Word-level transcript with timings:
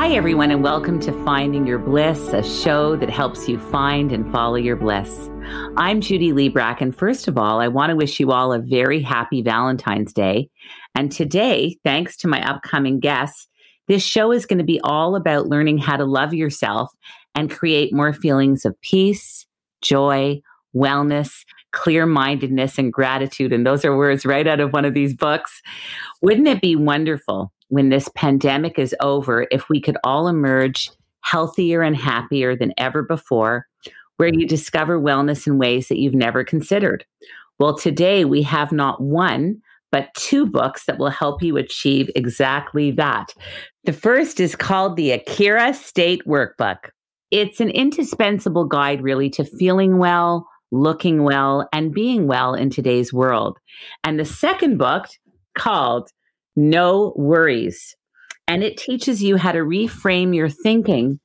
Hi, 0.00 0.12
everyone, 0.12 0.50
and 0.50 0.62
welcome 0.62 0.98
to 1.00 1.12
Finding 1.26 1.66
Your 1.66 1.78
Bliss, 1.78 2.28
a 2.28 2.42
show 2.42 2.96
that 2.96 3.10
helps 3.10 3.50
you 3.50 3.58
find 3.58 4.12
and 4.12 4.32
follow 4.32 4.56
your 4.56 4.74
bliss. 4.74 5.28
I'm 5.76 6.00
Judy 6.00 6.32
Librach, 6.32 6.80
and 6.80 6.96
first 6.96 7.28
of 7.28 7.36
all, 7.36 7.60
I 7.60 7.68
want 7.68 7.90
to 7.90 7.96
wish 7.96 8.18
you 8.18 8.32
all 8.32 8.54
a 8.54 8.60
very 8.60 9.02
happy 9.02 9.42
Valentine's 9.42 10.14
Day. 10.14 10.48
And 10.94 11.12
today, 11.12 11.76
thanks 11.84 12.16
to 12.16 12.28
my 12.28 12.42
upcoming 12.42 12.98
guests, 12.98 13.46
this 13.88 14.02
show 14.02 14.32
is 14.32 14.46
going 14.46 14.56
to 14.56 14.64
be 14.64 14.80
all 14.82 15.16
about 15.16 15.48
learning 15.48 15.76
how 15.76 15.98
to 15.98 16.06
love 16.06 16.32
yourself 16.32 16.90
and 17.34 17.50
create 17.50 17.92
more 17.92 18.14
feelings 18.14 18.64
of 18.64 18.80
peace, 18.80 19.44
joy, 19.82 20.40
wellness, 20.74 21.44
clear 21.72 22.06
mindedness, 22.06 22.78
and 22.78 22.90
gratitude. 22.90 23.52
And 23.52 23.66
those 23.66 23.84
are 23.84 23.94
words 23.94 24.24
right 24.24 24.46
out 24.46 24.60
of 24.60 24.72
one 24.72 24.86
of 24.86 24.94
these 24.94 25.12
books. 25.12 25.60
Wouldn't 26.22 26.48
it 26.48 26.62
be 26.62 26.74
wonderful 26.74 27.52
when 27.70 27.88
this 27.88 28.08
pandemic 28.14 28.78
is 28.78 28.94
over 29.00 29.46
if 29.50 29.68
we 29.68 29.80
could 29.80 29.96
all 30.04 30.28
emerge 30.28 30.90
healthier 31.22 31.82
and 31.82 31.96
happier 31.96 32.56
than 32.56 32.72
ever 32.76 33.02
before, 33.02 33.66
where 34.16 34.28
you 34.28 34.46
discover 34.46 35.00
wellness 35.00 35.46
in 35.46 35.58
ways 35.58 35.88
that 35.88 35.98
you've 35.98 36.14
never 36.14 36.44
considered? 36.44 37.04
Well, 37.58 37.76
today 37.76 38.24
we 38.24 38.42
have 38.42 38.72
not 38.72 39.00
one, 39.00 39.62
but 39.92 40.12
two 40.14 40.46
books 40.46 40.84
that 40.84 40.98
will 40.98 41.10
help 41.10 41.42
you 41.42 41.56
achieve 41.56 42.10
exactly 42.14 42.90
that. 42.92 43.34
The 43.84 43.92
first 43.92 44.40
is 44.40 44.54
called 44.54 44.96
the 44.96 45.12
Akira 45.12 45.74
State 45.74 46.22
Workbook. 46.26 46.90
It's 47.30 47.60
an 47.60 47.70
indispensable 47.70 48.64
guide, 48.64 49.02
really, 49.02 49.30
to 49.30 49.44
feeling 49.44 49.98
well, 49.98 50.48
looking 50.72 51.22
well, 51.22 51.68
and 51.72 51.92
being 51.92 52.26
well 52.26 52.54
in 52.54 52.70
today's 52.70 53.12
world. 53.12 53.58
And 54.04 54.18
the 54.18 54.24
second 54.24 54.78
book, 54.78 55.06
called 55.56 56.08
No 56.56 57.12
Worries, 57.16 57.94
and 58.50 58.64
it 58.64 58.76
teaches 58.76 59.22
you 59.22 59.36
how 59.36 59.52
to 59.52 59.60
reframe 59.60 60.34
your 60.34 60.48
thinking 60.48 61.20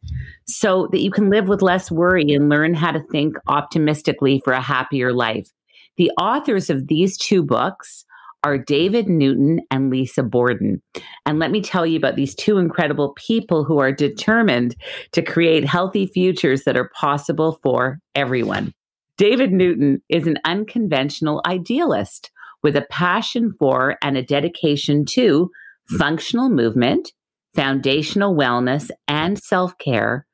so 0.45 0.87
that 0.91 1.01
you 1.01 1.09
can 1.09 1.31
live 1.31 1.47
with 1.47 1.63
less 1.63 1.89
worry 1.89 2.31
and 2.33 2.49
learn 2.49 2.75
how 2.75 2.91
to 2.91 3.03
think 3.11 3.35
optimistically 3.47 4.41
for 4.43 4.53
a 4.53 4.61
happier 4.61 5.11
life. 5.11 5.49
The 5.97 6.11
authors 6.19 6.69
of 6.69 6.87
these 6.87 7.17
two 7.17 7.41
books 7.41 8.05
are 8.43 8.59
David 8.59 9.09
Newton 9.09 9.61
and 9.71 9.89
Lisa 9.89 10.21
Borden. 10.21 10.83
And 11.25 11.39
let 11.39 11.49
me 11.49 11.61
tell 11.61 11.83
you 11.83 11.97
about 11.97 12.15
these 12.15 12.35
two 12.35 12.59
incredible 12.59 13.13
people 13.17 13.63
who 13.63 13.79
are 13.79 13.91
determined 13.91 14.75
to 15.13 15.23
create 15.23 15.65
healthy 15.65 16.05
futures 16.05 16.63
that 16.65 16.77
are 16.77 16.91
possible 16.93 17.57
for 17.63 17.97
everyone. 18.13 18.71
David 19.17 19.51
Newton 19.51 19.99
is 20.09 20.27
an 20.27 20.37
unconventional 20.45 21.41
idealist 21.47 22.29
with 22.65 22.75
a 22.75 22.87
passion 22.89 23.53
for 23.59 23.95
and 24.01 24.17
a 24.17 24.23
dedication 24.23 25.05
to 25.05 25.51
hmm. 25.87 25.97
functional 25.97 26.49
movement, 26.49 27.13
foundational 27.55 28.35
wellness, 28.35 28.89
and 29.07 29.37
self 29.37 29.77
care, 29.77 30.25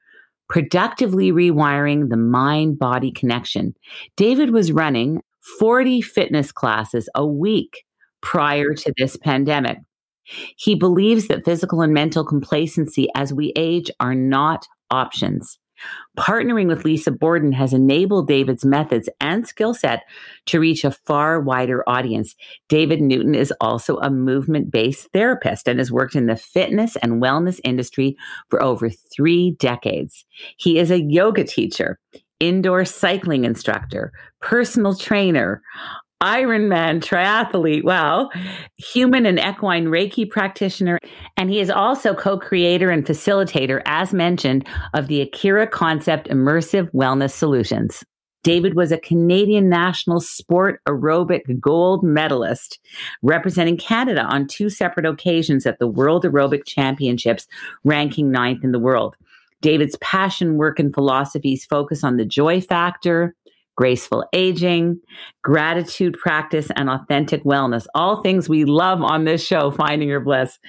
productively 0.48 1.34
rewiring 1.34 2.08
the 2.08 2.16
mind 2.16 2.80
body 2.80 3.12
connection. 3.12 3.74
David 4.16 4.52
was 4.52 4.72
running 4.72 5.22
40 5.60 6.00
fitness 6.00 6.54
classes 6.54 7.10
a 7.16 7.28
week 7.28 7.84
prior 8.22 8.74
to 8.76 8.94
this 8.98 9.18
pandemic. 9.18 9.80
He 10.56 10.76
believes 10.76 11.28
that 11.28 11.44
physical 11.44 11.82
and 11.82 11.94
mental 11.94 12.24
complacency 12.24 13.10
as 13.14 13.34
we 13.34 13.52
age 13.58 13.92
are 14.00 14.16
not 14.16 14.66
options. 14.90 15.60
Partnering 16.18 16.68
with 16.68 16.84
Lisa 16.84 17.12
Borden 17.12 17.54
has 17.54 17.74
enabled 17.74 18.28
David's 18.28 18.66
methods 18.66 19.10
and 19.22 19.48
skill 19.48 19.74
set 19.74 20.04
to 20.48 20.60
reach 20.60 20.84
a 20.84 20.92
far 20.92 21.40
wider 21.40 21.88
audience. 21.88 22.36
David 22.68 23.02
Newton 23.02 23.34
is 23.34 23.54
also 23.62 23.98
a 23.98 24.10
movement 24.10 24.72
based 24.72 25.08
therapist 25.14 25.68
and 25.68 25.80
has 25.80 25.92
worked 25.92 26.16
in 26.16 26.26
the 26.26 26.36
fitness 26.36 26.98
and 26.98 27.22
wellness 27.22 27.60
industry 27.64 28.18
for 28.50 28.62
over 28.62 28.90
three 28.90 29.52
decades. 29.52 30.26
He 30.58 30.80
is 30.80 30.92
a 30.92 31.02
yoga 31.02 31.46
teacher, 31.46 32.00
indoor 32.42 32.84
cycling 32.84 33.46
instructor, 33.46 34.12
personal 34.42 34.96
trainer, 34.96 35.62
Ironman 36.22 37.02
triathlete, 37.02 37.84
wow, 37.84 38.30
human 38.78 39.26
and 39.26 39.40
equine 39.40 39.88
Reiki 39.88 40.30
practitioner. 40.30 41.00
And 41.36 41.50
he 41.50 41.60
is 41.60 41.72
also 41.72 42.14
co 42.14 42.38
creator 42.38 42.92
and 42.92 43.06
facilitator, 43.06 43.82
as 43.86 44.14
mentioned, 44.14 44.68
of 44.94 45.08
the 45.08 45.22
Akira 45.22 45.66
Concept 45.66 46.30
Immersive 46.30 46.92
Wellness 46.94 47.32
Solutions. 47.32 48.04
David 48.44 48.76
was 48.76 48.92
a 48.92 48.98
Canadian 48.98 49.70
national 49.70 50.20
sport 50.20 50.82
aerobic 50.88 51.60
gold 51.60 52.04
medalist, 52.04 52.80
representing 53.22 53.78
Canada 53.78 54.24
on 54.24 54.48
two 54.48 54.70
separate 54.70 55.06
occasions 55.06 55.66
at 55.66 55.78
the 55.80 55.88
World 55.88 56.24
Aerobic 56.24 56.66
Championships, 56.66 57.48
ranking 57.84 58.32
ninth 58.32 58.64
in 58.64 58.72
the 58.72 58.80
world. 58.80 59.16
David's 59.62 59.96
passion, 59.98 60.58
work, 60.58 60.80
and 60.80 60.94
philosophies 60.94 61.66
focus 61.66 62.04
on 62.04 62.18
the 62.18 62.26
joy 62.26 62.62
factor, 62.62 63.36
graceful 63.82 64.24
aging, 64.32 65.00
gratitude 65.42 66.16
practice, 66.20 66.70
and 66.76 66.88
authentic 66.88 67.44
wellness. 67.44 67.88
All 67.96 68.22
things 68.22 68.48
we 68.48 68.64
love 68.64 69.02
on 69.02 69.26
this 69.26 69.44
show, 69.44 69.72
Finding 69.72 70.08
Your 70.08 70.20
Bliss. 70.20 70.60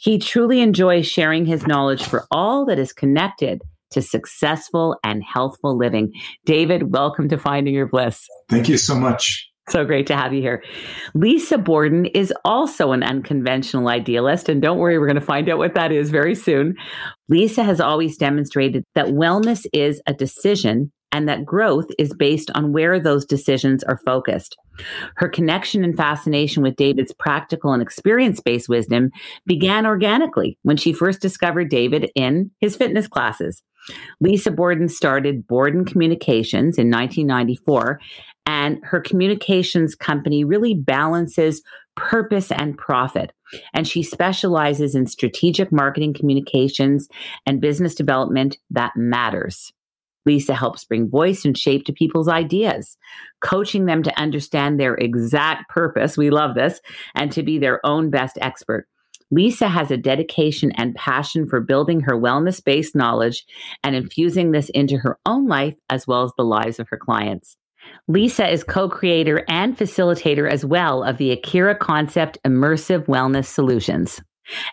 He 0.00 0.18
truly 0.18 0.60
enjoys 0.60 1.06
sharing 1.06 1.46
his 1.46 1.64
knowledge 1.64 2.02
for 2.02 2.26
all 2.32 2.66
that 2.66 2.80
is 2.80 2.92
connected 2.92 3.62
to 3.92 4.02
successful 4.02 4.96
and 5.04 5.22
healthful 5.22 5.78
living. 5.78 6.12
David, 6.44 6.92
welcome 6.92 7.28
to 7.28 7.38
Finding 7.38 7.72
Your 7.72 7.86
Bliss. 7.86 8.26
Thank 8.48 8.68
you 8.68 8.78
so 8.78 8.96
much. 8.96 9.48
So 9.68 9.84
great 9.84 10.08
to 10.08 10.16
have 10.16 10.32
you 10.32 10.40
here. 10.40 10.64
Lisa 11.14 11.58
Borden 11.58 12.06
is 12.06 12.34
also 12.44 12.90
an 12.90 13.04
unconventional 13.04 13.86
idealist, 13.86 14.48
and 14.48 14.60
don't 14.60 14.78
worry, 14.78 14.98
we're 14.98 15.06
going 15.06 15.20
to 15.20 15.20
find 15.20 15.48
out 15.48 15.58
what 15.58 15.74
that 15.74 15.92
is 15.92 16.10
very 16.10 16.34
soon. 16.34 16.74
Lisa 17.28 17.62
has 17.62 17.80
always 17.80 18.16
demonstrated 18.16 18.82
that 18.96 19.06
wellness 19.06 19.66
is 19.72 20.02
a 20.08 20.12
decision 20.12 20.90
and 21.12 21.28
that 21.28 21.44
growth 21.44 21.86
is 21.98 22.14
based 22.14 22.50
on 22.54 22.72
where 22.72 22.98
those 23.00 23.24
decisions 23.24 23.82
are 23.84 23.98
focused. 23.98 24.56
Her 25.16 25.28
connection 25.28 25.84
and 25.84 25.96
fascination 25.96 26.62
with 26.62 26.76
David's 26.76 27.14
practical 27.14 27.72
and 27.72 27.82
experience 27.82 28.40
based 28.40 28.68
wisdom 28.68 29.10
began 29.46 29.86
organically 29.86 30.58
when 30.62 30.76
she 30.76 30.92
first 30.92 31.20
discovered 31.20 31.70
David 31.70 32.10
in 32.14 32.50
his 32.60 32.76
fitness 32.76 33.06
classes. 33.06 33.62
Lisa 34.20 34.50
Borden 34.50 34.88
started 34.88 35.46
Borden 35.46 35.84
Communications 35.84 36.76
in 36.76 36.90
1994, 36.90 38.00
and 38.44 38.78
her 38.82 39.00
communications 39.00 39.94
company 39.94 40.44
really 40.44 40.74
balances 40.74 41.62
purpose 41.94 42.52
and 42.52 42.76
profit. 42.76 43.32
And 43.72 43.86
she 43.86 44.02
specializes 44.02 44.94
in 44.94 45.06
strategic 45.06 45.72
marketing 45.72 46.14
communications 46.14 47.08
and 47.46 47.60
business 47.60 47.94
development 47.94 48.58
that 48.70 48.92
matters. 48.96 49.72
Lisa 50.26 50.54
helps 50.54 50.84
bring 50.84 51.08
voice 51.08 51.44
and 51.44 51.56
shape 51.56 51.86
to 51.86 51.92
people's 51.92 52.28
ideas, 52.28 52.98
coaching 53.40 53.86
them 53.86 54.02
to 54.02 54.20
understand 54.20 54.78
their 54.78 54.96
exact 54.96 55.70
purpose. 55.70 56.18
We 56.18 56.30
love 56.30 56.54
this 56.54 56.80
and 57.14 57.32
to 57.32 57.42
be 57.42 57.58
their 57.58 57.84
own 57.86 58.10
best 58.10 58.36
expert. 58.40 58.86
Lisa 59.30 59.68
has 59.68 59.90
a 59.90 59.96
dedication 59.96 60.70
and 60.72 60.94
passion 60.94 61.48
for 61.48 61.60
building 61.60 62.00
her 62.00 62.14
wellness 62.14 62.62
based 62.62 62.94
knowledge 62.94 63.44
and 63.82 63.96
infusing 63.96 64.52
this 64.52 64.68
into 64.70 64.98
her 64.98 65.18
own 65.26 65.48
life 65.48 65.74
as 65.90 66.06
well 66.06 66.22
as 66.22 66.32
the 66.36 66.44
lives 66.44 66.78
of 66.78 66.88
her 66.90 66.96
clients. 66.96 67.56
Lisa 68.08 68.48
is 68.48 68.64
co 68.64 68.88
creator 68.88 69.44
and 69.48 69.76
facilitator 69.76 70.50
as 70.50 70.64
well 70.64 71.02
of 71.02 71.18
the 71.18 71.32
Akira 71.32 71.74
Concept 71.74 72.38
Immersive 72.44 73.06
Wellness 73.06 73.46
Solutions 73.46 74.20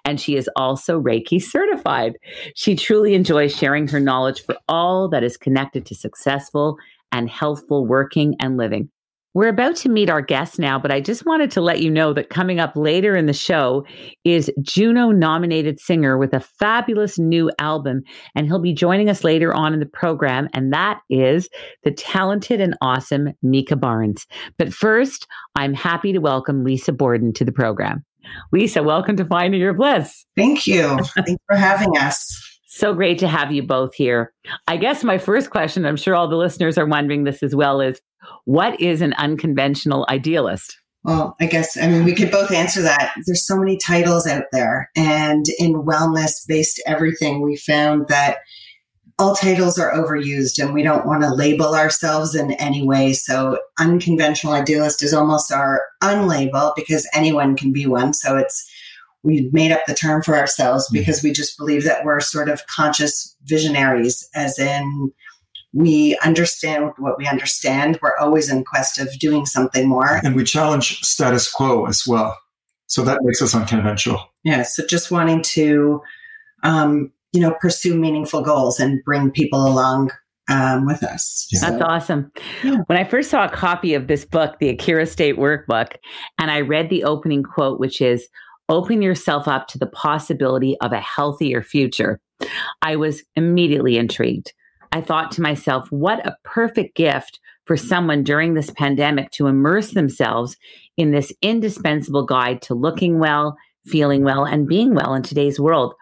and 0.05 0.19
she 0.19 0.35
is 0.35 0.49
also 0.55 1.01
Reiki 1.01 1.41
certified. 1.41 2.17
She 2.55 2.75
truly 2.75 3.13
enjoys 3.13 3.55
sharing 3.55 3.87
her 3.89 3.99
knowledge 3.99 4.43
for 4.43 4.57
all 4.67 5.09
that 5.09 5.23
is 5.23 5.37
connected 5.37 5.85
to 5.87 5.95
successful 5.95 6.77
and 7.11 7.29
healthful 7.29 7.85
working 7.85 8.35
and 8.39 8.57
living. 8.57 8.89
We're 9.35 9.47
about 9.49 9.75
to 9.77 9.89
meet 9.89 10.11
our 10.11 10.21
guest 10.21 10.59
now, 10.59 10.77
but 10.77 10.91
I 10.91 11.01
just 11.01 11.25
wanted 11.25 11.49
to 11.51 11.61
let 11.61 11.81
you 11.81 11.89
know 11.89 12.13
that 12.13 12.29
coming 12.29 12.59
up 12.59 12.75
later 12.75 13.15
in 13.15 13.25
the 13.25 13.33
show 13.33 13.83
is 14.23 14.51
Juno 14.61 15.09
nominated 15.09 15.79
singer 15.79 16.19
with 16.19 16.35
a 16.35 16.39
fabulous 16.39 17.17
new 17.17 17.49
album, 17.57 18.03
and 18.35 18.45
he'll 18.45 18.59
be 18.59 18.73
joining 18.73 19.09
us 19.09 19.23
later 19.23 19.51
on 19.51 19.73
in 19.73 19.79
the 19.79 19.87
program, 19.87 20.49
and 20.53 20.71
that 20.71 20.99
is 21.09 21.49
the 21.83 21.89
talented 21.89 22.61
and 22.61 22.77
awesome 22.79 23.29
Micah 23.41 23.75
Barnes. 23.75 24.27
But 24.59 24.71
first, 24.71 25.25
I'm 25.55 25.73
happy 25.73 26.13
to 26.13 26.19
welcome 26.19 26.63
Lisa 26.63 26.91
Borden 26.91 27.33
to 27.33 27.43
the 27.43 27.51
program. 27.51 28.05
Lisa, 28.51 28.83
welcome 28.83 29.15
to 29.17 29.25
Finding 29.25 29.59
Your 29.59 29.73
Bliss. 29.73 30.25
Thank 30.35 30.67
you. 30.67 30.97
Thanks 31.15 31.43
for 31.47 31.55
having 31.55 31.97
us. 31.97 32.39
So 32.67 32.93
great 32.93 33.19
to 33.19 33.27
have 33.27 33.51
you 33.51 33.61
both 33.61 33.93
here. 33.93 34.33
I 34.67 34.77
guess 34.77 35.03
my 35.03 35.17
first 35.17 35.51
question, 35.51 35.85
I'm 35.85 35.95
sure 35.95 36.15
all 36.15 36.27
the 36.27 36.37
listeners 36.37 36.77
are 36.77 36.87
wondering 36.87 37.23
this 37.23 37.43
as 37.43 37.55
well, 37.55 37.81
is 37.81 38.01
What 38.45 38.79
is 38.81 39.01
an 39.01 39.13
unconventional 39.13 40.07
idealist? 40.09 40.75
Well, 41.03 41.35
I 41.39 41.47
guess, 41.47 41.77
I 41.77 41.87
mean, 41.87 42.05
we 42.05 42.15
could 42.15 42.31
both 42.31 42.51
answer 42.51 42.81
that. 42.81 43.13
There's 43.25 43.45
so 43.45 43.57
many 43.57 43.77
titles 43.77 44.25
out 44.25 44.45
there. 44.51 44.89
And 44.95 45.45
in 45.59 45.83
wellness 45.83 46.47
based 46.47 46.81
everything, 46.87 47.41
we 47.41 47.57
found 47.57 48.07
that 48.07 48.37
all 49.19 49.35
titles 49.35 49.77
are 49.77 49.93
overused 49.93 50.61
and 50.61 50.73
we 50.73 50.83
don't 50.83 51.05
want 51.05 51.21
to 51.21 51.33
label 51.33 51.75
ourselves 51.75 52.35
in 52.35 52.51
any 52.53 52.85
way. 52.85 53.13
So 53.13 53.59
unconventional 53.79 54.53
idealist 54.53 55.03
is 55.03 55.13
almost 55.13 55.51
our 55.51 55.81
unlabel 56.01 56.75
because 56.75 57.07
anyone 57.13 57.55
can 57.55 57.71
be 57.71 57.85
one. 57.85 58.13
So 58.13 58.37
it's, 58.37 58.69
we 59.21 59.49
made 59.53 59.71
up 59.71 59.81
the 59.87 59.93
term 59.93 60.21
for 60.23 60.35
ourselves 60.35 60.89
mm. 60.89 60.93
because 60.93 61.23
we 61.23 61.31
just 61.31 61.57
believe 61.57 61.83
that 61.83 62.03
we're 62.03 62.19
sort 62.19 62.49
of 62.49 62.65
conscious 62.67 63.35
visionaries, 63.43 64.27
as 64.35 64.57
in 64.59 65.11
we 65.73 66.17
understand 66.23 66.91
what 66.97 67.17
we 67.17 67.27
understand. 67.27 67.99
We're 68.01 68.17
always 68.17 68.49
in 68.49 68.63
quest 68.63 68.99
of 68.99 69.17
doing 69.19 69.45
something 69.45 69.87
more. 69.87 70.19
And 70.23 70.35
we 70.35 70.43
challenge 70.43 70.99
status 71.01 71.51
quo 71.51 71.85
as 71.85 72.05
well. 72.05 72.37
So 72.87 73.03
that 73.03 73.19
makes 73.23 73.41
us 73.41 73.55
unconventional. 73.55 74.21
Yeah. 74.43 74.63
So 74.63 74.85
just 74.85 75.09
wanting 75.09 75.41
to, 75.41 76.01
um, 76.63 77.11
you 77.33 77.41
know, 77.41 77.55
pursue 77.59 77.95
meaningful 77.95 78.41
goals 78.41 78.79
and 78.79 79.03
bring 79.03 79.31
people 79.31 79.67
along 79.67 80.11
um, 80.49 80.85
with 80.85 81.03
us. 81.03 81.47
Yeah. 81.51 81.69
That's 81.69 81.81
awesome. 81.81 82.31
Yeah. 82.63 82.77
When 82.87 82.97
I 82.97 83.03
first 83.03 83.29
saw 83.29 83.45
a 83.45 83.49
copy 83.49 83.93
of 83.93 84.07
this 84.07 84.25
book, 84.25 84.59
the 84.59 84.69
Akira 84.69 85.05
State 85.05 85.37
Workbook, 85.37 85.95
and 86.39 86.51
I 86.51 86.61
read 86.61 86.89
the 86.89 87.03
opening 87.03 87.43
quote, 87.43 87.79
which 87.79 88.01
is, 88.01 88.27
open 88.69 89.01
yourself 89.01 89.47
up 89.47 89.67
to 89.67 89.77
the 89.77 89.87
possibility 89.87 90.77
of 90.81 90.93
a 90.93 90.99
healthier 90.99 91.61
future. 91.61 92.21
I 92.81 92.95
was 92.95 93.23
immediately 93.35 93.97
intrigued. 93.97 94.53
I 94.91 95.01
thought 95.01 95.31
to 95.33 95.41
myself, 95.41 95.91
what 95.91 96.25
a 96.25 96.37
perfect 96.43 96.95
gift 96.95 97.39
for 97.65 97.75
someone 97.75 98.23
during 98.23 98.53
this 98.53 98.69
pandemic 98.71 99.31
to 99.31 99.47
immerse 99.47 99.91
themselves 99.91 100.55
in 100.97 101.11
this 101.11 101.33
indispensable 101.41 102.25
guide 102.25 102.61
to 102.63 102.73
looking 102.73 103.19
well, 103.19 103.57
feeling 103.85 104.23
well, 104.23 104.45
and 104.45 104.67
being 104.67 104.93
well 104.93 105.13
in 105.13 105.23
today's 105.23 105.59
world. 105.59 105.93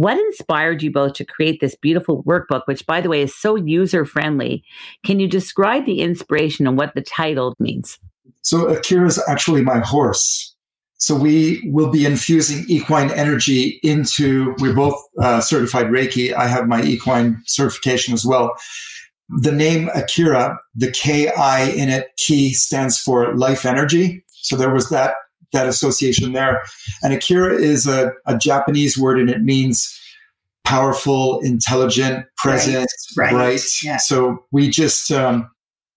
What 0.00 0.16
inspired 0.16 0.82
you 0.82 0.90
both 0.90 1.12
to 1.14 1.26
create 1.26 1.60
this 1.60 1.74
beautiful 1.74 2.22
workbook, 2.22 2.62
which, 2.64 2.86
by 2.86 3.02
the 3.02 3.10
way, 3.10 3.20
is 3.20 3.34
so 3.34 3.54
user 3.54 4.06
friendly? 4.06 4.64
Can 5.04 5.20
you 5.20 5.28
describe 5.28 5.84
the 5.84 6.00
inspiration 6.00 6.66
and 6.66 6.78
what 6.78 6.94
the 6.94 7.02
title 7.02 7.54
means? 7.58 7.98
So, 8.40 8.66
Akira 8.68 9.06
is 9.06 9.22
actually 9.28 9.60
my 9.60 9.80
horse. 9.80 10.56
So 10.96 11.14
we 11.14 11.60
will 11.70 11.90
be 11.90 12.06
infusing 12.06 12.64
equine 12.66 13.10
energy 13.10 13.78
into, 13.82 14.54
we're 14.58 14.72
both 14.72 14.98
uh, 15.20 15.42
certified 15.42 15.88
Reiki. 15.88 16.32
I 16.32 16.46
have 16.46 16.66
my 16.66 16.82
equine 16.82 17.42
certification 17.44 18.14
as 18.14 18.24
well. 18.24 18.54
The 19.28 19.52
name 19.52 19.90
Akira, 19.94 20.58
the 20.74 20.90
K-I 20.90 21.60
in 21.72 21.90
it, 21.90 22.08
Ki 22.16 22.54
stands 22.54 22.98
for 22.98 23.36
life 23.36 23.66
energy. 23.66 24.24
So 24.30 24.56
there 24.56 24.72
was 24.72 24.88
that, 24.88 25.12
that 25.52 25.66
association 25.66 26.32
there. 26.32 26.62
And 27.02 27.12
Akira 27.12 27.54
is 27.54 27.86
a, 27.86 28.12
a 28.26 28.36
Japanese 28.38 28.96
word 28.98 29.18
and 29.18 29.30
it 29.30 29.42
means 29.42 29.96
powerful, 30.64 31.40
intelligent, 31.40 32.26
present, 32.36 32.88
right. 33.16 33.32
bright. 33.32 33.62
Yeah. 33.82 33.96
So 33.96 34.44
we 34.52 34.68
just, 34.68 35.10
um, 35.10 35.50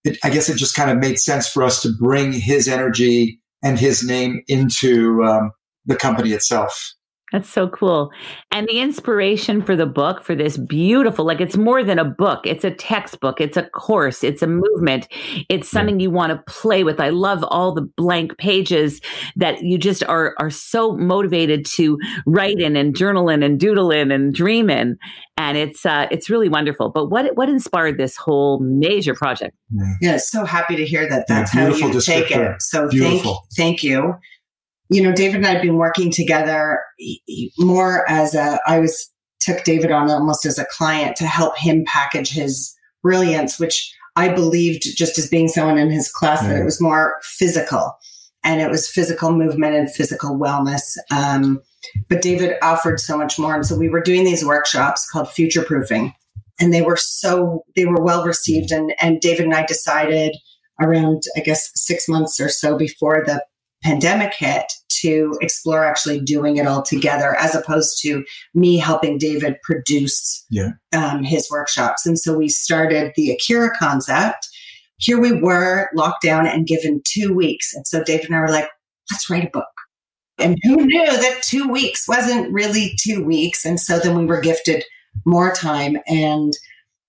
it, 0.04 0.18
I 0.24 0.30
guess 0.30 0.48
it 0.48 0.56
just 0.56 0.74
kind 0.74 0.90
of 0.90 0.98
made 0.98 1.18
sense 1.18 1.48
for 1.48 1.62
us 1.62 1.80
to 1.82 1.90
bring 1.98 2.32
his 2.32 2.68
energy 2.68 3.40
and 3.62 3.78
his 3.78 4.06
name 4.06 4.42
into 4.48 5.22
um, 5.24 5.52
the 5.86 5.96
company 5.96 6.32
itself. 6.32 6.94
That's 7.34 7.50
so 7.50 7.68
cool. 7.68 8.12
And 8.52 8.68
the 8.68 8.78
inspiration 8.78 9.60
for 9.60 9.74
the 9.74 9.86
book, 9.86 10.22
for 10.22 10.36
this 10.36 10.56
beautiful, 10.56 11.24
like 11.24 11.40
it's 11.40 11.56
more 11.56 11.82
than 11.82 11.98
a 11.98 12.04
book, 12.04 12.46
it's 12.46 12.62
a 12.62 12.70
textbook, 12.70 13.40
it's 13.40 13.56
a 13.56 13.64
course, 13.70 14.22
it's 14.22 14.40
a 14.40 14.46
movement, 14.46 15.08
it's 15.48 15.68
something 15.68 15.98
you 15.98 16.12
want 16.12 16.30
to 16.30 16.52
play 16.52 16.84
with. 16.84 17.00
I 17.00 17.08
love 17.08 17.42
all 17.42 17.74
the 17.74 17.90
blank 17.96 18.38
pages 18.38 19.00
that 19.34 19.64
you 19.64 19.78
just 19.78 20.04
are 20.04 20.36
are 20.38 20.48
so 20.48 20.92
motivated 20.92 21.66
to 21.74 21.98
write 22.24 22.60
in 22.60 22.76
and 22.76 22.96
journal 22.96 23.28
in 23.28 23.42
and 23.42 23.58
doodle 23.58 23.90
in 23.90 24.12
and 24.12 24.32
dream 24.32 24.70
in. 24.70 24.96
And 25.36 25.58
it's 25.58 25.84
uh 25.84 26.06
it's 26.12 26.30
really 26.30 26.48
wonderful. 26.48 26.90
But 26.90 27.06
what 27.10 27.36
what 27.36 27.48
inspired 27.48 27.98
this 27.98 28.16
whole 28.16 28.60
major 28.60 29.12
project? 29.12 29.56
Yeah, 30.00 30.18
so 30.18 30.44
happy 30.44 30.76
to 30.76 30.84
hear 30.86 31.08
that 31.08 31.26
that's 31.26 31.52
yeah, 31.52 31.70
how 31.70 31.74
you 31.74 32.00
take 32.00 32.30
it. 32.30 32.62
So 32.62 32.88
beautiful. 32.88 33.48
thank 33.56 33.80
thank 33.80 33.82
you 33.82 34.14
you 34.94 35.02
know, 35.02 35.12
David 35.12 35.38
and 35.38 35.46
I 35.46 35.50
had 35.54 35.62
been 35.62 35.74
working 35.74 36.12
together 36.12 36.80
more 37.58 38.08
as 38.08 38.32
a, 38.36 38.60
I 38.64 38.78
was, 38.78 39.10
took 39.40 39.64
David 39.64 39.90
on 39.90 40.08
almost 40.08 40.46
as 40.46 40.56
a 40.56 40.66
client 40.66 41.16
to 41.16 41.26
help 41.26 41.58
him 41.58 41.84
package 41.84 42.30
his 42.30 42.72
brilliance, 43.02 43.58
which 43.58 43.92
I 44.14 44.28
believed 44.28 44.84
just 44.96 45.18
as 45.18 45.28
being 45.28 45.48
someone 45.48 45.78
in 45.78 45.90
his 45.90 46.10
class 46.10 46.42
that 46.42 46.56
it 46.56 46.64
was 46.64 46.80
more 46.80 47.16
physical 47.22 47.92
and 48.44 48.60
it 48.60 48.70
was 48.70 48.88
physical 48.88 49.32
movement 49.32 49.74
and 49.74 49.92
physical 49.92 50.38
wellness. 50.38 50.96
Um, 51.10 51.60
but 52.08 52.22
David 52.22 52.54
offered 52.62 53.00
so 53.00 53.18
much 53.18 53.36
more. 53.36 53.56
And 53.56 53.66
so 53.66 53.76
we 53.76 53.88
were 53.88 54.00
doing 54.00 54.22
these 54.22 54.44
workshops 54.44 55.10
called 55.10 55.28
future 55.28 55.64
proofing 55.64 56.14
and 56.60 56.72
they 56.72 56.82
were 56.82 56.96
so, 56.96 57.64
they 57.74 57.84
were 57.84 58.00
well 58.00 58.24
received. 58.24 58.70
And, 58.70 58.94
and 59.00 59.20
David 59.20 59.46
and 59.46 59.54
I 59.54 59.66
decided 59.66 60.36
around, 60.80 61.24
I 61.36 61.40
guess, 61.40 61.72
six 61.74 62.08
months 62.08 62.38
or 62.38 62.48
so 62.48 62.78
before 62.78 63.24
the 63.26 63.44
pandemic 63.82 64.34
hit 64.34 64.72
to 65.00 65.36
explore 65.40 65.84
actually 65.84 66.20
doing 66.20 66.56
it 66.56 66.66
all 66.66 66.82
together 66.82 67.36
as 67.38 67.54
opposed 67.54 68.00
to 68.02 68.24
me 68.54 68.76
helping 68.76 69.18
David 69.18 69.56
produce 69.62 70.44
yeah. 70.50 70.70
um, 70.94 71.22
his 71.22 71.50
workshops. 71.50 72.06
And 72.06 72.18
so 72.18 72.36
we 72.36 72.48
started 72.48 73.12
the 73.16 73.30
Akira 73.30 73.70
concept. 73.78 74.48
Here 74.98 75.20
we 75.20 75.32
were 75.32 75.90
locked 75.94 76.22
down 76.22 76.46
and 76.46 76.66
given 76.66 77.02
two 77.04 77.34
weeks. 77.34 77.74
And 77.74 77.86
so 77.86 78.02
David 78.02 78.26
and 78.26 78.36
I 78.36 78.40
were 78.40 78.48
like, 78.48 78.68
let's 79.10 79.28
write 79.28 79.46
a 79.46 79.50
book. 79.50 79.66
And 80.38 80.58
who 80.64 80.76
knew 80.76 81.06
that 81.06 81.42
two 81.42 81.68
weeks 81.68 82.08
wasn't 82.08 82.52
really 82.52 82.94
two 83.00 83.24
weeks? 83.24 83.64
And 83.64 83.78
so 83.78 83.98
then 83.98 84.16
we 84.16 84.26
were 84.26 84.40
gifted 84.40 84.84
more 85.24 85.52
time. 85.52 85.96
And 86.06 86.52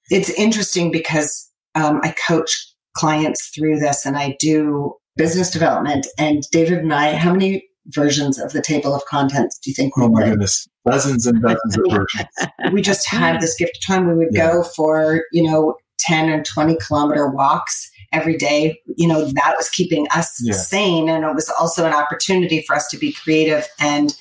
it's 0.10 0.30
interesting 0.32 0.92
because 0.92 1.50
um, 1.74 2.00
I 2.04 2.14
coach 2.28 2.56
clients 2.96 3.52
through 3.54 3.80
this 3.80 4.06
and 4.06 4.16
I 4.16 4.38
do 4.40 4.94
business 5.18 5.50
development. 5.50 6.08
And 6.18 6.44
David 6.52 6.80
and 6.80 6.94
I, 6.94 7.14
how 7.14 7.32
many 7.32 7.68
versions 7.88 8.40
of 8.40 8.52
the 8.52 8.62
table 8.62 8.94
of 8.94 9.06
contents 9.06 9.60
do 9.60 9.70
you 9.70 9.74
think? 9.74 9.94
Oh 9.98 10.10
my 10.10 10.24
did? 10.24 10.32
goodness, 10.32 10.68
dozens 10.90 11.26
and 11.26 11.42
dozens 11.42 11.78
of 11.78 11.84
versions. 11.90 12.30
we 12.72 12.82
just 12.82 13.08
had 13.10 13.42
this 13.42 13.56
gift 13.58 13.78
of 13.78 13.86
time. 13.86 14.08
We 14.08 14.16
would 14.16 14.30
yeah. 14.32 14.52
go 14.52 14.64
for 14.64 15.24
you 15.32 15.44
know 15.44 15.76
ten 16.00 16.30
and 16.30 16.46
twenty 16.46 16.78
kilometer 16.86 17.30
walks 17.30 17.90
every 18.12 18.38
day. 18.38 18.80
You 18.98 19.08
know 19.08 19.26
that 19.26 19.56
was 19.58 19.70
keeping 19.70 20.08
us 20.16 20.40
yeah. 20.44 20.54
sane, 20.54 21.10
and 21.10 21.24
it 21.24 21.36
was 21.36 21.50
also 21.60 21.86
an 21.86 21.94
opportunity 21.94 22.64
for 22.66 22.76
us 22.76 22.88
to 22.90 22.98
be 22.98 23.14
creative 23.14 23.68
and 23.80 24.16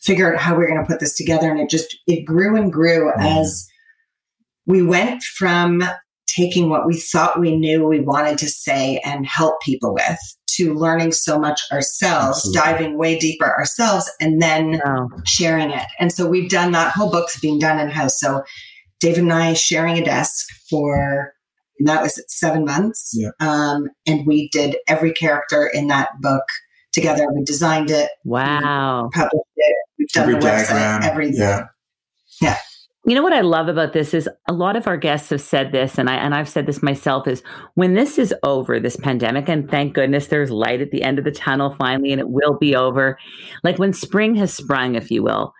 figure 0.00 0.32
out 0.32 0.40
how 0.40 0.56
we 0.56 0.64
are 0.64 0.68
going 0.68 0.80
to 0.80 0.86
put 0.86 1.00
this 1.00 1.16
together. 1.16 1.50
And 1.50 1.60
it 1.60 1.70
just 1.70 1.96
it 2.06 2.24
grew 2.24 2.56
and 2.56 2.72
grew 2.72 3.10
mm. 3.10 3.40
as 3.40 3.68
we 4.66 4.82
went 4.82 5.22
from 5.22 5.82
taking 6.26 6.68
what 6.68 6.86
we 6.86 6.94
thought 6.94 7.40
we 7.40 7.56
knew 7.56 7.84
we 7.86 8.00
wanted 8.00 8.38
to 8.38 8.48
say 8.48 9.00
and 9.04 9.26
help 9.26 9.60
people 9.62 9.94
with 9.94 10.18
to 10.58 10.74
learning 10.74 11.12
so 11.12 11.38
much 11.38 11.60
ourselves, 11.72 12.38
Absolutely. 12.38 12.60
diving 12.60 12.98
way 12.98 13.18
deeper 13.18 13.46
ourselves, 13.46 14.10
and 14.20 14.40
then 14.40 14.80
wow. 14.84 15.08
sharing 15.24 15.70
it. 15.70 15.86
And 15.98 16.12
so 16.12 16.26
we've 16.26 16.50
done 16.50 16.72
that 16.72 16.92
whole 16.92 17.10
book's 17.10 17.40
being 17.40 17.58
done 17.58 17.80
in 17.80 17.88
house. 17.88 18.20
So 18.20 18.42
David 19.00 19.24
and 19.24 19.32
I 19.32 19.54
sharing 19.54 19.98
a 19.98 20.04
desk 20.04 20.46
for 20.68 21.32
that 21.84 22.02
was 22.02 22.22
seven 22.28 22.64
months. 22.64 23.12
Yeah. 23.14 23.30
Um, 23.40 23.88
and 24.06 24.26
we 24.26 24.48
did 24.48 24.76
every 24.88 25.12
character 25.12 25.66
in 25.66 25.86
that 25.88 26.08
book 26.20 26.42
together. 26.92 27.26
We 27.32 27.44
designed 27.44 27.90
it. 27.90 28.10
Wow. 28.24 29.10
published 29.12 29.34
it. 29.56 29.76
We've 29.98 30.08
done 30.08 30.28
every 30.28 30.40
the 30.40 30.46
website, 30.46 31.04
everything. 31.04 31.40
Yeah. 31.40 31.66
Yeah. 32.40 32.56
You 33.08 33.14
know 33.14 33.22
what 33.22 33.32
I 33.32 33.40
love 33.40 33.68
about 33.68 33.94
this 33.94 34.12
is 34.12 34.28
a 34.48 34.52
lot 34.52 34.76
of 34.76 34.86
our 34.86 34.98
guests 34.98 35.30
have 35.30 35.40
said 35.40 35.72
this, 35.72 35.96
and 35.96 36.10
I 36.10 36.16
and 36.16 36.34
I've 36.34 36.48
said 36.48 36.66
this 36.66 36.82
myself 36.82 37.26
is 37.26 37.42
when 37.72 37.94
this 37.94 38.18
is 38.18 38.34
over, 38.42 38.78
this 38.78 38.96
pandemic, 38.96 39.48
and 39.48 39.66
thank 39.66 39.94
goodness 39.94 40.26
there's 40.26 40.50
light 40.50 40.82
at 40.82 40.90
the 40.90 41.02
end 41.02 41.18
of 41.18 41.24
the 41.24 41.30
tunnel 41.30 41.70
finally, 41.70 42.12
and 42.12 42.20
it 42.20 42.28
will 42.28 42.58
be 42.58 42.76
over. 42.76 43.18
Like 43.64 43.78
when 43.78 43.94
spring 43.94 44.34
has 44.34 44.52
sprung, 44.52 44.94
if 44.94 45.10
you 45.10 45.22
will, 45.22 45.54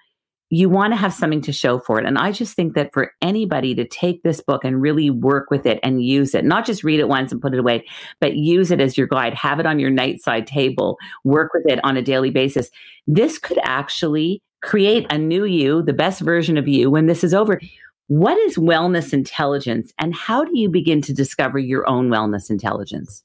you 0.51 0.69
want 0.69 0.93
to 0.93 0.99
have 0.99 1.15
something 1.15 1.41
to 1.41 1.53
show 1.55 1.79
for 1.79 1.99
it. 1.99 2.05
And 2.05 2.19
I 2.19 2.33
just 2.33 2.55
think 2.55 2.75
that 2.75 2.91
for 2.93 3.13
anybody 3.23 3.75
to 3.77 3.89
take 3.89 4.23
this 4.23 4.43
book 4.43 4.63
and 4.63 4.83
really 4.83 5.09
work 5.09 5.51
with 5.51 5.65
it 5.65 5.81
and 5.83 6.05
use 6.05 6.35
it, 6.35 6.45
not 6.45 6.67
just 6.67 6.85
read 6.85 7.01
it 7.01 7.09
once 7.09 7.33
and 7.33 7.41
put 7.41 7.55
it 7.55 7.61
away, 7.61 7.87
but 8.21 8.37
use 8.37 8.71
it 8.71 8.79
as 8.83 8.99
your 8.99 9.07
guide, 9.07 9.33
have 9.33 9.59
it 9.59 9.65
on 9.65 9.79
your 9.79 9.91
nightside 9.91 10.45
table, 10.45 10.99
work 11.25 11.53
with 11.55 11.65
it 11.67 11.83
on 11.83 11.97
a 11.97 12.03
daily 12.03 12.31
basis. 12.31 12.69
This 13.07 13.39
could 13.39 13.59
actually 13.63 14.43
create 14.63 15.07
a 15.11 15.19
new 15.19 15.45
you, 15.45 15.83
the 15.83 15.93
best 15.93 16.21
version 16.21 16.57
of 16.57 16.69
you 16.69 16.91
when 16.91 17.07
this 17.07 17.23
is 17.25 17.35
over. 17.35 17.61
What 18.09 18.39
is 18.39 18.57
wellness 18.57 19.13
intelligence 19.13 19.93
and 19.99 20.15
how 20.15 20.45
do 20.45 20.53
you 20.55 20.69
begin 20.69 21.03
to 21.03 21.13
discover 21.13 21.59
your 21.59 21.89
own 21.89 22.09
wellness 22.09 22.51
intelligence? 22.51 23.23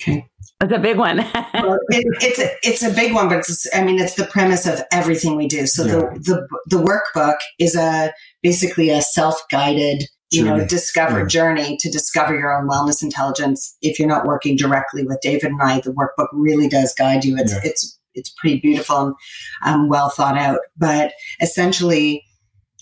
Okay. 0.00 0.28
That's 0.60 0.72
a 0.72 0.78
big 0.78 0.96
one. 0.96 1.18
well, 1.54 1.78
it, 1.88 2.04
it's 2.20 2.38
a, 2.38 2.50
it's 2.62 2.82
a 2.82 2.90
big 2.90 3.14
one, 3.14 3.28
but 3.28 3.38
it's 3.38 3.66
I 3.74 3.82
mean 3.82 3.98
it's 3.98 4.14
the 4.14 4.26
premise 4.26 4.66
of 4.66 4.80
everything 4.92 5.36
we 5.36 5.48
do. 5.48 5.66
So 5.66 5.84
yeah. 5.84 5.92
the, 5.92 6.48
the 6.68 6.76
the 6.76 6.82
workbook 6.82 7.36
is 7.58 7.74
a 7.74 8.12
basically 8.42 8.90
a 8.90 9.02
self 9.02 9.40
guided 9.50 10.04
you 10.30 10.44
know 10.44 10.66
discover 10.66 11.20
yeah. 11.20 11.26
journey 11.26 11.76
to 11.78 11.90
discover 11.90 12.36
your 12.36 12.52
own 12.52 12.68
wellness 12.68 13.02
intelligence 13.02 13.76
if 13.82 13.98
you're 13.98 14.08
not 14.08 14.26
working 14.26 14.56
directly 14.56 15.04
with 15.04 15.18
david 15.22 15.50
and 15.50 15.62
i 15.62 15.80
the 15.80 15.92
workbook 15.92 16.28
really 16.32 16.68
does 16.68 16.94
guide 16.94 17.24
you 17.24 17.36
it's 17.36 17.52
yeah. 17.52 17.60
it's 17.62 17.98
it's 18.14 18.30
pretty 18.30 18.60
beautiful 18.60 19.14
and 19.62 19.74
um, 19.82 19.88
well 19.88 20.08
thought 20.08 20.36
out 20.36 20.60
but 20.76 21.12
essentially 21.40 22.24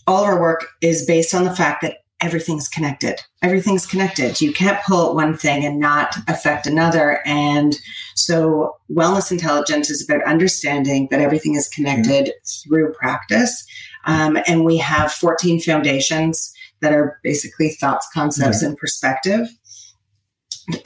all 0.06 0.22
of 0.22 0.28
our 0.28 0.40
work 0.40 0.66
is 0.80 1.06
based 1.06 1.34
on 1.34 1.44
the 1.44 1.54
fact 1.54 1.82
that 1.82 1.98
everything's 2.22 2.68
connected. 2.68 3.20
Everything's 3.42 3.84
connected. 3.84 4.40
You 4.40 4.52
can't 4.52 4.82
pull 4.86 5.08
at 5.08 5.14
one 5.14 5.36
thing 5.36 5.64
and 5.64 5.78
not 5.78 6.14
affect 6.28 6.66
another. 6.66 7.20
And 7.26 7.76
so, 8.14 8.76
wellness 8.90 9.30
intelligence 9.30 9.90
is 9.90 10.08
about 10.08 10.24
understanding 10.24 11.08
that 11.10 11.20
everything 11.20 11.56
is 11.56 11.68
connected 11.68 12.26
mm-hmm. 12.26 12.68
through 12.68 12.94
practice. 12.94 13.64
Um, 14.06 14.38
and 14.46 14.64
we 14.64 14.78
have 14.78 15.12
14 15.12 15.60
foundations 15.60 16.52
that 16.80 16.92
are 16.92 17.20
basically 17.22 17.70
thoughts, 17.70 18.08
concepts, 18.12 18.62
and 18.62 18.76
perspective. 18.76 19.48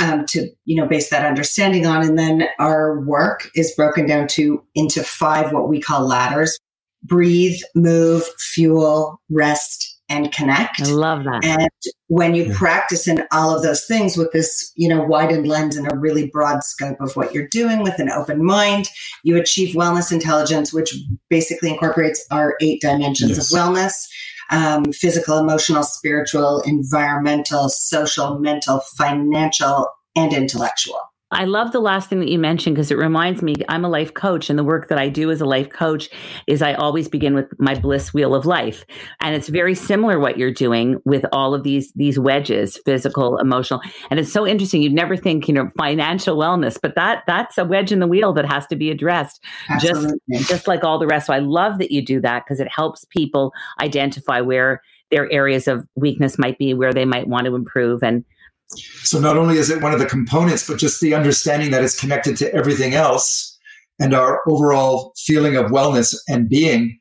Um, 0.00 0.24
to 0.28 0.48
you 0.64 0.74
know 0.74 0.88
base 0.88 1.10
that 1.10 1.26
understanding 1.26 1.84
on 1.84 2.02
and 2.02 2.18
then 2.18 2.48
our 2.58 3.00
work 3.00 3.50
is 3.54 3.74
broken 3.76 4.06
down 4.06 4.26
to 4.28 4.64
into 4.74 5.02
five 5.02 5.52
what 5.52 5.68
we 5.68 5.82
call 5.82 6.06
ladders 6.06 6.58
breathe 7.02 7.60
move 7.74 8.24
fuel 8.38 9.20
rest 9.30 9.96
and 10.08 10.30
connect. 10.32 10.82
I 10.82 10.86
love 10.86 11.24
that. 11.24 11.44
And 11.44 11.68
when 12.06 12.34
you 12.34 12.44
yeah. 12.44 12.56
practice 12.56 13.08
in 13.08 13.24
all 13.32 13.54
of 13.54 13.62
those 13.62 13.84
things 13.86 14.16
with 14.16 14.30
this, 14.32 14.72
you 14.76 14.88
know, 14.88 15.02
widened 15.02 15.48
lens 15.48 15.76
and 15.76 15.90
a 15.90 15.96
really 15.96 16.28
broad 16.28 16.62
scope 16.62 17.00
of 17.00 17.16
what 17.16 17.34
you're 17.34 17.48
doing 17.48 17.82
with 17.82 17.98
an 17.98 18.10
open 18.10 18.44
mind, 18.44 18.88
you 19.24 19.36
achieve 19.36 19.74
wellness 19.74 20.12
intelligence, 20.12 20.72
which 20.72 20.94
basically 21.28 21.70
incorporates 21.70 22.24
our 22.30 22.56
eight 22.60 22.80
dimensions 22.80 23.32
yes. 23.32 23.52
of 23.52 23.58
wellness. 23.58 24.06
Um, 24.50 24.92
physical, 24.92 25.38
emotional, 25.38 25.82
spiritual, 25.82 26.62
environmental, 26.66 27.68
social, 27.68 28.38
mental, 28.38 28.80
financial, 28.96 29.88
and 30.14 30.32
intellectual. 30.32 31.00
I 31.32 31.44
love 31.44 31.72
the 31.72 31.80
last 31.80 32.08
thing 32.08 32.20
that 32.20 32.28
you 32.28 32.38
mentioned 32.38 32.76
because 32.76 32.92
it 32.92 32.96
reminds 32.96 33.42
me 33.42 33.54
I'm 33.68 33.84
a 33.84 33.88
life 33.88 34.14
coach 34.14 34.48
and 34.48 34.56
the 34.56 34.62
work 34.64 34.88
that 34.88 34.98
I 34.98 35.08
do 35.08 35.32
as 35.32 35.40
a 35.40 35.44
life 35.44 35.68
coach 35.68 36.08
is 36.46 36.62
I 36.62 36.74
always 36.74 37.08
begin 37.08 37.34
with 37.34 37.46
my 37.58 37.74
bliss 37.74 38.14
wheel 38.14 38.32
of 38.32 38.46
life. 38.46 38.84
And 39.20 39.34
it's 39.34 39.48
very 39.48 39.74
similar 39.74 40.20
what 40.20 40.38
you're 40.38 40.52
doing 40.52 41.00
with 41.04 41.24
all 41.32 41.52
of 41.52 41.64
these 41.64 41.92
these 41.96 42.16
wedges, 42.16 42.78
physical, 42.84 43.38
emotional. 43.38 43.80
And 44.08 44.20
it's 44.20 44.32
so 44.32 44.46
interesting. 44.46 44.82
You'd 44.82 44.92
never 44.92 45.16
think, 45.16 45.48
you 45.48 45.54
know, 45.54 45.68
financial 45.76 46.36
wellness, 46.36 46.78
but 46.80 46.94
that 46.94 47.24
that's 47.26 47.58
a 47.58 47.64
wedge 47.64 47.90
in 47.90 47.98
the 47.98 48.06
wheel 48.06 48.32
that 48.34 48.46
has 48.46 48.66
to 48.68 48.76
be 48.76 48.90
addressed 48.92 49.42
Absolutely. 49.68 50.18
just 50.32 50.48
just 50.48 50.68
like 50.68 50.84
all 50.84 51.00
the 51.00 51.08
rest. 51.08 51.26
So 51.26 51.34
I 51.34 51.40
love 51.40 51.78
that 51.78 51.90
you 51.90 52.04
do 52.04 52.20
that 52.20 52.44
because 52.44 52.60
it 52.60 52.68
helps 52.68 53.04
people 53.04 53.52
identify 53.80 54.40
where 54.40 54.80
their 55.10 55.30
areas 55.32 55.66
of 55.66 55.88
weakness 55.96 56.38
might 56.38 56.58
be, 56.58 56.72
where 56.72 56.92
they 56.92 57.04
might 57.04 57.26
want 57.26 57.46
to 57.46 57.54
improve 57.54 58.02
and 58.02 58.24
so 58.68 59.20
not 59.20 59.36
only 59.36 59.58
is 59.58 59.70
it 59.70 59.82
one 59.82 59.92
of 59.92 59.98
the 59.98 60.06
components, 60.06 60.66
but 60.66 60.78
just 60.78 61.00
the 61.00 61.14
understanding 61.14 61.70
that 61.70 61.84
it's 61.84 61.98
connected 61.98 62.36
to 62.38 62.52
everything 62.52 62.94
else 62.94 63.56
and 63.98 64.14
our 64.14 64.42
overall 64.48 65.12
feeling 65.16 65.56
of 65.56 65.70
wellness 65.70 66.16
and 66.28 66.48
being 66.48 66.98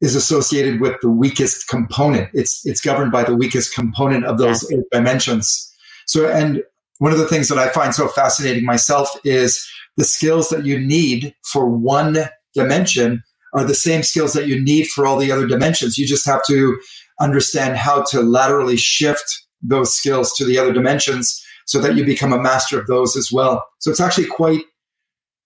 is 0.00 0.14
associated 0.14 0.80
with 0.80 0.94
the 1.02 1.10
weakest 1.10 1.68
component. 1.68 2.30
It's 2.32 2.64
it's 2.64 2.80
governed 2.80 3.10
by 3.10 3.24
the 3.24 3.34
weakest 3.34 3.74
component 3.74 4.24
of 4.24 4.38
those 4.38 4.70
eight 4.70 4.84
dimensions. 4.92 5.74
So 6.06 6.28
and 6.28 6.62
one 6.98 7.12
of 7.12 7.18
the 7.18 7.26
things 7.26 7.48
that 7.48 7.58
I 7.58 7.68
find 7.68 7.94
so 7.94 8.08
fascinating 8.08 8.64
myself 8.64 9.10
is 9.24 9.68
the 9.96 10.04
skills 10.04 10.50
that 10.50 10.64
you 10.64 10.78
need 10.78 11.34
for 11.42 11.68
one 11.68 12.16
dimension 12.54 13.22
are 13.54 13.64
the 13.64 13.74
same 13.74 14.02
skills 14.02 14.32
that 14.34 14.46
you 14.46 14.62
need 14.62 14.86
for 14.86 15.06
all 15.06 15.16
the 15.16 15.32
other 15.32 15.46
dimensions. 15.46 15.98
You 15.98 16.06
just 16.06 16.26
have 16.26 16.42
to 16.46 16.78
understand 17.20 17.76
how 17.76 18.02
to 18.10 18.20
laterally 18.20 18.76
shift 18.76 19.46
those 19.62 19.94
skills 19.94 20.32
to 20.34 20.44
the 20.44 20.58
other 20.58 20.72
dimensions 20.72 21.44
so 21.66 21.80
that 21.80 21.96
you 21.96 22.04
become 22.04 22.32
a 22.32 22.40
master 22.40 22.78
of 22.78 22.86
those 22.86 23.16
as 23.16 23.30
well. 23.30 23.64
So 23.78 23.90
it's 23.90 24.00
actually 24.00 24.26
quite 24.26 24.62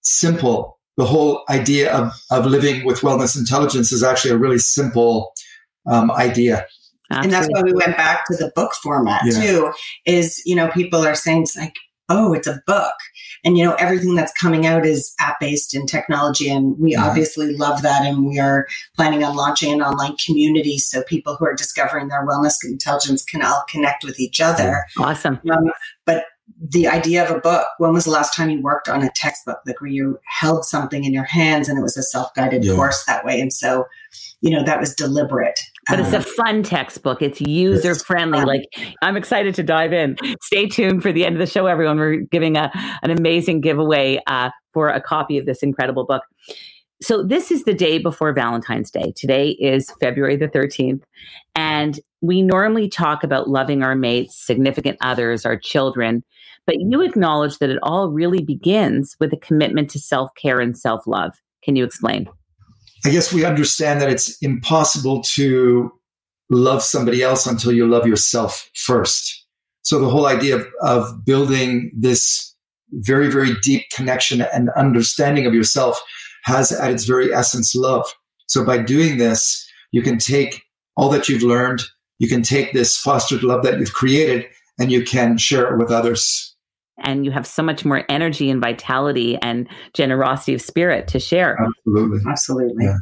simple. 0.01 0.79
The 0.97 1.05
whole 1.05 1.43
idea 1.49 1.91
of, 1.93 2.13
of 2.31 2.45
living 2.45 2.85
with 2.85 3.01
wellness 3.01 3.37
intelligence 3.37 3.91
is 3.91 4.03
actually 4.03 4.31
a 4.31 4.37
really 4.37 4.59
simple 4.59 5.33
um, 5.89 6.11
idea. 6.11 6.65
Absolutely. 7.11 7.25
And 7.25 7.33
that's 7.33 7.47
why 7.51 7.61
we 7.61 7.73
went 7.73 7.97
back 7.97 8.25
to 8.27 8.35
the 8.35 8.51
book 8.55 8.73
format 8.73 9.21
yeah. 9.25 9.41
too. 9.41 9.73
Is 10.05 10.41
you 10.45 10.55
know 10.55 10.69
people 10.69 11.05
are 11.05 11.15
saying 11.15 11.43
it's 11.43 11.57
like 11.57 11.75
oh 12.09 12.33
it's 12.33 12.47
a 12.47 12.61
book, 12.65 12.93
and 13.43 13.57
you 13.57 13.63
know 13.63 13.73
everything 13.75 14.15
that's 14.15 14.33
coming 14.33 14.65
out 14.65 14.85
is 14.85 15.13
app 15.19 15.39
based 15.39 15.75
in 15.75 15.85
technology 15.85 16.49
and 16.49 16.77
we 16.79 16.91
yeah. 16.93 17.05
obviously 17.05 17.55
love 17.55 17.81
that 17.81 18.05
and 18.05 18.25
we 18.25 18.39
are 18.39 18.67
planning 18.95 19.23
on 19.23 19.35
launching 19.35 19.73
an 19.73 19.81
online 19.81 20.15
community 20.17 20.77
so 20.77 21.03
people 21.03 21.35
who 21.35 21.45
are 21.45 21.55
discovering 21.55 22.07
their 22.07 22.25
wellness 22.25 22.55
intelligence 22.63 23.23
can 23.23 23.41
all 23.41 23.63
connect 23.69 24.03
with 24.03 24.19
each 24.19 24.41
other. 24.41 24.85
Awesome. 24.97 25.39
Um, 25.51 25.71
but 26.05 26.25
the 26.59 26.87
idea 26.87 27.23
of 27.23 27.35
a 27.35 27.39
book 27.39 27.67
when 27.77 27.93
was 27.93 28.05
the 28.05 28.11
last 28.11 28.35
time 28.35 28.49
you 28.49 28.61
worked 28.61 28.87
on 28.87 29.03
a 29.03 29.09
textbook? 29.15 29.59
Like 29.65 29.81
where 29.81 29.89
you 29.89 30.19
held 30.25 30.65
something 30.65 31.03
in 31.03 31.13
your 31.13 31.23
hands 31.23 31.67
and 31.67 31.77
it 31.77 31.81
was 31.81 31.97
a 31.97 32.03
self-guided 32.03 32.63
yeah. 32.63 32.75
course 32.75 33.03
that 33.05 33.25
way. 33.25 33.39
And 33.39 33.51
so 33.51 33.85
you 34.41 34.49
know 34.49 34.63
that 34.63 34.79
was 34.79 34.93
deliberate 34.93 35.59
but 35.89 35.99
it's 35.99 36.13
a 36.13 36.17
um, 36.17 36.23
fun 36.23 36.63
textbook. 36.63 37.21
It's 37.21 37.41
user 37.41 37.95
friendly. 37.95 38.41
Like 38.41 38.63
I'm 39.01 39.17
excited 39.17 39.55
to 39.55 39.63
dive 39.63 39.93
in. 39.93 40.15
Stay 40.41 40.67
tuned 40.67 41.03
for 41.03 41.11
the 41.11 41.25
end 41.25 41.35
of 41.35 41.39
the 41.39 41.45
show, 41.45 41.67
everyone. 41.67 41.97
We're 41.97 42.21
giving 42.21 42.57
a 42.57 42.71
an 43.01 43.11
amazing 43.11 43.61
giveaway 43.61 44.21
uh, 44.27 44.49
for 44.73 44.89
a 44.89 45.01
copy 45.01 45.37
of 45.37 45.45
this 45.45 45.63
incredible 45.63 46.05
book. 46.05 46.23
So 47.01 47.21
this 47.21 47.51
is 47.51 47.65
the 47.65 47.73
day 47.73 47.97
before 47.97 48.31
Valentine's 48.33 48.89
Day. 48.89 49.13
Today 49.15 49.49
is 49.49 49.91
February 49.99 50.37
the 50.37 50.47
13th, 50.47 51.01
and 51.53 51.99
we 52.21 52.41
normally 52.41 52.87
talk 52.87 53.25
about 53.25 53.49
loving 53.49 53.83
our 53.83 53.95
mates, 53.95 54.37
significant 54.37 54.97
others, 55.01 55.45
our 55.45 55.57
children. 55.57 56.23
But 56.65 56.77
you 56.79 57.01
acknowledge 57.01 57.57
that 57.57 57.69
it 57.69 57.79
all 57.83 58.09
really 58.09 58.41
begins 58.41 59.17
with 59.19 59.33
a 59.33 59.37
commitment 59.37 59.89
to 59.91 59.99
self 59.99 60.29
care 60.41 60.61
and 60.61 60.77
self 60.77 61.05
love. 61.05 61.33
Can 61.63 61.75
you 61.75 61.83
explain? 61.83 62.29
I 63.05 63.09
guess 63.09 63.33
we 63.33 63.45
understand 63.45 64.01
that 64.01 64.09
it's 64.09 64.37
impossible 64.41 65.21
to 65.33 65.91
love 66.49 66.81
somebody 66.81 67.21
else 67.21 67.45
until 67.45 67.71
you 67.71 67.87
love 67.87 68.07
yourself 68.07 68.69
first. 68.75 69.45
So 69.81 69.99
the 69.99 70.09
whole 70.09 70.25
idea 70.25 70.55
of, 70.55 70.67
of 70.81 71.25
building 71.25 71.91
this 71.97 72.55
very, 72.91 73.29
very 73.29 73.55
deep 73.61 73.83
connection 73.93 74.41
and 74.53 74.69
understanding 74.77 75.45
of 75.45 75.53
yourself 75.53 76.01
has 76.45 76.71
at 76.71 76.91
its 76.91 77.05
very 77.05 77.33
essence 77.33 77.75
love. 77.75 78.05
So 78.47 78.63
by 78.63 78.77
doing 78.77 79.17
this, 79.17 79.67
you 79.91 80.01
can 80.01 80.17
take 80.17 80.61
all 80.95 81.09
that 81.09 81.27
you've 81.27 81.43
learned, 81.43 81.81
you 82.19 82.29
can 82.29 82.43
take 82.43 82.71
this 82.71 82.97
fostered 82.97 83.43
love 83.43 83.63
that 83.63 83.79
you've 83.79 83.93
created, 83.93 84.45
and 84.79 84.91
you 84.91 85.03
can 85.03 85.37
share 85.37 85.73
it 85.73 85.77
with 85.77 85.91
others 85.91 86.52
and 87.03 87.25
you 87.25 87.31
have 87.31 87.45
so 87.45 87.61
much 87.61 87.85
more 87.85 88.03
energy 88.09 88.49
and 88.49 88.61
vitality 88.61 89.37
and 89.41 89.67
generosity 89.93 90.53
of 90.53 90.61
spirit 90.61 91.07
to 91.09 91.19
share. 91.19 91.57
Absolutely. 91.61 92.19
Absolutely. 92.29 92.85
Yeah. 92.85 92.97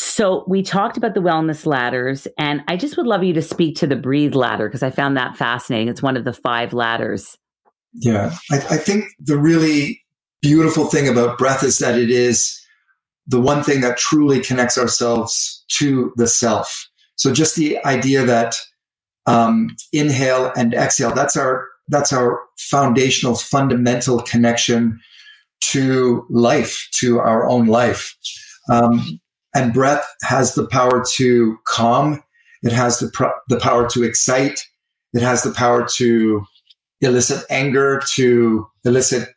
So 0.00 0.44
we 0.46 0.62
talked 0.62 0.96
about 0.96 1.14
the 1.14 1.20
wellness 1.20 1.66
ladders, 1.66 2.28
and 2.38 2.62
I 2.68 2.76
just 2.76 2.96
would 2.96 3.06
love 3.06 3.24
you 3.24 3.32
to 3.34 3.42
speak 3.42 3.76
to 3.78 3.86
the 3.86 3.96
breathe 3.96 4.36
ladder 4.36 4.68
because 4.68 4.84
I 4.84 4.90
found 4.90 5.16
that 5.16 5.36
fascinating. 5.36 5.88
It's 5.88 6.02
one 6.02 6.16
of 6.16 6.24
the 6.24 6.32
five 6.32 6.72
ladders. 6.72 7.36
Yeah, 7.94 8.36
I, 8.52 8.56
I 8.56 8.76
think 8.76 9.06
the 9.18 9.36
really 9.36 10.00
beautiful 10.40 10.84
thing 10.84 11.08
about 11.08 11.36
breath 11.36 11.64
is 11.64 11.78
that 11.78 11.98
it 11.98 12.10
is 12.10 12.60
the 13.26 13.40
one 13.40 13.64
thing 13.64 13.80
that 13.80 13.98
truly 13.98 14.40
connects 14.40 14.78
ourselves 14.78 15.64
to 15.68 16.12
the 16.16 16.28
self. 16.28 16.88
So 17.16 17.32
just 17.32 17.56
the 17.56 17.84
idea 17.84 18.24
that 18.24 18.56
um, 19.26 19.74
inhale 19.92 20.52
and 20.56 20.74
exhale, 20.74 21.12
that's 21.12 21.36
our 21.36 21.66
that's 21.88 22.12
our 22.12 22.40
foundational, 22.58 23.34
fundamental 23.34 24.22
connection 24.22 25.00
to 25.60 26.26
life, 26.30 26.88
to 26.92 27.18
our 27.18 27.48
own 27.48 27.66
life. 27.66 28.14
Um, 28.70 29.20
and 29.54 29.72
breath 29.72 30.06
has 30.22 30.54
the 30.54 30.66
power 30.66 31.04
to 31.12 31.58
calm. 31.66 32.22
It 32.62 32.72
has 32.72 32.98
the, 32.98 33.32
the 33.48 33.58
power 33.58 33.88
to 33.90 34.04
excite. 34.04 34.60
It 35.14 35.22
has 35.22 35.42
the 35.42 35.52
power 35.52 35.86
to 35.96 36.44
elicit 37.00 37.44
anger, 37.50 38.00
to 38.14 38.66
elicit 38.84 39.28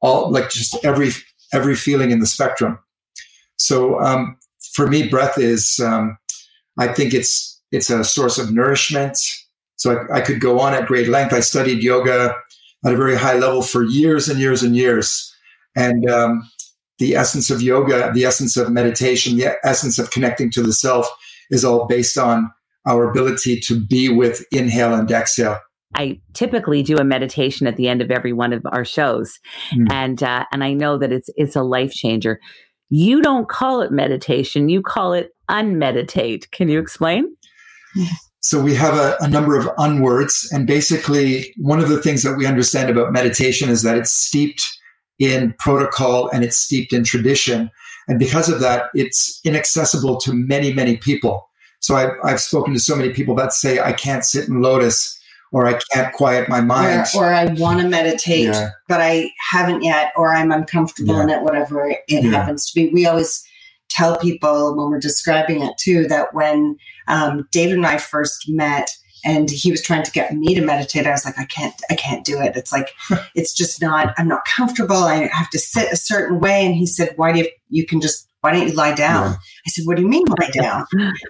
all, 0.00 0.30
like 0.30 0.50
just 0.50 0.84
every, 0.84 1.10
every 1.52 1.74
feeling 1.74 2.10
in 2.10 2.20
the 2.20 2.26
spectrum. 2.26 2.78
So, 3.58 4.00
um, 4.00 4.36
for 4.74 4.86
me, 4.86 5.08
breath 5.08 5.38
is, 5.38 5.78
um, 5.78 6.18
I 6.78 6.88
think 6.88 7.14
it's, 7.14 7.62
it's 7.70 7.90
a 7.90 8.04
source 8.04 8.38
of 8.38 8.52
nourishment. 8.52 9.18
So 9.76 10.06
I, 10.10 10.18
I 10.18 10.20
could 10.20 10.40
go 10.40 10.60
on 10.60 10.74
at 10.74 10.86
great 10.86 11.08
length. 11.08 11.32
I 11.32 11.40
studied 11.40 11.82
yoga 11.82 12.34
at 12.84 12.92
a 12.92 12.96
very 12.96 13.16
high 13.16 13.38
level 13.38 13.62
for 13.62 13.82
years 13.82 14.28
and 14.28 14.38
years 14.38 14.62
and 14.62 14.76
years. 14.76 15.34
And 15.76 16.08
um, 16.08 16.48
the 16.98 17.16
essence 17.16 17.50
of 17.50 17.62
yoga, 17.62 18.12
the 18.12 18.24
essence 18.24 18.56
of 18.56 18.70
meditation, 18.70 19.36
the 19.36 19.56
essence 19.64 19.98
of 19.98 20.10
connecting 20.10 20.50
to 20.52 20.62
the 20.62 20.72
self 20.72 21.08
is 21.50 21.64
all 21.64 21.86
based 21.86 22.16
on 22.16 22.50
our 22.86 23.08
ability 23.10 23.60
to 23.60 23.80
be 23.80 24.08
with 24.08 24.44
inhale 24.52 24.94
and 24.94 25.10
exhale. 25.10 25.58
I 25.94 26.20
typically 26.32 26.82
do 26.82 26.96
a 26.96 27.04
meditation 27.04 27.66
at 27.66 27.76
the 27.76 27.88
end 27.88 28.02
of 28.02 28.10
every 28.10 28.32
one 28.32 28.52
of 28.52 28.62
our 28.72 28.84
shows, 28.84 29.38
mm. 29.72 29.86
and 29.92 30.22
uh, 30.22 30.44
and 30.50 30.64
I 30.64 30.72
know 30.72 30.98
that 30.98 31.12
it's 31.12 31.30
it's 31.36 31.54
a 31.54 31.62
life 31.62 31.92
changer. 31.92 32.40
You 32.90 33.22
don't 33.22 33.48
call 33.48 33.80
it 33.80 33.92
meditation; 33.92 34.68
you 34.68 34.82
call 34.82 35.12
it 35.12 35.30
unmeditate. 35.48 36.50
Can 36.50 36.68
you 36.68 36.80
explain? 36.80 37.32
So 38.44 38.60
we 38.60 38.74
have 38.74 38.94
a, 38.94 39.16
a 39.20 39.28
number 39.28 39.58
of 39.58 39.70
unwords. 39.78 40.48
And 40.52 40.66
basically, 40.66 41.54
one 41.56 41.80
of 41.80 41.88
the 41.88 42.00
things 42.00 42.22
that 42.22 42.36
we 42.36 42.46
understand 42.46 42.90
about 42.90 43.10
meditation 43.10 43.70
is 43.70 43.82
that 43.82 43.96
it's 43.96 44.12
steeped 44.12 44.62
in 45.18 45.54
protocol 45.58 46.28
and 46.28 46.44
it's 46.44 46.58
steeped 46.58 46.92
in 46.92 47.04
tradition. 47.04 47.70
And 48.06 48.18
because 48.18 48.50
of 48.50 48.60
that, 48.60 48.90
it's 48.92 49.40
inaccessible 49.44 50.18
to 50.20 50.34
many, 50.34 50.74
many 50.74 50.98
people. 50.98 51.48
So 51.80 51.96
I've, 51.96 52.10
I've 52.22 52.40
spoken 52.40 52.74
to 52.74 52.80
so 52.80 52.94
many 52.94 53.14
people 53.14 53.34
that 53.36 53.54
say, 53.54 53.80
I 53.80 53.92
can't 53.92 54.26
sit 54.26 54.46
in 54.46 54.60
lotus 54.60 55.18
or 55.50 55.66
I 55.66 55.78
can't 55.92 56.12
quiet 56.12 56.46
my 56.46 56.60
mind. 56.60 57.06
Or, 57.16 57.24
or 57.24 57.32
I 57.32 57.46
want 57.54 57.80
to 57.80 57.88
meditate, 57.88 58.48
yeah. 58.48 58.70
but 58.88 59.00
I 59.00 59.30
haven't 59.52 59.82
yet, 59.82 60.12
or 60.16 60.34
I'm 60.34 60.52
uncomfortable 60.52 61.14
yeah. 61.14 61.22
in 61.22 61.30
it, 61.30 61.42
whatever 61.42 61.86
it 61.86 62.00
yeah. 62.08 62.20
happens 62.30 62.70
to 62.70 62.74
be. 62.74 62.92
We 62.92 63.06
always 63.06 63.42
tell 63.88 64.18
people 64.18 64.76
when 64.76 64.90
we're 64.90 64.98
describing 64.98 65.62
it 65.62 65.78
too 65.78 66.06
that 66.08 66.34
when 66.34 66.76
um, 67.08 67.48
David 67.52 67.76
and 67.76 67.86
I 67.86 67.98
first 67.98 68.44
met 68.48 68.90
and 69.24 69.50
he 69.50 69.70
was 69.70 69.82
trying 69.82 70.02
to 70.02 70.10
get 70.10 70.34
me 70.34 70.54
to 70.54 70.60
meditate, 70.60 71.06
I 71.06 71.10
was 71.10 71.24
like, 71.24 71.38
I 71.38 71.46
can't, 71.46 71.74
I 71.90 71.94
can't 71.94 72.24
do 72.24 72.40
it. 72.40 72.56
It's 72.56 72.72
like, 72.72 72.90
it's 73.34 73.54
just 73.54 73.80
not, 73.80 74.14
I'm 74.18 74.28
not 74.28 74.44
comfortable. 74.44 74.96
I 74.96 75.28
have 75.32 75.50
to 75.50 75.58
sit 75.58 75.90
a 75.90 75.96
certain 75.96 76.40
way. 76.40 76.66
And 76.66 76.74
he 76.74 76.86
said, 76.86 77.14
why 77.16 77.32
do 77.32 77.40
you, 77.40 77.48
you 77.70 77.86
can 77.86 78.00
just, 78.00 78.28
why 78.42 78.52
don't 78.52 78.68
you 78.68 78.74
lie 78.74 78.94
down? 78.94 79.30
Yeah. 79.30 79.36
I 79.66 79.70
said, 79.70 79.86
what 79.86 79.96
do 79.96 80.02
you 80.02 80.08
mean 80.08 80.24
lie 80.38 80.50
down? 80.50 80.84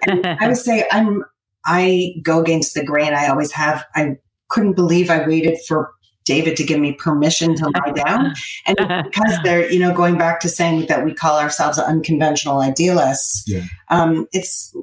and 0.07 0.25
I 0.25 0.47
would 0.47 0.57
say, 0.57 0.85
I'm, 0.91 1.23
I 1.65 2.15
go 2.21 2.41
against 2.41 2.73
the 2.73 2.83
grain. 2.83 3.13
I 3.13 3.27
always 3.27 3.51
have. 3.53 3.85
I 3.95 4.17
couldn't 4.49 4.73
believe 4.73 5.09
I 5.09 5.25
waited 5.25 5.57
for 5.67 5.91
David 6.25 6.57
to 6.57 6.63
give 6.63 6.79
me 6.79 6.93
permission 6.93 7.55
to 7.55 7.69
lie 7.69 7.91
down. 7.91 8.33
And 8.65 8.77
because 9.05 9.37
they're, 9.43 9.71
you 9.71 9.79
know, 9.79 9.93
going 9.93 10.17
back 10.17 10.41
to 10.41 10.49
saying 10.49 10.87
that 10.87 11.05
we 11.05 11.13
call 11.13 11.39
ourselves 11.39 11.79
unconventional 11.79 12.59
idealists, 12.59 13.43
yeah. 13.47 13.63
um, 13.89 14.27
it's 14.31 14.75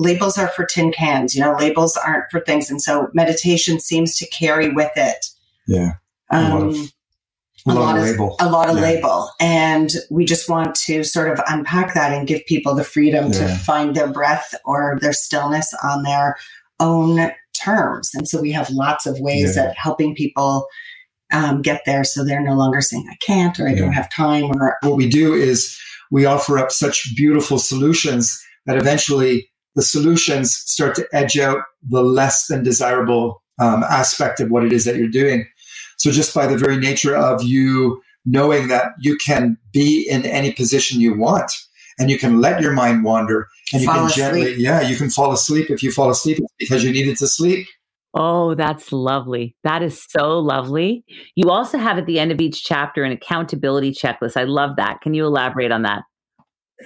labels 0.00 0.38
are 0.38 0.48
for 0.48 0.64
tin 0.64 0.90
cans, 0.92 1.34
you 1.34 1.42
know, 1.42 1.54
labels 1.54 1.94
aren't 1.94 2.24
for 2.30 2.40
things. 2.40 2.70
And 2.70 2.80
so 2.80 3.08
meditation 3.12 3.78
seems 3.78 4.16
to 4.16 4.26
carry 4.28 4.70
with 4.70 4.90
it. 4.96 5.26
Yeah. 5.68 5.92
Um, 6.30 6.88
a 7.66 7.74
lot 7.74 7.98
of, 7.98 8.04
label. 8.04 8.36
A 8.40 8.48
lot 8.48 8.70
of 8.70 8.76
yeah. 8.76 8.82
label. 8.82 9.30
And 9.38 9.90
we 10.10 10.24
just 10.24 10.48
want 10.48 10.74
to 10.86 11.04
sort 11.04 11.30
of 11.30 11.44
unpack 11.46 11.92
that 11.92 12.12
and 12.12 12.26
give 12.26 12.40
people 12.46 12.74
the 12.74 12.82
freedom 12.82 13.26
yeah. 13.26 13.40
to 13.40 13.48
find 13.56 13.94
their 13.94 14.08
breath 14.08 14.54
or 14.64 14.98
their 15.02 15.12
stillness 15.12 15.74
on 15.84 16.02
their 16.02 16.38
own 16.80 17.30
terms. 17.52 18.12
And 18.14 18.26
so 18.26 18.40
we 18.40 18.52
have 18.52 18.70
lots 18.70 19.04
of 19.04 19.20
ways 19.20 19.56
yeah. 19.56 19.64
at 19.64 19.76
helping 19.76 20.14
people 20.14 20.66
um, 21.30 21.60
get 21.60 21.82
there 21.84 22.04
so 22.04 22.24
they're 22.24 22.40
no 22.40 22.54
longer 22.54 22.80
saying, 22.80 23.06
I 23.10 23.16
can't 23.16 23.60
or 23.60 23.68
I 23.68 23.74
don't 23.74 23.92
have 23.92 24.10
time. 24.10 24.44
Or 24.44 24.78
what 24.82 24.96
we 24.96 25.10
do 25.10 25.34
is 25.34 25.78
we 26.10 26.24
offer 26.24 26.56
up 26.56 26.72
such 26.72 27.14
beautiful 27.14 27.58
solutions 27.58 28.42
that 28.64 28.78
eventually 28.78 29.49
the 29.80 29.86
solutions 29.86 30.54
start 30.54 30.94
to 30.94 31.08
edge 31.10 31.38
out 31.38 31.62
the 31.88 32.02
less 32.02 32.48
than 32.48 32.62
desirable 32.62 33.42
um, 33.58 33.82
aspect 33.84 34.38
of 34.38 34.50
what 34.50 34.62
it 34.62 34.74
is 34.74 34.84
that 34.84 34.96
you're 34.96 35.08
doing. 35.08 35.46
So 35.96 36.10
just 36.10 36.34
by 36.34 36.46
the 36.46 36.58
very 36.58 36.76
nature 36.76 37.16
of 37.16 37.42
you 37.42 38.02
knowing 38.26 38.68
that 38.68 38.92
you 39.00 39.16
can 39.16 39.56
be 39.72 40.06
in 40.06 40.26
any 40.26 40.52
position 40.52 41.00
you 41.00 41.16
want 41.16 41.50
and 41.98 42.10
you 42.10 42.18
can 42.18 42.42
let 42.42 42.60
your 42.60 42.72
mind 42.72 43.04
wander 43.04 43.48
and 43.72 43.80
you 43.80 43.88
fall 43.88 43.96
can 43.96 44.06
asleep. 44.06 44.24
gently, 44.24 44.54
yeah, 44.62 44.82
you 44.82 44.96
can 44.96 45.08
fall 45.08 45.32
asleep. 45.32 45.70
If 45.70 45.82
you 45.82 45.90
fall 45.90 46.10
asleep, 46.10 46.36
because 46.58 46.84
you 46.84 46.92
needed 46.92 47.16
to 47.16 47.26
sleep. 47.26 47.66
Oh, 48.12 48.54
that's 48.54 48.92
lovely. 48.92 49.56
That 49.64 49.82
is 49.82 50.04
so 50.10 50.40
lovely. 50.40 51.04
You 51.36 51.48
also 51.48 51.78
have 51.78 51.96
at 51.96 52.04
the 52.04 52.18
end 52.18 52.32
of 52.32 52.40
each 52.40 52.64
chapter 52.64 53.02
an 53.02 53.12
accountability 53.12 53.92
checklist. 53.92 54.36
I 54.36 54.44
love 54.44 54.76
that. 54.76 55.00
Can 55.00 55.14
you 55.14 55.24
elaborate 55.24 55.72
on 55.72 55.82
that? 55.82 56.02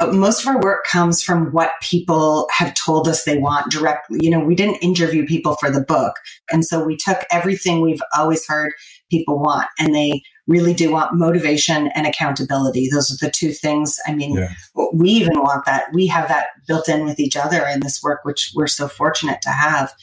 Uh, 0.01 0.13
most 0.13 0.43
of 0.43 0.49
our 0.49 0.61
work 0.61 0.85
comes 0.85 1.23
from 1.23 1.53
what 1.53 1.73
people 1.81 2.49
have 2.53 2.75
told 2.75 3.07
us 3.09 3.25
they 3.25 3.39
want 3.39 3.71
directly. 3.71 4.19
You 4.23 4.31
know, 4.31 4.41
we 4.41 4.55
didn't 4.55 4.77
interview 4.77 5.27
people 5.27 5.57
for 5.57 5.71
the 5.71 5.81
book. 5.81 6.15
And 6.51 6.65
so 6.65 6.85
we 6.85 6.97
took 6.97 7.19
everything 7.31 7.81
we've 7.81 8.03
always 8.17 8.47
heard 8.47 8.73
people 9.11 9.39
want 9.39 9.69
and 9.79 9.95
they 9.95 10.23
really 10.47 10.75
do 10.75 10.91
want 10.91 11.15
motivation 11.15 11.89
and 11.95 12.07
accountability. 12.07 12.89
Those 12.91 13.11
are 13.11 13.27
the 13.27 13.31
two 13.31 13.53
things. 13.53 13.99
I 14.07 14.15
mean, 14.15 14.35
yeah. 14.35 14.53
we 14.93 15.11
even 15.11 15.41
want 15.41 15.65
that. 15.67 15.85
We 15.93 16.07
have 16.09 16.29
that 16.29 16.49
built 16.67 16.89
in 16.89 17.05
with 17.05 17.19
each 17.19 17.37
other 17.37 17.65
in 17.67 17.81
this 17.81 18.03
work, 18.03 18.25
which 18.25 18.53
we're 18.55 18.67
so 18.67 18.89
fortunate 18.89 19.41
to 19.43 19.51
have. 19.51 19.95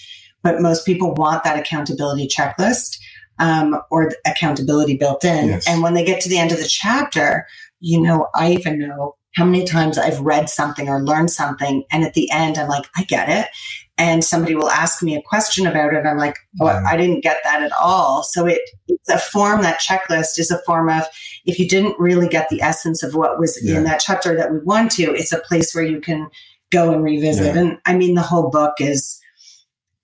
But 0.41 0.62
most 0.62 0.86
people 0.86 1.13
want 1.13 1.43
that 1.43 1.60
accountability 1.60 2.27
checklist 2.27 2.97
um, 3.38 3.80
or 3.91 4.12
accountability 4.25 4.97
built 4.97 5.23
in. 5.23 5.49
Yes. 5.49 5.67
And 5.67 5.84
when 5.84 5.93
they 5.93 6.04
get 6.04 6.21
to 6.21 6.30
the 6.30 6.39
end 6.39 6.51
of 6.51 6.58
the 6.58 6.67
chapter, 6.67 7.45
you 7.80 8.01
know, 8.01 8.27
I 8.34 8.54
even 8.54 8.80
know 8.80 9.13
how 9.33 9.45
many 9.45 9.65
times 9.65 9.97
I've 9.97 10.19
read 10.19 10.49
something 10.49 10.89
or 10.89 11.01
learned 11.01 11.31
something. 11.31 11.83
And 11.91 12.03
at 12.03 12.13
the 12.13 12.29
end, 12.31 12.57
I'm 12.57 12.67
like, 12.67 12.85
I 12.95 13.03
get 13.03 13.29
it. 13.29 13.49
And 13.97 14.23
somebody 14.23 14.55
will 14.55 14.69
ask 14.69 15.01
me 15.03 15.15
a 15.15 15.21
question 15.21 15.67
about 15.67 15.93
it. 15.93 16.05
I'm 16.05 16.17
like, 16.17 16.35
oh, 16.59 16.65
yeah. 16.65 16.83
I 16.85 16.97
didn't 16.97 17.23
get 17.23 17.37
that 17.43 17.61
at 17.61 17.71
all. 17.73 18.23
So 18.23 18.45
it, 18.45 18.61
it's 18.87 19.09
a 19.09 19.17
form, 19.17 19.61
that 19.61 19.79
checklist 19.79 20.39
is 20.39 20.51
a 20.51 20.61
form 20.63 20.89
of, 20.89 21.03
if 21.45 21.59
you 21.59 21.67
didn't 21.67 21.99
really 21.99 22.27
get 22.27 22.49
the 22.49 22.61
essence 22.61 23.03
of 23.03 23.15
what 23.15 23.39
was 23.39 23.59
yeah. 23.63 23.77
in 23.77 23.83
that 23.83 24.01
chapter 24.01 24.35
that 24.35 24.51
we 24.51 24.59
want 24.59 24.91
to, 24.93 25.13
it's 25.13 25.31
a 25.31 25.39
place 25.39 25.73
where 25.73 25.83
you 25.83 26.01
can 26.01 26.29
go 26.71 26.91
and 26.91 27.03
revisit. 27.03 27.55
Yeah. 27.55 27.61
And 27.61 27.77
I 27.85 27.95
mean, 27.95 28.15
the 28.15 28.21
whole 28.21 28.49
book 28.49 28.75
is, 28.79 29.19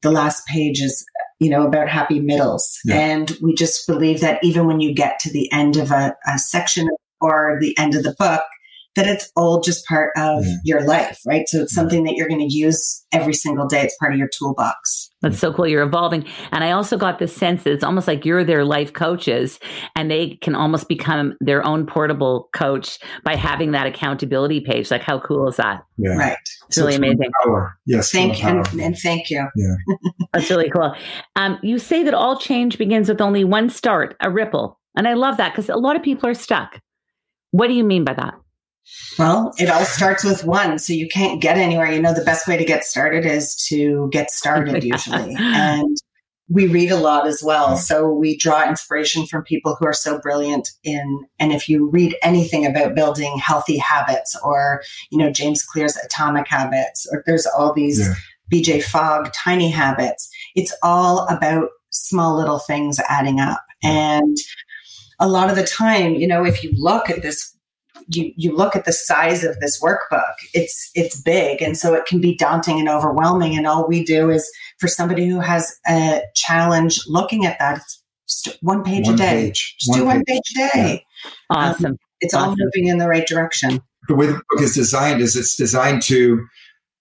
the 0.03 0.11
last 0.11 0.45
page 0.47 0.79
is 0.79 1.03
you 1.39 1.49
know 1.49 1.65
about 1.65 1.89
happy 1.89 2.19
middles 2.19 2.79
and 2.89 3.35
we 3.41 3.53
just 3.53 3.87
believe 3.87 4.21
that 4.21 4.39
even 4.43 4.65
when 4.65 4.79
you 4.79 4.93
get 4.93 5.19
to 5.19 5.31
the 5.31 5.51
end 5.51 5.75
of 5.77 5.91
a, 5.91 6.15
a 6.27 6.37
section 6.37 6.87
or 7.19 7.57
the 7.59 7.77
end 7.77 7.95
of 7.95 8.03
the 8.03 8.15
book 8.17 8.43
that 8.97 9.07
it's 9.07 9.31
all 9.35 9.61
just 9.61 9.85
part 9.85 10.11
of 10.17 10.43
yeah. 10.43 10.55
your 10.65 10.85
life, 10.85 11.21
right? 11.25 11.47
So 11.47 11.61
it's 11.61 11.73
something 11.73 12.03
that 12.03 12.15
you're 12.15 12.27
going 12.27 12.47
to 12.47 12.53
use 12.53 13.05
every 13.11 13.33
single 13.33 13.67
day. 13.67 13.81
It's 13.83 13.95
part 13.97 14.11
of 14.11 14.19
your 14.19 14.27
toolbox. 14.27 15.11
That's 15.21 15.39
so 15.39 15.53
cool. 15.53 15.67
You're 15.67 15.83
evolving. 15.83 16.25
And 16.51 16.63
I 16.63 16.71
also 16.71 16.97
got 16.97 17.17
this 17.19 17.35
sense 17.35 17.63
that 17.63 17.73
it's 17.73 17.83
almost 17.83 18.07
like 18.07 18.25
you're 18.25 18.43
their 18.43 18.65
life 18.65 18.93
coaches 18.93 19.59
and 19.95 20.11
they 20.11 20.37
can 20.41 20.55
almost 20.55 20.87
become 20.87 21.35
their 21.39 21.65
own 21.65 21.85
portable 21.85 22.49
coach 22.53 22.99
by 23.23 23.35
having 23.35 23.71
that 23.71 23.87
accountability 23.87 24.61
page. 24.61 24.91
Like, 24.91 25.01
how 25.01 25.19
cool 25.19 25.47
is 25.47 25.57
that? 25.57 25.83
Yeah. 25.97 26.15
Right. 26.15 26.37
It's 26.67 26.77
really 26.77 26.95
amazing. 26.95 27.31
Power. 27.43 27.77
Yes. 27.85 28.11
Thank 28.11 28.41
you. 28.41 28.47
And, 28.47 28.81
and, 28.81 28.97
thank 28.97 29.29
you. 29.29 29.47
Yeah. 29.55 29.95
That's 30.33 30.49
really 30.49 30.69
cool. 30.69 30.93
Um, 31.35 31.57
you 31.63 31.79
say 31.79 32.03
that 32.03 32.13
all 32.13 32.37
change 32.37 32.77
begins 32.77 33.09
with 33.09 33.21
only 33.21 33.43
one 33.43 33.69
start, 33.69 34.15
a 34.21 34.29
ripple. 34.29 34.79
And 34.95 35.07
I 35.07 35.13
love 35.13 35.37
that 35.37 35.53
because 35.53 35.69
a 35.69 35.75
lot 35.75 35.95
of 35.95 36.03
people 36.03 36.29
are 36.29 36.35
stuck. 36.35 36.79
What 37.51 37.67
do 37.67 37.73
you 37.73 37.83
mean 37.83 38.03
by 38.03 38.13
that? 38.13 38.35
Well, 39.17 39.53
it 39.57 39.69
all 39.69 39.83
starts 39.83 40.23
with 40.23 40.43
one. 40.43 40.79
So 40.79 40.93
you 40.93 41.07
can't 41.07 41.41
get 41.41 41.57
anywhere. 41.57 41.91
You 41.91 42.01
know, 42.01 42.13
the 42.13 42.23
best 42.23 42.47
way 42.47 42.57
to 42.57 42.65
get 42.65 42.83
started 42.83 43.25
is 43.25 43.55
to 43.67 44.09
get 44.11 44.29
started 44.29 44.83
usually. 44.83 45.35
and 45.37 45.97
we 46.49 46.67
read 46.67 46.91
a 46.91 46.97
lot 46.97 47.27
as 47.27 47.43
well. 47.43 47.75
So 47.75 48.09
we 48.09 48.37
draw 48.37 48.67
inspiration 48.67 49.25
from 49.25 49.43
people 49.43 49.75
who 49.75 49.85
are 49.85 49.93
so 49.93 50.19
brilliant 50.19 50.69
in, 50.83 51.25
and 51.39 51.51
if 51.51 51.67
you 51.67 51.89
read 51.89 52.15
anything 52.21 52.65
about 52.65 52.95
building 52.95 53.37
healthy 53.37 53.77
habits 53.77 54.39
or, 54.43 54.81
you 55.11 55.17
know, 55.17 55.29
James 55.29 55.63
Clear's 55.63 55.97
atomic 55.97 56.47
habits, 56.47 57.07
or 57.11 57.23
there's 57.25 57.45
all 57.45 57.73
these 57.73 57.99
yeah. 57.99 58.13
BJ 58.51 58.81
Fogg 58.81 59.31
tiny 59.33 59.69
habits, 59.69 60.29
it's 60.55 60.73
all 60.81 61.27
about 61.27 61.69
small 61.89 62.37
little 62.37 62.59
things 62.59 62.99
adding 63.09 63.39
up. 63.39 63.63
And 63.83 64.37
a 65.19 65.27
lot 65.27 65.49
of 65.49 65.57
the 65.57 65.65
time, 65.65 66.15
you 66.15 66.27
know, 66.27 66.45
if 66.45 66.63
you 66.63 66.71
look 66.77 67.09
at 67.09 67.23
this 67.23 67.56
you 68.07 68.31
you 68.35 68.55
look 68.55 68.75
at 68.75 68.85
the 68.85 68.93
size 68.93 69.43
of 69.43 69.59
this 69.59 69.81
workbook 69.81 70.33
it's 70.53 70.91
it's 70.95 71.19
big. 71.21 71.61
And 71.61 71.77
so 71.77 71.93
it 71.93 72.05
can 72.05 72.21
be 72.21 72.35
daunting 72.35 72.79
and 72.79 72.89
overwhelming. 72.89 73.57
And 73.57 73.67
all 73.67 73.87
we 73.87 74.03
do 74.03 74.29
is 74.29 74.49
for 74.79 74.87
somebody 74.87 75.27
who 75.27 75.39
has 75.39 75.75
a 75.87 76.21
challenge 76.35 76.99
looking 77.07 77.45
at 77.45 77.59
that 77.59 77.77
it's 77.77 78.03
just 78.43 78.57
one 78.61 78.83
page 78.83 79.05
one 79.05 79.15
a 79.15 79.17
day. 79.17 79.45
page. 79.45 79.75
just 79.79 79.91
one 79.91 79.99
do 79.99 80.05
one 80.05 80.23
page, 80.25 80.41
page 80.55 80.71
a 80.71 80.77
day. 80.77 81.05
Yeah. 81.23 81.31
awesome. 81.49 81.85
um, 81.85 81.97
it's 82.19 82.33
awesome. 82.33 82.49
all 82.49 82.55
moving 82.57 82.87
in 82.87 82.97
the 82.97 83.07
right 83.07 83.27
direction. 83.27 83.81
The 84.07 84.15
way 84.15 84.27
the 84.27 84.33
book 84.33 84.61
is 84.61 84.73
designed 84.73 85.21
is 85.21 85.35
it's 85.35 85.55
designed 85.55 86.01
to 86.03 86.45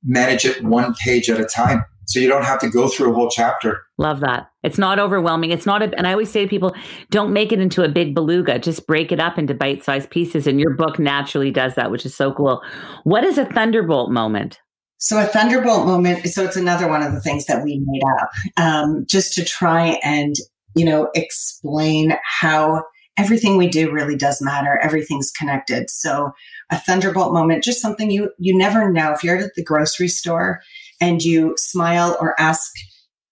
manage 0.05 0.45
it 0.45 0.63
one 0.63 0.95
page 1.05 1.31
at 1.31 1.41
a 1.41 1.45
time 1.45 1.85
so 2.07 2.21
you 2.21 2.29
don't 2.29 2.45
have 2.45 2.61
to 2.61 2.71
go 2.71 2.89
through 2.89 3.11
a 3.11 3.15
whole 3.15 3.29
chapter. 3.29 3.83
Love 3.99 4.21
that. 4.21 4.51
It's 4.63 4.79
not 4.79 4.99
overwhelming. 4.99 5.51
It's 5.51 5.67
not 5.67 5.83
a, 5.83 5.97
and 5.97 6.07
I 6.07 6.13
always 6.13 6.31
say 6.31 6.43
to 6.43 6.49
people, 6.49 6.75
don't 7.11 7.33
make 7.33 7.53
it 7.53 7.61
into 7.61 7.83
a 7.83 7.89
big 7.89 8.15
beluga. 8.15 8.59
Just 8.59 8.87
break 8.87 9.11
it 9.11 9.21
up 9.21 9.39
into 9.39 9.55
bite 9.55 9.85
sized 9.85 10.11
pieces. 10.11 10.47
And 10.47 10.61
your 10.61 10.75
book 10.75 10.99
naturally 10.99 11.51
does 11.51 11.75
that, 11.75 11.91
which 11.91 12.07
is 12.07 12.15
so 12.15 12.33
cool. 12.33 12.63
What 13.05 13.25
is 13.25 13.39
a 13.39 13.45
thunderbolt 13.45 14.13
moment? 14.13 14.61
So 14.99 15.21
a 15.21 15.27
thunderbolt 15.27 15.87
moment. 15.87 16.27
So 16.29 16.45
it's 16.45 16.57
another 16.57 16.89
one 16.89 17.03
of 17.03 17.13
the 17.13 17.21
things 17.21 17.47
that 17.47 17.63
we 17.63 17.83
made 17.85 18.03
up, 18.21 18.31
um, 18.57 19.05
just 19.09 19.35
to 19.35 19.45
try 19.45 19.99
and, 20.03 20.35
you 20.75 20.85
know, 20.85 21.11
explain 21.15 22.17
how 22.25 22.85
everything 23.19 23.57
we 23.57 23.67
do 23.69 23.91
really 23.91 24.17
does 24.17 24.41
matter. 24.41 24.79
Everything's 24.83 25.31
connected. 25.31 25.91
So 25.91 26.33
a 26.71 26.79
thunderbolt 26.79 27.33
moment, 27.33 27.65
just 27.65 27.81
something 27.81 28.11
you, 28.11 28.31
you 28.39 28.57
never 28.57 28.93
know. 28.93 29.13
If 29.13 29.25
you're 29.25 29.37
at 29.37 29.55
the 29.55 29.65
grocery 29.65 30.09
store 30.09 30.61
and 31.01 31.23
you 31.23 31.55
smile 31.57 32.17
or 32.21 32.41
ask 32.41 32.71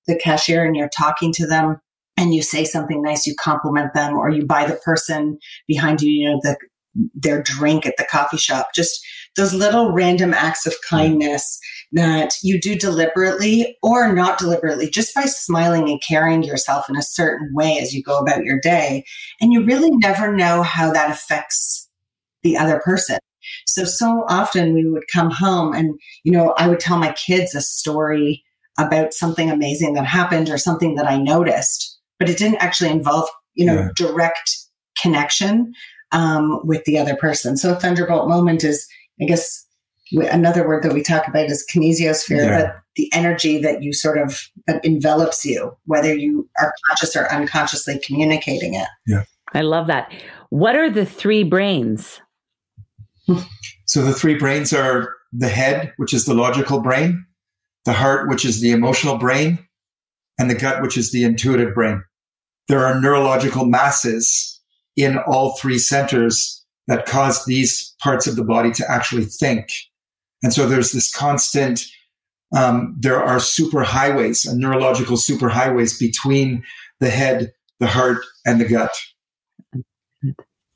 the 0.06 0.18
cashier 0.18 0.64
and 0.64 0.76
you're 0.76 0.90
talking 0.96 1.32
to 1.32 1.46
them 1.46 1.80
and 2.16 2.34
you 2.34 2.42
say 2.42 2.64
something 2.64 3.02
nice, 3.02 3.26
you 3.26 3.34
compliment 3.38 3.92
them, 3.94 4.14
or 4.14 4.30
you 4.30 4.46
buy 4.46 4.64
the 4.66 4.76
person 4.76 5.38
behind 5.66 6.00
you, 6.00 6.10
you 6.10 6.30
know, 6.30 6.40
the, 6.42 6.56
their 7.14 7.42
drink 7.42 7.86
at 7.86 7.96
the 7.96 8.06
coffee 8.08 8.36
shop. 8.36 8.68
Just 8.74 9.04
those 9.36 9.52
little 9.52 9.92
random 9.92 10.32
acts 10.32 10.64
of 10.64 10.74
kindness 10.88 11.58
that 11.92 12.34
you 12.42 12.60
do 12.60 12.76
deliberately 12.76 13.76
or 13.82 14.12
not 14.12 14.38
deliberately, 14.38 14.88
just 14.88 15.14
by 15.14 15.24
smiling 15.24 15.88
and 15.88 16.00
carrying 16.06 16.44
yourself 16.44 16.88
in 16.88 16.96
a 16.96 17.02
certain 17.02 17.50
way 17.52 17.78
as 17.78 17.92
you 17.92 18.02
go 18.02 18.18
about 18.18 18.44
your 18.44 18.60
day. 18.60 19.04
And 19.40 19.52
you 19.52 19.64
really 19.64 19.90
never 19.90 20.32
know 20.32 20.62
how 20.62 20.92
that 20.92 21.10
affects 21.10 21.88
the 22.42 22.56
other 22.56 22.80
person. 22.84 23.18
So, 23.66 23.84
so 23.84 24.24
often 24.28 24.74
we 24.74 24.88
would 24.88 25.04
come 25.12 25.30
home 25.30 25.72
and, 25.72 25.98
you 26.22 26.32
know, 26.32 26.54
I 26.58 26.68
would 26.68 26.80
tell 26.80 26.98
my 26.98 27.12
kids 27.12 27.54
a 27.54 27.60
story 27.60 28.44
about 28.78 29.14
something 29.14 29.50
amazing 29.50 29.94
that 29.94 30.06
happened 30.06 30.50
or 30.50 30.58
something 30.58 30.96
that 30.96 31.06
I 31.06 31.16
noticed, 31.16 31.98
but 32.18 32.28
it 32.28 32.38
didn't 32.38 32.62
actually 32.62 32.90
involve, 32.90 33.28
you 33.54 33.66
know, 33.66 33.74
yeah. 33.74 33.88
direct 33.96 34.58
connection 35.00 35.72
um, 36.12 36.60
with 36.64 36.84
the 36.84 36.98
other 36.98 37.16
person. 37.16 37.56
So, 37.56 37.72
a 37.72 37.76
thunderbolt 37.76 38.28
moment 38.28 38.64
is, 38.64 38.86
I 39.20 39.24
guess, 39.24 39.64
another 40.12 40.66
word 40.66 40.82
that 40.82 40.92
we 40.92 41.02
talk 41.02 41.26
about 41.28 41.46
is 41.46 41.66
kinesiosphere, 41.72 42.46
yeah. 42.46 42.60
but 42.60 42.76
the 42.96 43.12
energy 43.12 43.60
that 43.60 43.82
you 43.82 43.92
sort 43.92 44.18
of 44.18 44.48
that 44.66 44.84
envelops 44.84 45.44
you, 45.44 45.76
whether 45.86 46.14
you 46.14 46.48
are 46.60 46.72
conscious 46.88 47.16
or 47.16 47.30
unconsciously 47.32 48.00
communicating 48.04 48.74
it. 48.74 48.88
Yeah. 49.06 49.24
I 49.52 49.62
love 49.62 49.86
that. 49.86 50.12
What 50.50 50.76
are 50.76 50.90
the 50.90 51.06
three 51.06 51.42
brains? 51.42 52.20
So 53.86 54.02
the 54.02 54.12
three 54.12 54.34
brains 54.34 54.72
are 54.72 55.14
the 55.32 55.48
head, 55.48 55.92
which 55.96 56.12
is 56.12 56.24
the 56.24 56.34
logical 56.34 56.80
brain, 56.80 57.24
the 57.84 57.92
heart, 57.92 58.28
which 58.28 58.44
is 58.44 58.60
the 58.60 58.72
emotional 58.72 59.18
brain, 59.18 59.58
and 60.38 60.50
the 60.50 60.54
gut, 60.54 60.82
which 60.82 60.96
is 60.96 61.12
the 61.12 61.24
intuitive 61.24 61.74
brain. 61.74 62.02
There 62.68 62.84
are 62.84 63.00
neurological 63.00 63.66
masses 63.66 64.60
in 64.96 65.18
all 65.18 65.56
three 65.56 65.78
centers 65.78 66.64
that 66.86 67.06
cause 67.06 67.44
these 67.44 67.94
parts 68.02 68.26
of 68.26 68.36
the 68.36 68.44
body 68.44 68.70
to 68.72 68.90
actually 68.90 69.24
think 69.24 69.68
and 70.44 70.52
so 70.52 70.68
there's 70.68 70.92
this 70.92 71.10
constant, 71.10 71.86
um, 72.54 72.94
there 73.00 73.20
are 73.20 73.40
super 73.40 73.82
highways, 73.82 74.44
neurological 74.54 75.16
super 75.16 75.48
highways 75.48 75.98
between 75.98 76.62
the 77.00 77.08
head, 77.08 77.52
the 77.80 77.86
heart, 77.86 78.18
and 78.44 78.60
the 78.60 78.68
gut. 78.68 78.92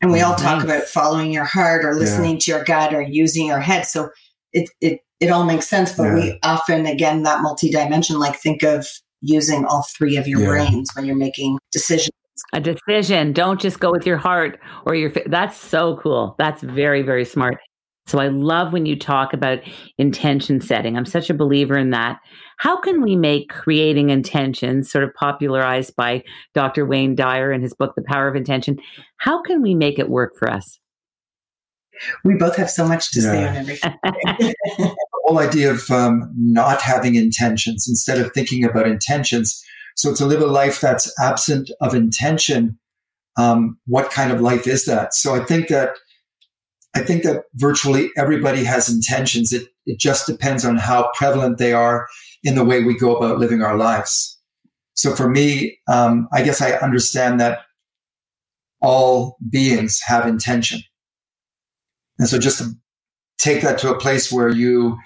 And 0.01 0.13
we 0.13 0.21
all 0.21 0.37
talk 0.37 0.63
about 0.63 0.85
following 0.85 1.33
your 1.33 1.45
heart 1.45 1.85
or 1.85 1.95
listening 1.95 2.35
yeah. 2.35 2.39
to 2.39 2.51
your 2.53 2.65
gut 2.65 2.95
or 2.95 3.03
using 3.03 3.47
your 3.47 3.61
head. 3.61 3.85
So 3.85 4.11
it, 4.53 4.71
it, 4.81 5.01
it 5.19 5.31
all 5.31 5.45
makes 5.45 5.69
sense, 5.69 5.93
but 5.97 6.05
yeah. 6.05 6.15
we 6.15 6.39
often, 6.43 6.87
again, 6.87 7.25
that 7.25 7.43
multi-dimension, 7.43 8.19
like 8.21 8.37
think 8.37 8.63
of 8.63 8.87
using 9.21 9.65
all 9.65 9.85
three 9.97 10.17
of 10.17 10.29
your 10.29 10.41
yeah. 10.41 10.47
brains 10.47 10.91
when 10.95 11.05
you're 11.05 11.17
making 11.17 11.59
decisions. 11.73 12.11
A 12.53 12.61
decision. 12.61 13.33
Don't 13.33 13.61
just 13.61 13.81
go 13.81 13.91
with 13.91 14.07
your 14.07 14.17
heart 14.17 14.61
or 14.87 14.95
your. 14.95 15.11
That's 15.27 15.57
so 15.57 15.97
cool. 15.97 16.37
That's 16.39 16.63
very, 16.63 17.03
very 17.03 17.25
smart. 17.25 17.59
So 18.09 18.18
I 18.18 18.29
love 18.29 18.73
when 18.73 18.87
you 18.87 18.99
talk 18.99 19.35
about 19.35 19.59
intention 19.99 20.62
setting. 20.62 20.97
I'm 20.97 21.05
such 21.05 21.29
a 21.29 21.35
believer 21.35 21.77
in 21.77 21.90
that. 21.90 22.21
How 22.57 22.81
can 22.81 23.03
we 23.03 23.16
make 23.16 23.51
creating 23.51 24.09
intentions, 24.09 24.90
sort 24.90 25.05
of 25.05 25.12
popularized 25.14 25.94
by 25.94 26.25
Dr. 26.55 26.87
Wayne 26.87 27.14
Dyer 27.14 27.53
in 27.53 27.61
his 27.61 27.75
book, 27.75 27.92
The 27.97 28.03
Power 28.03 28.27
of 28.27 28.35
Intention, 28.35 28.79
how 29.18 29.42
can 29.42 29.61
we 29.61 29.75
make 29.75 29.99
it 29.99 30.09
work 30.09 30.37
for 30.38 30.51
us? 30.51 30.81
We 32.25 32.35
both 32.35 32.57
have 32.57 32.71
so 32.71 32.88
much 32.88 33.11
to 33.12 33.21
yeah. 33.21 33.31
say 33.31 33.47
on 33.47 33.57
everything. 33.57 33.94
the 34.05 34.94
whole 35.25 35.38
idea 35.38 35.71
of 35.71 35.90
um, 35.90 36.33
not 36.37 36.81
having 36.81 37.14
intentions 37.14 37.87
instead 37.87 38.18
of 38.18 38.33
thinking 38.33 38.64
about 38.64 38.87
intentions. 38.88 39.62
So 39.97 40.14
to 40.14 40.25
live 40.25 40.40
a 40.40 40.47
life 40.47 40.81
that's 40.81 41.12
absent 41.21 41.71
of 41.81 41.94
intention, 41.94 42.79
um, 43.37 43.79
what 43.87 44.11
kind 44.11 44.33
of 44.33 44.40
life 44.40 44.66
is 44.66 44.87
that? 44.87 45.12
So 45.12 45.35
I 45.35 45.44
think 45.44 45.68
that 45.68 45.90
I 46.94 47.01
think 47.01 47.22
that 47.22 47.44
virtually 47.55 48.11
everybody 48.16 48.64
has 48.64 48.88
intentions. 48.88 49.53
It, 49.53 49.68
it 49.87 49.98
just 49.98 50.27
depends 50.27 50.64
on 50.64 50.77
how 50.77 51.11
prevalent 51.14 51.59
they 51.59 51.72
are 51.72 52.09
in 52.42 52.55
the 52.55 52.64
way 52.64 52.83
we 52.83 52.96
go 52.96 53.16
about 53.16 53.38
living 53.38 53.62
our 53.62 53.77
lives. 53.77 54.38
So 54.94 55.14
for 55.14 55.29
me, 55.29 55.79
um, 55.88 56.29
I 56.33 56.42
guess 56.42 56.61
I 56.61 56.72
understand 56.72 57.40
that 57.40 57.61
all 58.81 59.37
beings 59.51 60.01
have 60.07 60.27
intention. 60.27 60.81
And 62.18 62.29
so 62.29 62.38
just 62.38 62.59
to 62.59 62.70
take 63.38 63.62
that 63.62 63.79
to 63.79 63.92
a 63.92 63.98
place 63.98 64.33
where 64.33 64.48
you 64.48 64.96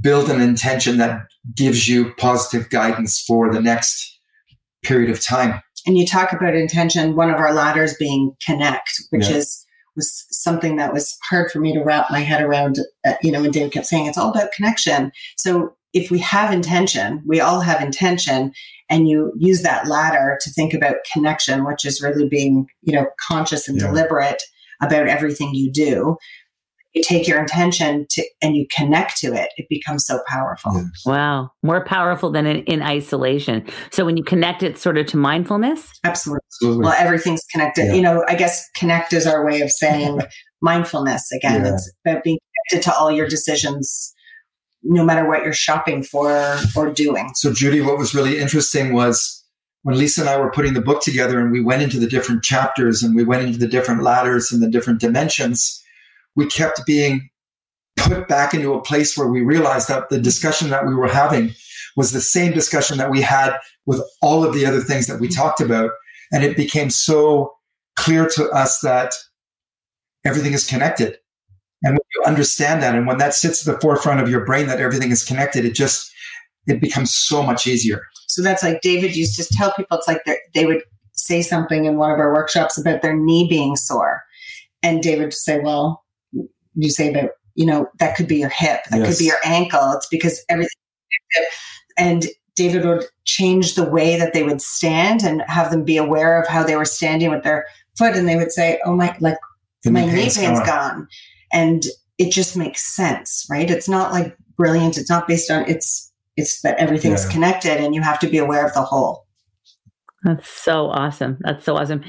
build 0.00 0.30
an 0.30 0.40
intention 0.40 0.98
that 0.98 1.22
gives 1.54 1.88
you 1.88 2.12
positive 2.14 2.68
guidance 2.70 3.22
for 3.22 3.52
the 3.52 3.60
next 3.60 4.18
period 4.82 5.10
of 5.10 5.24
time. 5.24 5.60
And 5.86 5.96
you 5.96 6.06
talk 6.06 6.32
about 6.32 6.56
intention, 6.56 7.14
one 7.14 7.30
of 7.30 7.36
our 7.36 7.52
ladders 7.54 7.94
being 7.94 8.34
connect, 8.44 8.90
which 9.10 9.28
yeah. 9.28 9.36
is 9.36 9.65
was 9.96 10.26
something 10.30 10.76
that 10.76 10.92
was 10.92 11.16
hard 11.28 11.50
for 11.50 11.58
me 11.58 11.72
to 11.72 11.82
wrap 11.82 12.10
my 12.10 12.20
head 12.20 12.42
around. 12.42 12.78
Uh, 13.04 13.14
you 13.22 13.32
know, 13.32 13.42
and 13.42 13.52
Dave 13.52 13.72
kept 13.72 13.86
saying 13.86 14.06
it's 14.06 14.18
all 14.18 14.30
about 14.30 14.52
connection. 14.52 15.10
So 15.36 15.74
if 15.92 16.10
we 16.10 16.18
have 16.18 16.52
intention, 16.52 17.22
we 17.26 17.40
all 17.40 17.60
have 17.60 17.80
intention, 17.80 18.52
and 18.90 19.08
you 19.08 19.32
use 19.38 19.62
that 19.62 19.86
ladder 19.86 20.38
to 20.42 20.50
think 20.50 20.74
about 20.74 20.96
connection, 21.12 21.64
which 21.64 21.84
is 21.84 22.02
really 22.02 22.28
being, 22.28 22.66
you 22.82 22.92
know, 22.92 23.06
conscious 23.26 23.66
and 23.66 23.80
yeah. 23.80 23.86
deliberate 23.86 24.42
about 24.82 25.08
everything 25.08 25.54
you 25.54 25.72
do 25.72 26.16
you 26.96 27.02
take 27.02 27.28
your 27.28 27.38
intention 27.38 28.06
to 28.08 28.26
and 28.40 28.56
you 28.56 28.66
connect 28.74 29.18
to 29.18 29.34
it, 29.34 29.50
it 29.56 29.66
becomes 29.68 30.06
so 30.06 30.20
powerful. 30.26 30.72
Yes. 30.74 31.02
Wow. 31.04 31.50
More 31.62 31.84
powerful 31.84 32.30
than 32.30 32.46
in, 32.46 32.64
in, 32.64 32.82
isolation. 32.82 33.66
So 33.90 34.06
when 34.06 34.16
you 34.16 34.24
connect 34.24 34.62
it 34.62 34.78
sort 34.78 34.96
of 34.96 35.06
to 35.08 35.18
mindfulness? 35.18 35.92
Absolutely. 36.04 36.40
Absolutely. 36.54 36.84
Well, 36.84 36.94
everything's 36.96 37.44
connected. 37.52 37.86
Yeah. 37.86 37.92
You 37.92 38.02
know, 38.02 38.24
I 38.26 38.34
guess 38.34 38.66
connect 38.76 39.12
is 39.12 39.26
our 39.26 39.44
way 39.44 39.60
of 39.60 39.70
saying 39.70 40.20
mindfulness 40.62 41.30
again. 41.32 41.64
Yeah. 41.64 41.74
It's 41.74 41.92
about 42.06 42.24
being 42.24 42.38
connected 42.70 42.90
to 42.90 42.96
all 42.96 43.10
your 43.10 43.28
decisions 43.28 44.14
no 44.82 45.04
matter 45.04 45.28
what 45.28 45.42
you're 45.42 45.52
shopping 45.52 46.02
for 46.02 46.56
or 46.76 46.90
doing. 46.90 47.30
So 47.34 47.52
Judy, 47.52 47.80
what 47.82 47.98
was 47.98 48.14
really 48.14 48.38
interesting 48.38 48.94
was 48.94 49.44
when 49.82 49.98
Lisa 49.98 50.22
and 50.22 50.30
I 50.30 50.38
were 50.38 50.50
putting 50.50 50.74
the 50.74 50.80
book 50.80 51.02
together 51.02 51.40
and 51.40 51.52
we 51.52 51.62
went 51.62 51.82
into 51.82 51.98
the 51.98 52.06
different 52.06 52.42
chapters 52.42 53.02
and 53.02 53.14
we 53.14 53.24
went 53.24 53.44
into 53.44 53.58
the 53.58 53.68
different 53.68 54.02
ladders 54.02 54.50
and 54.50 54.62
the 54.62 54.70
different 54.70 55.00
dimensions, 55.00 55.82
we 56.36 56.46
kept 56.46 56.86
being 56.86 57.28
put 57.96 58.28
back 58.28 58.54
into 58.54 58.74
a 58.74 58.82
place 58.82 59.16
where 59.16 59.28
we 59.28 59.40
realized 59.40 59.88
that 59.88 60.08
the 60.10 60.20
discussion 60.20 60.70
that 60.70 60.86
we 60.86 60.94
were 60.94 61.08
having 61.08 61.54
was 61.96 62.12
the 62.12 62.20
same 62.20 62.52
discussion 62.52 62.98
that 62.98 63.10
we 63.10 63.22
had 63.22 63.56
with 63.86 64.00
all 64.20 64.44
of 64.44 64.54
the 64.54 64.66
other 64.66 64.80
things 64.80 65.06
that 65.06 65.18
we 65.18 65.28
talked 65.28 65.60
about. 65.60 65.90
And 66.30 66.44
it 66.44 66.56
became 66.56 66.90
so 66.90 67.54
clear 67.96 68.26
to 68.26 68.48
us 68.50 68.80
that 68.80 69.14
everything 70.24 70.52
is 70.52 70.66
connected. 70.66 71.16
And 71.82 71.92
when 71.94 72.00
you 72.14 72.22
understand 72.26 72.82
that, 72.82 72.94
and 72.94 73.06
when 73.06 73.18
that 73.18 73.34
sits 73.34 73.66
at 73.66 73.74
the 73.74 73.80
forefront 73.80 74.20
of 74.20 74.28
your 74.28 74.44
brain 74.44 74.66
that 74.66 74.80
everything 74.80 75.10
is 75.10 75.24
connected, 75.24 75.64
it 75.64 75.74
just, 75.74 76.10
it 76.66 76.80
becomes 76.80 77.14
so 77.14 77.42
much 77.42 77.66
easier. 77.66 78.02
So 78.28 78.42
that's 78.42 78.62
like 78.62 78.80
David 78.82 79.16
used 79.16 79.36
to 79.36 79.46
tell 79.56 79.72
people, 79.72 79.96
it's 79.96 80.08
like 80.08 80.20
they 80.54 80.66
would 80.66 80.82
say 81.12 81.42
something 81.42 81.86
in 81.86 81.96
one 81.96 82.10
of 82.10 82.18
our 82.18 82.34
workshops 82.34 82.76
about 82.78 83.02
their 83.02 83.16
knee 83.16 83.48
being 83.48 83.76
sore. 83.76 84.22
And 84.82 85.02
David 85.02 85.24
would 85.24 85.34
say, 85.34 85.60
well, 85.60 86.04
you 86.76 86.90
say 86.90 87.10
about 87.10 87.30
you 87.54 87.66
know 87.66 87.88
that 87.98 88.16
could 88.16 88.28
be 88.28 88.36
your 88.36 88.50
hip 88.50 88.80
that 88.90 88.98
yes. 88.98 89.08
could 89.08 89.18
be 89.18 89.26
your 89.26 89.38
ankle. 89.44 89.92
It's 89.92 90.08
because 90.08 90.44
everything 90.48 90.70
and 91.98 92.26
david 92.56 92.84
would 92.84 93.04
change 93.24 93.74
the 93.74 93.88
way 93.88 94.16
that 94.16 94.32
they 94.32 94.42
would 94.42 94.60
stand 94.60 95.22
and 95.22 95.42
have 95.48 95.70
them 95.70 95.84
be 95.84 95.96
aware 95.96 96.40
of 96.40 96.48
how 96.48 96.62
they 96.62 96.76
were 96.76 96.84
standing 96.84 97.30
with 97.30 97.42
their 97.42 97.66
foot. 97.96 98.14
And 98.14 98.28
they 98.28 98.36
would 98.36 98.52
say 98.52 98.80
oh 98.84 98.94
my 98.94 99.16
like 99.20 99.38
the 99.82 99.90
my 99.90 100.04
knee 100.04 100.30
pain's 100.30 100.38
gone. 100.38 100.66
gone. 100.66 101.08
And 101.52 101.84
it 102.18 102.32
just 102.32 102.56
makes 102.56 102.84
sense 102.84 103.46
right? 103.50 103.70
It's 103.70 103.88
not 103.88 104.12
like 104.12 104.36
brilliant. 104.56 104.98
It's 104.98 105.10
not 105.10 105.28
based 105.28 105.50
on 105.50 105.68
it's 105.68 106.12
it's 106.36 106.60
that 106.62 106.78
everything's 106.78 107.24
yeah. 107.24 107.32
connected 107.32 107.78
and 107.78 107.94
you 107.94 108.02
have 108.02 108.18
to 108.20 108.28
be 108.28 108.38
aware 108.38 108.66
of 108.66 108.74
the 108.74 108.82
whole. 108.82 109.26
That's 110.22 110.48
so 110.48 110.86
awesome. 110.86 111.38
That's 111.40 111.64
so 111.64 111.76
awesome. 111.76 112.02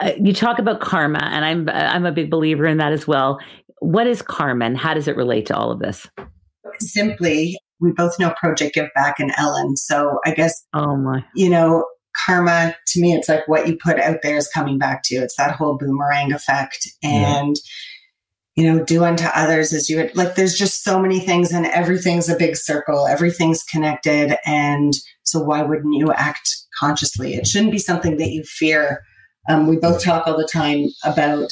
Uh, 0.00 0.12
you 0.18 0.32
talk 0.32 0.58
about 0.58 0.80
karma 0.80 1.20
and 1.22 1.44
i'm 1.44 1.68
i'm 1.68 2.06
a 2.06 2.12
big 2.12 2.30
believer 2.30 2.64
in 2.64 2.78
that 2.78 2.90
as 2.90 3.06
well 3.06 3.38
what 3.80 4.06
is 4.06 4.22
karma 4.22 4.64
and 4.66 4.78
how 4.78 4.94
does 4.94 5.08
it 5.08 5.16
relate 5.16 5.46
to 5.46 5.56
all 5.56 5.70
of 5.70 5.80
this? 5.80 6.06
Simply, 6.78 7.58
we 7.80 7.92
both 7.92 8.18
know 8.18 8.32
Project 8.38 8.74
Give 8.74 8.88
Back 8.94 9.18
and 9.18 9.32
Ellen. 9.36 9.76
So 9.76 10.18
I 10.24 10.32
guess, 10.32 10.64
oh 10.72 10.96
my, 10.96 11.24
you 11.34 11.50
know, 11.50 11.84
karma 12.24 12.76
to 12.88 13.00
me, 13.00 13.14
it's 13.14 13.28
like 13.28 13.46
what 13.48 13.66
you 13.66 13.76
put 13.82 13.98
out 13.98 14.18
there 14.22 14.36
is 14.36 14.48
coming 14.48 14.78
back 14.78 15.02
to 15.04 15.14
you. 15.14 15.22
It's 15.22 15.36
that 15.36 15.56
whole 15.56 15.76
boomerang 15.76 16.32
effect. 16.32 16.88
And, 17.02 17.56
yeah. 18.56 18.62
you 18.62 18.72
know, 18.72 18.84
do 18.84 19.04
unto 19.04 19.24
others 19.24 19.72
as 19.72 19.88
you 19.88 19.96
would 19.96 20.14
like, 20.16 20.34
there's 20.34 20.56
just 20.56 20.84
so 20.84 21.00
many 21.00 21.20
things 21.20 21.52
and 21.52 21.66
everything's 21.66 22.28
a 22.28 22.36
big 22.36 22.56
circle, 22.56 23.06
everything's 23.06 23.62
connected. 23.62 24.36
And 24.44 24.92
so 25.22 25.40
why 25.40 25.62
wouldn't 25.62 25.94
you 25.94 26.12
act 26.12 26.56
consciously? 26.78 27.34
It 27.34 27.46
shouldn't 27.46 27.72
be 27.72 27.78
something 27.78 28.16
that 28.18 28.30
you 28.30 28.42
fear. 28.44 29.02
Um, 29.48 29.66
we 29.66 29.76
both 29.76 30.02
talk 30.02 30.26
all 30.26 30.36
the 30.36 30.48
time 30.50 30.86
about 31.04 31.50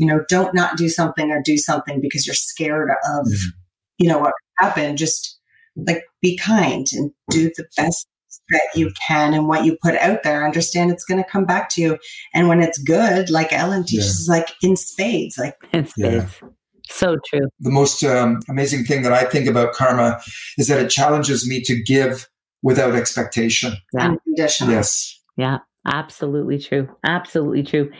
you 0.00 0.06
know, 0.06 0.24
don't 0.30 0.54
not 0.54 0.78
do 0.78 0.88
something 0.88 1.30
or 1.30 1.42
do 1.44 1.58
something 1.58 2.00
because 2.00 2.26
you're 2.26 2.34
scared 2.34 2.88
of, 2.88 3.26
mm-hmm. 3.26 3.50
you 3.98 4.08
know, 4.08 4.18
what 4.18 4.32
happened. 4.58 4.96
Just 4.96 5.38
like 5.76 6.04
be 6.22 6.38
kind 6.38 6.86
and 6.94 7.12
do 7.30 7.50
the 7.54 7.66
best 7.76 8.08
that 8.48 8.68
you 8.74 8.90
can 9.06 9.34
and 9.34 9.46
what 9.46 9.66
you 9.66 9.76
put 9.82 9.96
out 9.96 10.22
there. 10.22 10.42
Understand 10.42 10.90
it's 10.90 11.04
going 11.04 11.22
to 11.22 11.28
come 11.28 11.44
back 11.44 11.68
to 11.72 11.82
you. 11.82 11.98
And 12.32 12.48
when 12.48 12.62
it's 12.62 12.78
good, 12.78 13.28
like 13.28 13.52
Ellen 13.52 13.84
teaches, 13.84 14.26
yeah. 14.26 14.36
like 14.36 14.48
in 14.62 14.74
spades, 14.74 15.36
like 15.36 15.56
in 15.74 15.86
spades. 15.86 16.34
Yeah. 16.42 16.48
So 16.88 17.16
true. 17.26 17.48
The 17.60 17.70
most 17.70 18.02
um, 18.02 18.40
amazing 18.48 18.84
thing 18.84 19.02
that 19.02 19.12
I 19.12 19.24
think 19.24 19.46
about 19.46 19.74
karma 19.74 20.18
is 20.56 20.66
that 20.68 20.80
it 20.80 20.88
challenges 20.88 21.46
me 21.46 21.60
to 21.64 21.80
give 21.80 22.26
without 22.62 22.94
expectation. 22.94 23.74
Yeah. 23.92 24.08
Unconditional. 24.08 24.72
Yes. 24.72 25.20
Yeah, 25.36 25.58
absolutely 25.86 26.58
true. 26.58 26.88
Absolutely 27.04 27.64
true. 27.64 27.92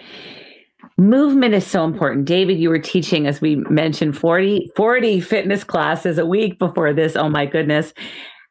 Movement 0.97 1.55
is 1.55 1.67
so 1.67 1.85
important. 1.85 2.27
David, 2.27 2.59
you 2.59 2.69
were 2.69 2.79
teaching, 2.79 3.27
as 3.27 3.41
we 3.41 3.57
mentioned, 3.57 4.17
40, 4.17 4.71
40 4.77 5.21
fitness 5.21 5.65
classes 5.65 6.19
a 6.19 6.27
week 6.27 6.59
before 6.59 6.93
this. 6.93 7.17
Oh 7.17 7.29
my 7.29 7.47
goodness. 7.47 7.93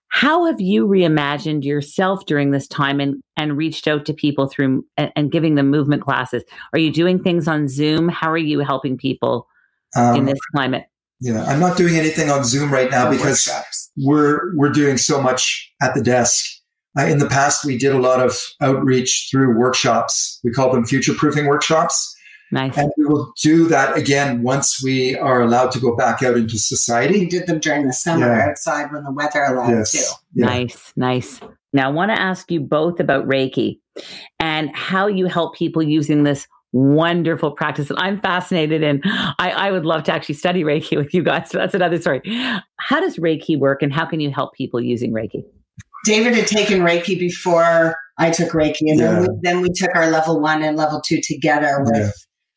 How 0.09 0.45
have 0.45 0.59
you 0.59 0.87
reimagined 0.87 1.63
yourself 1.63 2.25
during 2.25 2.49
this 2.49 2.67
time 2.67 2.99
and, 2.99 3.21
and 3.37 3.55
reached 3.55 3.87
out 3.87 4.05
to 4.05 4.13
people 4.13 4.47
through 4.47 4.83
and, 4.97 5.11
and 5.15 5.31
giving 5.31 5.55
them 5.55 5.69
movement 5.69 6.01
classes? 6.03 6.43
Are 6.73 6.79
you 6.79 6.91
doing 6.91 7.21
things 7.21 7.47
on 7.47 7.67
Zoom? 7.67 8.09
How 8.09 8.31
are 8.31 8.37
you 8.37 8.59
helping 8.59 8.97
people 8.97 9.47
um, 9.95 10.15
in 10.15 10.25
this 10.25 10.39
climate? 10.51 10.85
Yeah, 11.21 11.43
I'm 11.45 11.59
not 11.59 11.77
doing 11.77 11.95
anything 11.95 12.31
on 12.31 12.43
Zoom 12.43 12.71
right 12.71 12.89
now 12.89 13.09
because 13.09 13.47
workshops. 13.47 13.91
we're 13.97 14.55
we're 14.55 14.71
doing 14.71 14.97
so 14.97 15.21
much 15.21 15.71
at 15.81 15.93
the 15.93 16.01
desk. 16.01 16.45
Uh, 16.97 17.03
in 17.03 17.19
the 17.19 17.27
past, 17.27 17.65
we 17.65 17.77
did 17.77 17.91
a 17.91 17.99
lot 17.99 18.19
of 18.19 18.41
outreach 18.61 19.27
through 19.29 19.57
workshops. 19.57 20.39
We 20.43 20.51
call 20.51 20.71
them 20.71 20.85
future 20.85 21.13
proofing 21.13 21.45
workshops. 21.45 22.15
Nice. 22.51 22.77
And 22.77 22.91
we 22.97 23.05
will 23.05 23.31
do 23.41 23.67
that 23.67 23.95
again 23.95 24.41
once 24.41 24.81
we 24.83 25.15
are 25.15 25.41
allowed 25.41 25.71
to 25.71 25.79
go 25.79 25.95
back 25.95 26.23
out 26.23 26.35
into 26.35 26.57
society. 26.57 27.19
We 27.19 27.25
did 27.27 27.47
them 27.47 27.59
during 27.59 27.85
the 27.85 27.93
summer 27.93 28.25
yeah. 28.25 28.49
outside 28.49 28.91
when 28.91 29.03
the 29.03 29.11
weather 29.11 29.43
allowed 29.43 29.69
yes. 29.69 29.91
too. 29.91 30.15
Yeah. 30.33 30.45
Nice, 30.45 30.93
nice. 30.95 31.39
Now, 31.73 31.89
I 31.89 31.91
want 31.91 32.09
to 32.09 32.19
ask 32.19 32.49
you 32.51 32.59
both 32.59 32.99
about 32.99 33.27
Reiki 33.27 33.79
and 34.39 34.75
how 34.75 35.05
you 35.05 35.27
help 35.27 35.55
people 35.55 35.83
using 35.83 36.23
this 36.23 36.47
wonderful 36.71 37.51
practice. 37.51 37.89
And 37.91 37.99
I'm 37.99 38.19
fascinated 38.19 38.83
and 38.83 39.01
I, 39.05 39.51
I 39.55 39.71
would 39.71 39.85
love 39.85 40.03
to 40.03 40.11
actually 40.11 40.35
study 40.35 40.63
Reiki 40.63 40.97
with 40.97 41.13
you 41.13 41.23
guys. 41.23 41.51
So 41.51 41.59
that's 41.59 41.75
another 41.75 41.99
story. 41.99 42.21
How 42.79 42.99
does 42.99 43.17
Reiki 43.17 43.59
work 43.59 43.83
and 43.83 43.93
how 43.93 44.05
can 44.05 44.19
you 44.19 44.31
help 44.31 44.53
people 44.53 44.81
using 44.81 45.13
Reiki? 45.13 45.43
David 46.05 46.33
had 46.33 46.47
taken 46.47 46.79
Reiki 46.79 47.19
before 47.19 47.95
I 48.17 48.31
took 48.31 48.53
Reiki, 48.53 48.81
and 48.81 48.99
yeah. 48.99 49.11
then, 49.11 49.21
we, 49.21 49.27
then 49.41 49.61
we 49.61 49.69
took 49.75 49.93
our 49.95 50.09
level 50.09 50.39
one 50.39 50.63
and 50.63 50.77
level 50.77 51.01
two 51.05 51.19
together 51.21 51.83
with 51.85 51.95
yeah 51.95 52.11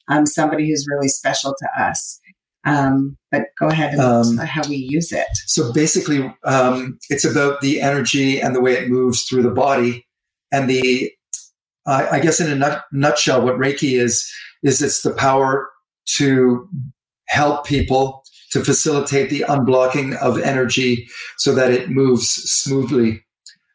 um, 0.09 0.27
somebody 0.27 0.69
who's 0.69 0.87
really 0.89 1.09
special 1.09 1.55
to 1.59 1.83
us. 1.83 2.21
Um, 2.65 3.17
but 3.31 3.47
go 3.59 3.67
ahead 3.67 3.95
and 3.95 4.01
um, 4.01 4.37
how 4.39 4.63
we 4.69 4.77
use 4.77 5.11
it. 5.11 5.27
So 5.47 5.73
basically, 5.73 6.33
um, 6.45 6.99
it's 7.11 7.25
about 7.25 7.61
the 7.61 7.81
energy 7.81 8.41
and 8.41 8.55
the 8.55 8.61
way 8.61 8.75
it 8.75 8.89
moves 8.89 9.25
through 9.25 9.43
the 9.43 9.51
body. 9.51 10.07
And 10.53 10.71
the, 10.71 11.11
uh, 11.87 12.07
I 12.11 12.21
guess, 12.21 12.39
in 12.41 12.51
a 12.51 12.55
nut- 12.55 12.85
nutshell, 12.93 13.43
what 13.43 13.57
Reiki 13.57 13.99
is 13.99 14.31
is 14.63 14.81
it's 14.81 15.03
the 15.03 15.11
power 15.11 15.69
to 16.19 16.69
help 17.27 17.67
people 17.67 18.23
to 18.53 18.63
facilitate 18.63 19.31
the 19.31 19.45
unblocking 19.49 20.17
of 20.19 20.39
energy 20.39 21.09
so 21.39 21.55
that 21.55 21.73
it 21.73 21.91
moves 21.91 22.29
smoothly. 22.29 23.25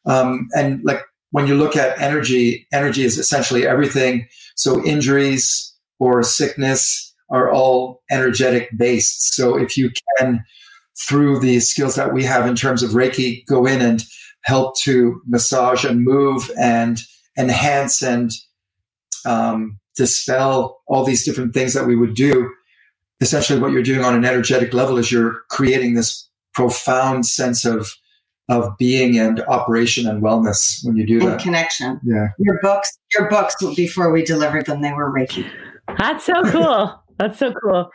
Um, 0.05 0.47
and 0.55 0.81
like 0.85 1.01
when 1.31 1.47
you 1.47 1.55
look 1.55 1.75
at 1.75 1.99
energy, 1.99 2.67
energy 2.71 3.03
is 3.03 3.17
essentially 3.17 3.67
everything. 3.67 4.27
So 4.55 4.83
injuries, 4.85 5.66
or 5.99 6.23
sickness 6.23 7.13
are 7.29 7.51
all 7.51 8.01
energetic 8.10 8.69
based. 8.77 9.33
So 9.33 9.57
if 9.57 9.77
you 9.77 9.91
can, 10.17 10.43
through 11.07 11.39
the 11.39 11.60
skills 11.60 11.95
that 11.95 12.13
we 12.13 12.23
have 12.23 12.45
in 12.45 12.55
terms 12.55 12.83
of 12.83 12.91
Reiki, 12.91 13.45
go 13.45 13.65
in 13.65 13.81
and 13.81 14.03
help 14.43 14.79
to 14.79 15.21
massage 15.27 15.83
and 15.83 16.03
move 16.03 16.49
and 16.57 16.99
enhance 17.38 18.01
and 18.01 18.31
um, 19.25 19.79
dispel 19.95 20.81
all 20.88 21.03
these 21.03 21.25
different 21.25 21.53
things 21.53 21.73
that 21.73 21.86
we 21.86 21.95
would 21.95 22.15
do. 22.15 22.49
Essentially, 23.19 23.60
what 23.60 23.71
you're 23.71 23.83
doing 23.83 24.03
on 24.03 24.15
an 24.15 24.25
energetic 24.25 24.73
level 24.73 24.97
is 24.97 25.12
you're 25.12 25.41
creating 25.49 25.95
this 25.95 26.29
profound 26.53 27.25
sense 27.25 27.65
of 27.65 27.91
of 28.49 28.77
being 28.77 29.19
and 29.19 29.41
operation 29.41 30.07
and 30.07 30.23
wellness 30.23 30.79
when 30.83 30.95
you 30.95 31.05
do 31.05 31.19
and 31.19 31.31
that. 31.31 31.41
Connection. 31.41 31.99
Yeah. 32.05 32.27
Your 32.39 32.60
books, 32.62 32.97
your 33.17 33.29
books 33.29 33.55
before 33.75 34.10
we 34.12 34.23
delivered 34.23 34.67
them, 34.67 34.81
they 34.81 34.93
were 34.93 35.12
Reiki. 35.12 35.49
That's 35.97 36.25
so 36.25 36.43
cool. 36.51 37.03
That's 37.17 37.39
so 37.39 37.53
cool. 37.53 37.89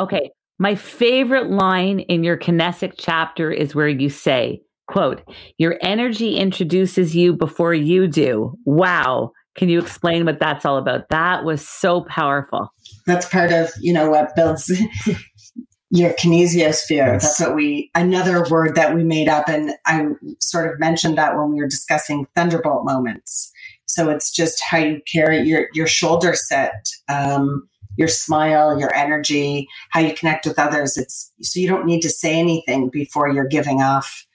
Okay. 0.00 0.30
My 0.58 0.74
favorite 0.74 1.50
line 1.50 2.00
in 2.00 2.24
your 2.24 2.36
Kinesic 2.36 2.94
chapter 2.96 3.50
is 3.50 3.74
where 3.74 3.88
you 3.88 4.08
say, 4.08 4.62
quote, 4.86 5.22
your 5.58 5.76
energy 5.82 6.36
introduces 6.36 7.14
you 7.14 7.32
before 7.32 7.74
you 7.74 8.06
do. 8.06 8.56
Wow. 8.64 9.32
Can 9.56 9.68
you 9.68 9.78
explain 9.80 10.24
what 10.24 10.40
that's 10.40 10.64
all 10.64 10.78
about? 10.78 11.08
That 11.10 11.44
was 11.44 11.66
so 11.66 12.02
powerful. 12.02 12.72
That's 13.06 13.28
part 13.28 13.52
of, 13.52 13.70
you 13.80 13.92
know, 13.92 14.10
what 14.10 14.34
builds 14.34 14.70
your 15.90 16.12
kinesiosphere. 16.14 16.88
Yes. 16.90 17.22
That's 17.22 17.40
what 17.40 17.54
we, 17.54 17.90
another 17.94 18.44
word 18.50 18.74
that 18.74 18.94
we 18.94 19.04
made 19.04 19.28
up. 19.28 19.48
And 19.48 19.72
I 19.86 20.06
sort 20.40 20.72
of 20.72 20.80
mentioned 20.80 21.18
that 21.18 21.36
when 21.36 21.52
we 21.52 21.60
were 21.60 21.68
discussing 21.68 22.26
thunderbolt 22.34 22.84
moments. 22.84 23.52
So 23.94 24.10
it's 24.10 24.30
just 24.32 24.60
how 24.68 24.78
you 24.78 25.00
carry 25.10 25.40
your, 25.42 25.68
your 25.72 25.86
shoulder 25.86 26.34
set, 26.34 26.88
um, 27.08 27.68
your 27.96 28.08
smile, 28.08 28.78
your 28.78 28.92
energy, 28.92 29.68
how 29.90 30.00
you 30.00 30.14
connect 30.14 30.46
with 30.46 30.58
others. 30.58 30.96
It's 30.96 31.32
so 31.42 31.60
you 31.60 31.68
don't 31.68 31.86
need 31.86 32.00
to 32.00 32.10
say 32.10 32.38
anything 32.38 32.90
before 32.92 33.28
you're 33.28 33.46
giving 33.46 33.82
off 33.82 34.26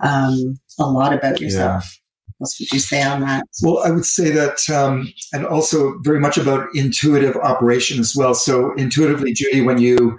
um, 0.00 0.58
a 0.78 0.84
lot 0.84 1.14
about 1.14 1.40
yourself. 1.40 1.84
Yeah. 1.84 1.90
What 2.38 2.50
would 2.60 2.70
you 2.70 2.78
say 2.78 3.02
on 3.02 3.22
that? 3.22 3.44
Well, 3.62 3.82
I 3.82 3.90
would 3.90 4.04
say 4.04 4.30
that, 4.32 4.68
um, 4.68 5.10
and 5.32 5.46
also 5.46 5.98
very 6.02 6.20
much 6.20 6.36
about 6.36 6.68
intuitive 6.74 7.36
operation 7.36 7.98
as 7.98 8.14
well. 8.14 8.34
So 8.34 8.74
intuitively, 8.74 9.32
Judy, 9.32 9.62
when 9.62 9.78
you 9.78 10.18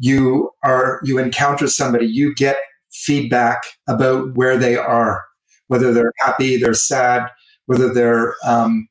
you 0.00 0.50
are 0.64 1.00
you 1.04 1.18
encounter 1.18 1.68
somebody, 1.68 2.06
you 2.06 2.34
get 2.34 2.56
feedback 2.90 3.62
about 3.86 4.34
where 4.34 4.56
they 4.56 4.76
are, 4.76 5.22
whether 5.68 5.92
they're 5.94 6.12
happy, 6.18 6.56
they're 6.56 6.74
sad, 6.74 7.30
whether 7.66 7.92
they're 7.92 8.34
um, 8.44 8.88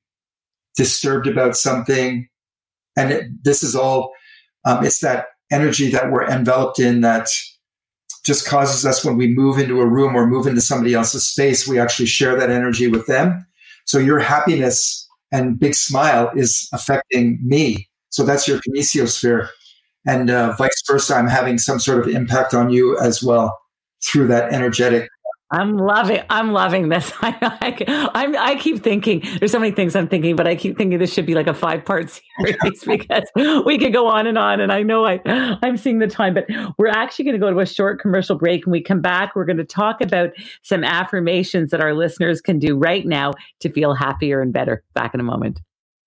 disturbed 0.75 1.27
about 1.27 1.55
something. 1.57 2.27
And 2.97 3.11
it, 3.11 3.43
this 3.43 3.63
is 3.63 3.75
all, 3.75 4.13
um, 4.65 4.85
it's 4.85 4.99
that 4.99 5.27
energy 5.51 5.89
that 5.91 6.11
we're 6.11 6.27
enveloped 6.27 6.79
in 6.79 7.01
that 7.01 7.29
just 8.23 8.47
causes 8.47 8.85
us 8.85 9.03
when 9.03 9.17
we 9.17 9.27
move 9.27 9.57
into 9.57 9.81
a 9.81 9.87
room 9.87 10.15
or 10.15 10.27
move 10.27 10.47
into 10.47 10.61
somebody 10.61 10.93
else's 10.93 11.25
space, 11.25 11.67
we 11.67 11.79
actually 11.79 12.05
share 12.05 12.35
that 12.37 12.49
energy 12.49 12.87
with 12.87 13.07
them. 13.07 13.45
So 13.85 13.97
your 13.97 14.19
happiness 14.19 15.07
and 15.31 15.59
big 15.59 15.73
smile 15.73 16.31
is 16.35 16.67
affecting 16.71 17.39
me. 17.43 17.89
So 18.09 18.23
that's 18.23 18.47
your 18.47 18.59
kinesiosphere. 18.59 19.47
And 20.05 20.29
uh, 20.29 20.53
vice 20.57 20.81
versa, 20.87 21.15
I'm 21.15 21.27
having 21.27 21.57
some 21.57 21.79
sort 21.79 21.99
of 21.99 22.13
impact 22.13 22.53
on 22.53 22.69
you 22.69 22.97
as 22.99 23.23
well 23.23 23.57
through 24.03 24.27
that 24.27 24.53
energetic 24.53 25.09
I'm 25.51 25.77
loving. 25.77 26.21
I'm 26.29 26.53
loving 26.53 26.89
this. 26.89 27.11
I, 27.21 27.35
I, 28.13 28.35
I, 28.39 28.55
keep 28.55 28.81
thinking 28.81 29.21
there's 29.39 29.51
so 29.51 29.59
many 29.59 29.73
things 29.73 29.95
I'm 29.95 30.07
thinking, 30.07 30.35
but 30.35 30.47
I 30.47 30.55
keep 30.55 30.77
thinking 30.77 30.97
this 30.97 31.13
should 31.13 31.25
be 31.25 31.35
like 31.35 31.47
a 31.47 31.53
five 31.53 31.83
part 31.83 32.09
series 32.39 32.83
because 32.85 33.23
we 33.65 33.77
could 33.77 33.91
go 33.91 34.07
on 34.07 34.27
and 34.27 34.37
on. 34.37 34.61
And 34.61 34.71
I 34.71 34.81
know 34.81 35.05
I 35.05 35.19
I'm 35.61 35.75
seeing 35.75 35.99
the 35.99 36.07
time, 36.07 36.33
but 36.33 36.45
we're 36.77 36.87
actually 36.87 37.25
going 37.25 37.35
to 37.35 37.39
go 37.39 37.51
to 37.51 37.59
a 37.59 37.65
short 37.65 37.99
commercial 37.99 38.37
break. 38.37 38.65
And 38.65 38.71
we 38.71 38.81
come 38.81 39.01
back, 39.01 39.35
we're 39.35 39.45
going 39.45 39.57
to 39.57 39.65
talk 39.65 40.01
about 40.01 40.29
some 40.61 40.83
affirmations 40.83 41.71
that 41.71 41.81
our 41.81 41.93
listeners 41.93 42.39
can 42.39 42.57
do 42.57 42.77
right 42.77 43.05
now 43.05 43.33
to 43.59 43.69
feel 43.69 43.93
happier 43.93 44.41
and 44.41 44.53
better. 44.53 44.83
Back 44.93 45.13
in 45.13 45.19
a 45.19 45.23
moment. 45.23 45.59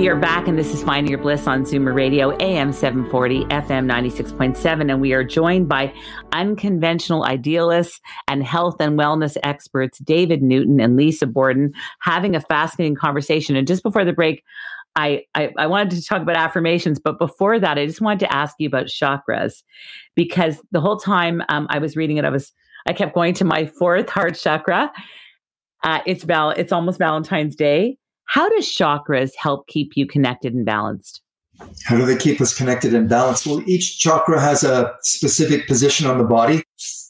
We 0.00 0.08
are 0.08 0.16
back, 0.16 0.48
and 0.48 0.58
this 0.58 0.72
is 0.72 0.82
Finding 0.82 1.10
Your 1.10 1.20
Bliss 1.20 1.46
on 1.46 1.64
Zoomer 1.64 1.94
Radio, 1.94 2.34
AM 2.38 2.72
740, 2.72 3.44
FM 3.44 3.84
96.7. 3.84 4.90
And 4.90 4.98
we 4.98 5.12
are 5.12 5.22
joined 5.22 5.68
by 5.68 5.92
unconventional 6.32 7.26
idealists 7.26 8.00
and 8.26 8.42
health 8.42 8.76
and 8.80 8.98
wellness 8.98 9.36
experts, 9.42 9.98
David 9.98 10.42
Newton 10.42 10.80
and 10.80 10.96
Lisa 10.96 11.26
Borden, 11.26 11.74
having 12.00 12.34
a 12.34 12.40
fascinating 12.40 12.94
conversation. 12.94 13.56
And 13.56 13.66
just 13.66 13.82
before 13.82 14.06
the 14.06 14.14
break, 14.14 14.42
I, 14.96 15.24
I, 15.34 15.50
I 15.58 15.66
wanted 15.66 15.90
to 15.90 16.02
talk 16.02 16.22
about 16.22 16.36
affirmations, 16.36 16.98
but 16.98 17.18
before 17.18 17.58
that, 17.58 17.76
I 17.76 17.84
just 17.84 18.00
wanted 18.00 18.20
to 18.20 18.34
ask 18.34 18.56
you 18.58 18.68
about 18.68 18.86
chakras 18.86 19.62
because 20.14 20.62
the 20.72 20.80
whole 20.80 20.96
time 20.96 21.42
um, 21.50 21.66
I 21.68 21.78
was 21.78 21.94
reading 21.94 22.16
it, 22.16 22.24
I 22.24 22.30
was 22.30 22.54
I 22.86 22.94
kept 22.94 23.14
going 23.14 23.34
to 23.34 23.44
my 23.44 23.66
fourth 23.66 24.08
heart 24.08 24.34
chakra. 24.36 24.90
Uh, 25.84 26.00
it's 26.06 26.24
val- 26.24 26.52
it's 26.52 26.72
almost 26.72 26.98
Valentine's 26.98 27.54
Day. 27.54 27.98
How 28.30 28.48
does 28.48 28.66
chakras 28.66 29.32
help 29.36 29.66
keep 29.66 29.96
you 29.96 30.06
connected 30.06 30.54
and 30.54 30.64
balanced? 30.64 31.20
How 31.84 31.96
do 31.96 32.06
they 32.06 32.16
keep 32.16 32.40
us 32.40 32.56
connected 32.56 32.94
and 32.94 33.08
balanced? 33.08 33.44
Well, 33.44 33.60
each 33.68 33.98
chakra 33.98 34.40
has 34.40 34.62
a 34.62 34.94
specific 35.02 35.66
position 35.66 36.06
on 36.06 36.18
the 36.18 36.24
body. 36.24 36.62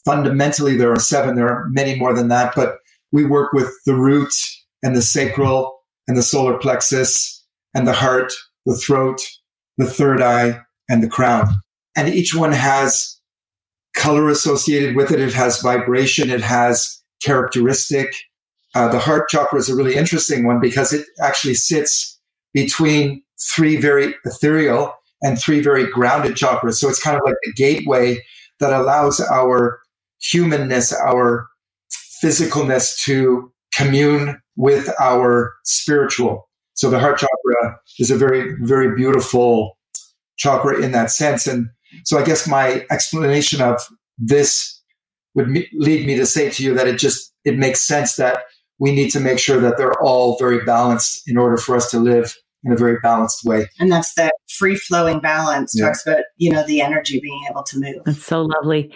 Fundamentally, 0.03 0.75
there 0.75 0.91
are 0.91 0.99
seven. 0.99 1.35
There 1.35 1.47
are 1.47 1.69
many 1.69 1.95
more 1.95 2.15
than 2.15 2.29
that, 2.29 2.55
but 2.55 2.77
we 3.11 3.23
work 3.23 3.53
with 3.53 3.71
the 3.85 3.93
root 3.93 4.33
and 4.81 4.95
the 4.95 5.01
sacral 5.03 5.83
and 6.07 6.17
the 6.17 6.23
solar 6.23 6.57
plexus 6.57 7.45
and 7.75 7.87
the 7.87 7.93
heart, 7.93 8.33
the 8.65 8.75
throat, 8.75 9.21
the 9.77 9.85
third 9.85 10.21
eye, 10.21 10.59
and 10.89 11.03
the 11.03 11.07
crown. 11.07 11.47
And 11.95 12.09
each 12.09 12.33
one 12.33 12.51
has 12.51 13.19
color 13.93 14.27
associated 14.27 14.95
with 14.95 15.11
it. 15.11 15.19
It 15.19 15.33
has 15.33 15.61
vibration. 15.61 16.31
It 16.31 16.41
has 16.41 16.99
characteristic. 17.21 18.11
Uh, 18.73 18.87
the 18.87 18.99
heart 18.99 19.27
chakra 19.29 19.59
is 19.59 19.69
a 19.69 19.75
really 19.75 19.95
interesting 19.95 20.45
one 20.45 20.59
because 20.59 20.93
it 20.93 21.05
actually 21.21 21.53
sits 21.53 22.19
between 22.53 23.21
three 23.55 23.75
very 23.75 24.15
ethereal 24.25 24.93
and 25.21 25.39
three 25.39 25.59
very 25.59 25.89
grounded 25.89 26.35
chakras. 26.35 26.75
So 26.75 26.89
it's 26.89 27.01
kind 27.01 27.15
of 27.15 27.21
like 27.25 27.35
the 27.43 27.53
gateway 27.53 28.23
that 28.59 28.73
allows 28.73 29.19
our 29.19 29.79
humanness, 30.19 30.93
our 30.93 31.47
physicalness 32.23 32.97
to 33.03 33.51
commune 33.73 34.39
with 34.55 34.89
our 34.99 35.53
spiritual. 35.63 36.47
So 36.73 36.89
the 36.89 36.99
heart 36.99 37.17
chakra 37.17 37.79
is 37.99 38.11
a 38.11 38.17
very, 38.17 38.55
very 38.61 38.95
beautiful 38.95 39.77
chakra 40.37 40.81
in 40.81 40.91
that 40.91 41.11
sense. 41.11 41.47
And 41.47 41.67
so 42.05 42.17
I 42.17 42.23
guess 42.23 42.47
my 42.47 42.85
explanation 42.89 43.61
of 43.61 43.81
this 44.17 44.79
would 45.35 45.47
lead 45.73 46.05
me 46.07 46.15
to 46.15 46.25
say 46.25 46.49
to 46.49 46.63
you 46.63 46.73
that 46.75 46.87
it 46.87 46.97
just, 46.97 47.33
it 47.45 47.57
makes 47.57 47.81
sense 47.81 48.15
that 48.15 48.43
we 48.81 48.91
need 48.91 49.11
to 49.11 49.19
make 49.19 49.37
sure 49.37 49.59
that 49.61 49.77
they're 49.77 50.01
all 50.01 50.39
very 50.39 50.65
balanced 50.65 51.29
in 51.29 51.37
order 51.37 51.55
for 51.55 51.75
us 51.75 51.91
to 51.91 51.99
live 51.99 52.35
in 52.63 52.71
a 52.71 52.75
very 52.75 52.97
balanced 53.03 53.45
way. 53.45 53.67
And 53.79 53.91
that's 53.91 54.15
the 54.15 54.31
free 54.49 54.75
flowing 54.75 55.19
balance 55.19 55.73
yeah. 55.75 55.85
talks 55.85 56.05
about, 56.05 56.23
you 56.37 56.51
know, 56.51 56.65
the 56.65 56.81
energy 56.81 57.19
being 57.19 57.45
able 57.49 57.61
to 57.63 57.79
move. 57.79 58.03
That's 58.05 58.25
so 58.25 58.41
lovely. 58.41 58.91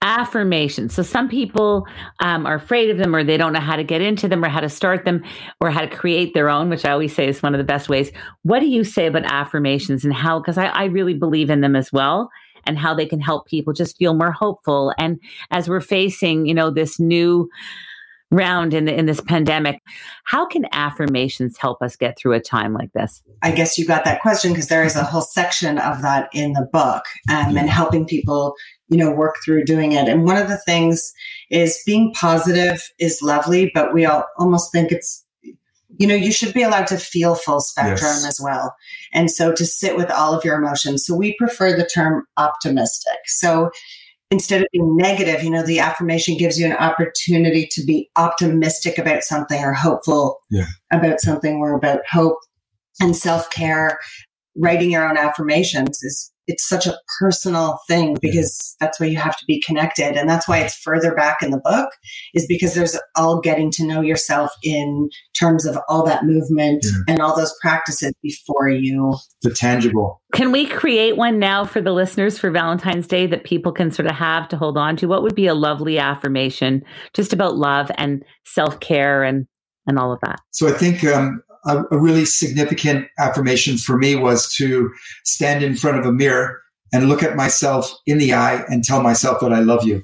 Affirmations. 0.00 0.94
So 0.94 1.02
some 1.02 1.28
people 1.28 1.86
um, 2.20 2.46
are 2.46 2.54
afraid 2.54 2.88
of 2.88 2.96
them 2.96 3.14
or 3.14 3.22
they 3.22 3.36
don't 3.36 3.52
know 3.52 3.60
how 3.60 3.76
to 3.76 3.84
get 3.84 4.00
into 4.00 4.26
them 4.26 4.42
or 4.42 4.48
how 4.48 4.60
to 4.60 4.70
start 4.70 5.04
them 5.04 5.22
or 5.60 5.70
how 5.70 5.82
to 5.82 5.88
create 5.94 6.32
their 6.32 6.48
own, 6.48 6.70
which 6.70 6.86
I 6.86 6.90
always 6.90 7.14
say 7.14 7.28
is 7.28 7.42
one 7.42 7.54
of 7.54 7.58
the 7.58 7.64
best 7.64 7.90
ways. 7.90 8.12
What 8.42 8.60
do 8.60 8.66
you 8.66 8.84
say 8.84 9.04
about 9.04 9.24
affirmations 9.24 10.02
and 10.02 10.14
how, 10.14 10.40
because 10.40 10.56
I, 10.56 10.66
I 10.68 10.84
really 10.84 11.14
believe 11.14 11.50
in 11.50 11.60
them 11.60 11.76
as 11.76 11.92
well 11.92 12.30
and 12.66 12.78
how 12.78 12.94
they 12.94 13.06
can 13.06 13.20
help 13.20 13.46
people 13.46 13.74
just 13.74 13.98
feel 13.98 14.14
more 14.14 14.32
hopeful. 14.32 14.94
And 14.98 15.20
as 15.50 15.68
we're 15.68 15.82
facing, 15.82 16.46
you 16.46 16.54
know, 16.54 16.70
this 16.70 16.98
new, 16.98 17.48
round 18.30 18.74
in 18.74 18.86
the, 18.86 18.94
in 18.94 19.06
this 19.06 19.20
pandemic. 19.20 19.80
How 20.24 20.46
can 20.46 20.66
affirmations 20.72 21.56
help 21.58 21.82
us 21.82 21.96
get 21.96 22.18
through 22.18 22.34
a 22.34 22.40
time 22.40 22.74
like 22.74 22.92
this? 22.92 23.22
I 23.42 23.52
guess 23.52 23.78
you 23.78 23.86
got 23.86 24.04
that 24.04 24.20
question 24.20 24.52
because 24.52 24.68
there 24.68 24.84
is 24.84 24.96
a 24.96 25.04
whole 25.04 25.22
section 25.22 25.78
of 25.78 26.02
that 26.02 26.28
in 26.32 26.52
the 26.52 26.68
book 26.72 27.04
um, 27.30 27.56
and 27.56 27.70
helping 27.70 28.04
people, 28.04 28.54
you 28.88 28.96
know, 28.96 29.10
work 29.10 29.36
through 29.44 29.64
doing 29.64 29.92
it. 29.92 30.08
And 30.08 30.24
one 30.24 30.36
of 30.36 30.48
the 30.48 30.58
things 30.58 31.12
is 31.50 31.80
being 31.86 32.12
positive 32.14 32.82
is 32.98 33.22
lovely, 33.22 33.70
but 33.72 33.94
we 33.94 34.04
all 34.04 34.24
almost 34.38 34.72
think 34.72 34.90
it's 34.90 35.24
you 35.98 36.06
know, 36.06 36.14
you 36.14 36.32
should 36.32 36.52
be 36.52 36.62
allowed 36.62 36.86
to 36.88 36.98
feel 36.98 37.34
full 37.34 37.60
spectrum 37.60 38.10
yes. 38.16 38.26
as 38.26 38.40
well. 38.42 38.74
And 39.14 39.30
so 39.30 39.52
to 39.52 39.64
sit 39.64 39.96
with 39.96 40.10
all 40.10 40.34
of 40.34 40.44
your 40.44 40.58
emotions. 40.58 41.06
So 41.06 41.14
we 41.14 41.34
prefer 41.38 41.74
the 41.74 41.86
term 41.86 42.26
optimistic. 42.36 43.16
So 43.26 43.70
instead 44.30 44.60
of 44.60 44.68
being 44.72 44.96
negative, 44.96 45.42
you 45.42 45.50
know, 45.50 45.62
the 45.62 45.78
affirmation 45.78 46.36
gives 46.36 46.58
you 46.58 46.66
an 46.66 46.72
opportunity 46.72 47.68
to 47.72 47.84
be 47.84 48.10
optimistic 48.16 48.98
about 48.98 49.22
something 49.22 49.62
or 49.62 49.72
hopeful 49.72 50.40
yeah. 50.50 50.66
about 50.92 51.20
something 51.20 51.56
or 51.56 51.74
about 51.74 52.00
hope 52.10 52.38
and 53.00 53.16
self 53.16 53.48
care. 53.50 53.98
Writing 54.58 54.90
your 54.90 55.06
own 55.06 55.18
affirmations 55.18 56.02
is 56.02 56.32
it's 56.46 56.66
such 56.66 56.86
a 56.86 56.98
personal 57.18 57.80
thing 57.88 58.16
because 58.20 58.76
that's 58.80 59.00
why 59.00 59.06
you 59.06 59.16
have 59.16 59.36
to 59.36 59.44
be 59.46 59.60
connected. 59.60 60.16
And 60.16 60.28
that's 60.28 60.48
why 60.48 60.58
it's 60.58 60.76
further 60.76 61.14
back 61.14 61.42
in 61.42 61.50
the 61.50 61.60
book 61.60 61.90
is 62.34 62.46
because 62.46 62.74
there's 62.74 62.98
all 63.16 63.40
getting 63.40 63.70
to 63.72 63.86
know 63.86 64.00
yourself 64.00 64.50
in 64.62 65.08
terms 65.38 65.66
of 65.66 65.78
all 65.88 66.04
that 66.04 66.24
movement 66.24 66.84
yeah. 66.84 67.14
and 67.14 67.20
all 67.20 67.36
those 67.36 67.54
practices 67.60 68.12
before 68.22 68.68
you. 68.68 69.16
The 69.42 69.50
tangible. 69.50 70.22
Can 70.34 70.52
we 70.52 70.66
create 70.66 71.16
one 71.16 71.38
now 71.38 71.64
for 71.64 71.80
the 71.80 71.92
listeners 71.92 72.38
for 72.38 72.50
valentine's 72.50 73.06
day 73.06 73.26
that 73.26 73.44
people 73.44 73.72
can 73.72 73.90
sort 73.90 74.06
of 74.06 74.14
have 74.14 74.48
to 74.48 74.56
hold 74.56 74.76
on 74.76 74.96
to? 74.96 75.06
What 75.06 75.22
would 75.22 75.34
be 75.34 75.46
a 75.46 75.54
lovely 75.54 75.98
affirmation 75.98 76.82
just 77.14 77.32
about 77.32 77.56
love 77.56 77.90
and 77.96 78.24
self-care 78.44 79.22
and 79.22 79.46
and 79.88 79.98
all 79.98 80.12
of 80.12 80.20
that? 80.20 80.40
So 80.50 80.66
i 80.66 80.72
think 80.72 81.04
um, 81.04 81.40
a, 81.66 81.84
a 81.90 81.98
really 81.98 82.24
significant 82.24 83.08
affirmation 83.18 83.76
for 83.76 83.98
me 83.98 84.16
was 84.16 84.52
to 84.54 84.90
stand 85.24 85.62
in 85.62 85.76
front 85.76 85.98
of 85.98 86.06
a 86.06 86.12
mirror 86.12 86.60
and 86.92 87.08
look 87.08 87.22
at 87.22 87.36
myself 87.36 87.92
in 88.06 88.18
the 88.18 88.32
eye 88.32 88.64
and 88.68 88.84
tell 88.84 89.02
myself 89.02 89.40
that 89.40 89.52
I 89.52 89.60
love 89.60 89.84
you. 89.84 90.02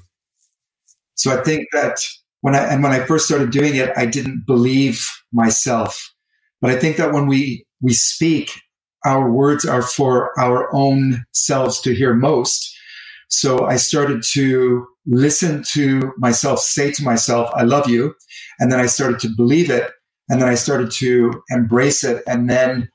So 1.15 1.37
I 1.37 1.41
think 1.43 1.67
that 1.71 1.97
when 2.41 2.55
I, 2.55 2.59
and 2.65 2.83
when 2.83 2.91
I 2.91 3.05
first 3.05 3.25
started 3.25 3.51
doing 3.51 3.75
it, 3.75 3.91
I 3.95 4.05
didn't 4.05 4.45
believe 4.45 5.05
myself. 5.31 6.11
But 6.61 6.71
I 6.71 6.75
think 6.75 6.97
that 6.97 7.13
when 7.13 7.27
we, 7.27 7.65
we 7.81 7.93
speak, 7.93 8.51
our 9.05 9.31
words 9.31 9.65
are 9.65 9.81
for 9.81 10.37
our 10.39 10.73
own 10.73 11.25
selves 11.33 11.79
to 11.81 11.93
hear 11.93 12.13
most. 12.13 12.77
So 13.29 13.65
I 13.65 13.77
started 13.77 14.23
to 14.33 14.85
listen 15.05 15.63
to 15.71 16.13
myself 16.17 16.59
say 16.59 16.91
to 16.91 17.03
myself, 17.03 17.49
I 17.55 17.63
love 17.63 17.89
you. 17.89 18.13
And 18.59 18.71
then 18.71 18.79
I 18.79 18.85
started 18.85 19.19
to 19.21 19.29
believe 19.35 19.69
it. 19.69 19.91
And 20.29 20.41
then 20.41 20.49
I 20.49 20.55
started 20.55 20.91
to 20.91 21.43
embrace 21.49 22.03
it. 22.03 22.23
And 22.27 22.49
then 22.49 22.89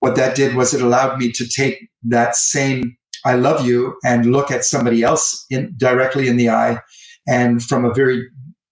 what 0.00 0.16
that 0.16 0.36
did 0.36 0.54
was 0.54 0.74
it 0.74 0.82
allowed 0.82 1.18
me 1.18 1.32
to 1.32 1.48
take 1.48 1.88
that 2.04 2.36
same 2.36 2.98
I 3.24 3.34
love 3.34 3.66
you 3.66 3.98
and 4.04 4.26
look 4.26 4.50
at 4.50 4.64
somebody 4.64 5.02
else 5.02 5.44
in, 5.50 5.74
directly 5.76 6.28
in 6.28 6.36
the 6.36 6.50
eye 6.50 6.78
and 7.26 7.62
from 7.62 7.84
a 7.84 7.92
very 7.92 8.26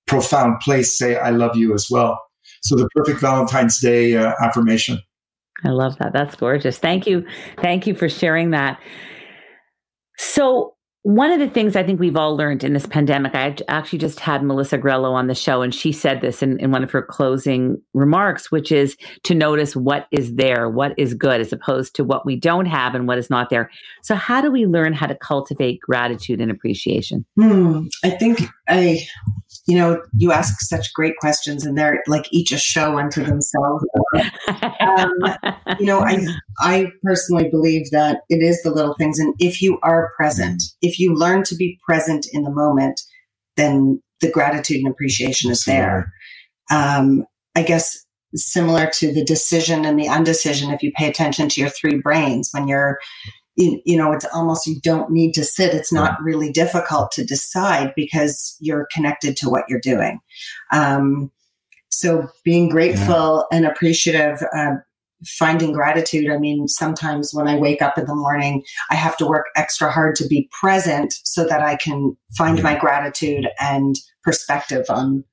profound 0.06 0.60
place 0.60 0.96
say, 0.96 1.16
I 1.16 1.30
love 1.30 1.56
you 1.56 1.74
as 1.74 1.88
well. 1.90 2.20
So 2.62 2.76
the 2.76 2.88
perfect 2.94 3.20
Valentine's 3.20 3.80
Day 3.80 4.16
uh, 4.16 4.34
affirmation. 4.40 5.00
I 5.64 5.70
love 5.70 5.98
that. 5.98 6.12
That's 6.12 6.36
gorgeous. 6.36 6.78
Thank 6.78 7.06
you. 7.06 7.26
Thank 7.60 7.86
you 7.86 7.94
for 7.94 8.08
sharing 8.08 8.50
that. 8.50 8.80
So 10.18 10.75
one 11.06 11.30
of 11.30 11.38
the 11.38 11.48
things 11.48 11.76
I 11.76 11.84
think 11.84 12.00
we've 12.00 12.16
all 12.16 12.36
learned 12.36 12.64
in 12.64 12.72
this 12.72 12.84
pandemic, 12.84 13.32
I 13.32 13.56
actually 13.68 14.00
just 14.00 14.18
had 14.18 14.42
Melissa 14.42 14.76
Grelo 14.76 15.12
on 15.12 15.28
the 15.28 15.36
show, 15.36 15.62
and 15.62 15.72
she 15.72 15.92
said 15.92 16.20
this 16.20 16.42
in, 16.42 16.58
in 16.58 16.72
one 16.72 16.82
of 16.82 16.90
her 16.90 17.00
closing 17.00 17.80
remarks, 17.94 18.50
which 18.50 18.72
is 18.72 18.96
to 19.22 19.32
notice 19.32 19.76
what 19.76 20.08
is 20.10 20.34
there, 20.34 20.68
what 20.68 20.98
is 20.98 21.14
good, 21.14 21.40
as 21.40 21.52
opposed 21.52 21.94
to 21.94 22.02
what 22.02 22.26
we 22.26 22.34
don't 22.34 22.66
have 22.66 22.96
and 22.96 23.06
what 23.06 23.18
is 23.18 23.30
not 23.30 23.50
there. 23.50 23.70
So, 24.02 24.16
how 24.16 24.40
do 24.40 24.50
we 24.50 24.66
learn 24.66 24.94
how 24.94 25.06
to 25.06 25.14
cultivate 25.14 25.78
gratitude 25.78 26.40
and 26.40 26.50
appreciation? 26.50 27.24
Hmm, 27.36 27.82
I 28.02 28.10
think 28.10 28.40
I 28.66 29.06
you 29.66 29.76
know, 29.76 30.00
you 30.16 30.30
ask 30.30 30.60
such 30.60 30.92
great 30.92 31.16
questions 31.16 31.66
and 31.66 31.76
they're 31.76 32.02
like 32.06 32.26
each 32.30 32.52
a 32.52 32.58
show 32.58 32.98
unto 32.98 33.24
themselves. 33.24 33.84
um, 34.80 35.12
you 35.80 35.86
know, 35.86 36.00
I, 36.00 36.24
I 36.60 36.92
personally 37.02 37.48
believe 37.50 37.90
that 37.90 38.20
it 38.28 38.42
is 38.42 38.62
the 38.62 38.70
little 38.70 38.94
things. 38.94 39.18
And 39.18 39.34
if 39.38 39.60
you 39.60 39.78
are 39.82 40.12
present, 40.16 40.62
if 40.82 41.00
you 41.00 41.14
learn 41.14 41.42
to 41.44 41.56
be 41.56 41.80
present 41.84 42.26
in 42.32 42.44
the 42.44 42.50
moment, 42.50 43.00
then 43.56 44.00
the 44.20 44.30
gratitude 44.30 44.78
and 44.78 44.88
appreciation 44.88 45.50
is 45.50 45.64
there. 45.64 46.12
Um, 46.70 47.26
I 47.56 47.62
guess 47.62 48.04
similar 48.34 48.88
to 48.94 49.12
the 49.12 49.24
decision 49.24 49.84
and 49.84 49.98
the 49.98 50.06
undecision, 50.06 50.72
if 50.72 50.82
you 50.82 50.92
pay 50.96 51.08
attention 51.08 51.48
to 51.48 51.60
your 51.60 51.70
three 51.70 52.00
brains 52.00 52.50
when 52.52 52.68
you're 52.68 52.98
you, 53.56 53.80
you 53.84 53.96
know, 53.96 54.12
it's 54.12 54.26
almost 54.34 54.66
you 54.66 54.80
don't 54.80 55.10
need 55.10 55.32
to 55.32 55.44
sit. 55.44 55.74
It's 55.74 55.92
not 55.92 56.20
really 56.22 56.52
difficult 56.52 57.10
to 57.12 57.24
decide 57.24 57.92
because 57.96 58.56
you're 58.60 58.86
connected 58.92 59.36
to 59.38 59.50
what 59.50 59.64
you're 59.68 59.80
doing. 59.80 60.20
Um, 60.72 61.30
so 61.90 62.28
being 62.44 62.68
grateful 62.68 63.46
yeah. 63.50 63.56
and 63.56 63.66
appreciative, 63.66 64.42
uh, 64.54 64.74
finding 65.24 65.72
gratitude. 65.72 66.30
I 66.30 66.36
mean, 66.36 66.68
sometimes 66.68 67.32
when 67.32 67.48
I 67.48 67.56
wake 67.56 67.80
up 67.80 67.96
in 67.96 68.04
the 68.04 68.14
morning, 68.14 68.62
I 68.90 68.94
have 68.94 69.16
to 69.16 69.26
work 69.26 69.46
extra 69.56 69.90
hard 69.90 70.14
to 70.16 70.26
be 70.26 70.48
present 70.60 71.14
so 71.24 71.46
that 71.46 71.62
I 71.62 71.76
can 71.76 72.16
find 72.36 72.58
yeah. 72.58 72.64
my 72.64 72.74
gratitude 72.78 73.48
and 73.58 73.96
perspective 74.22 74.84
on 74.90 75.24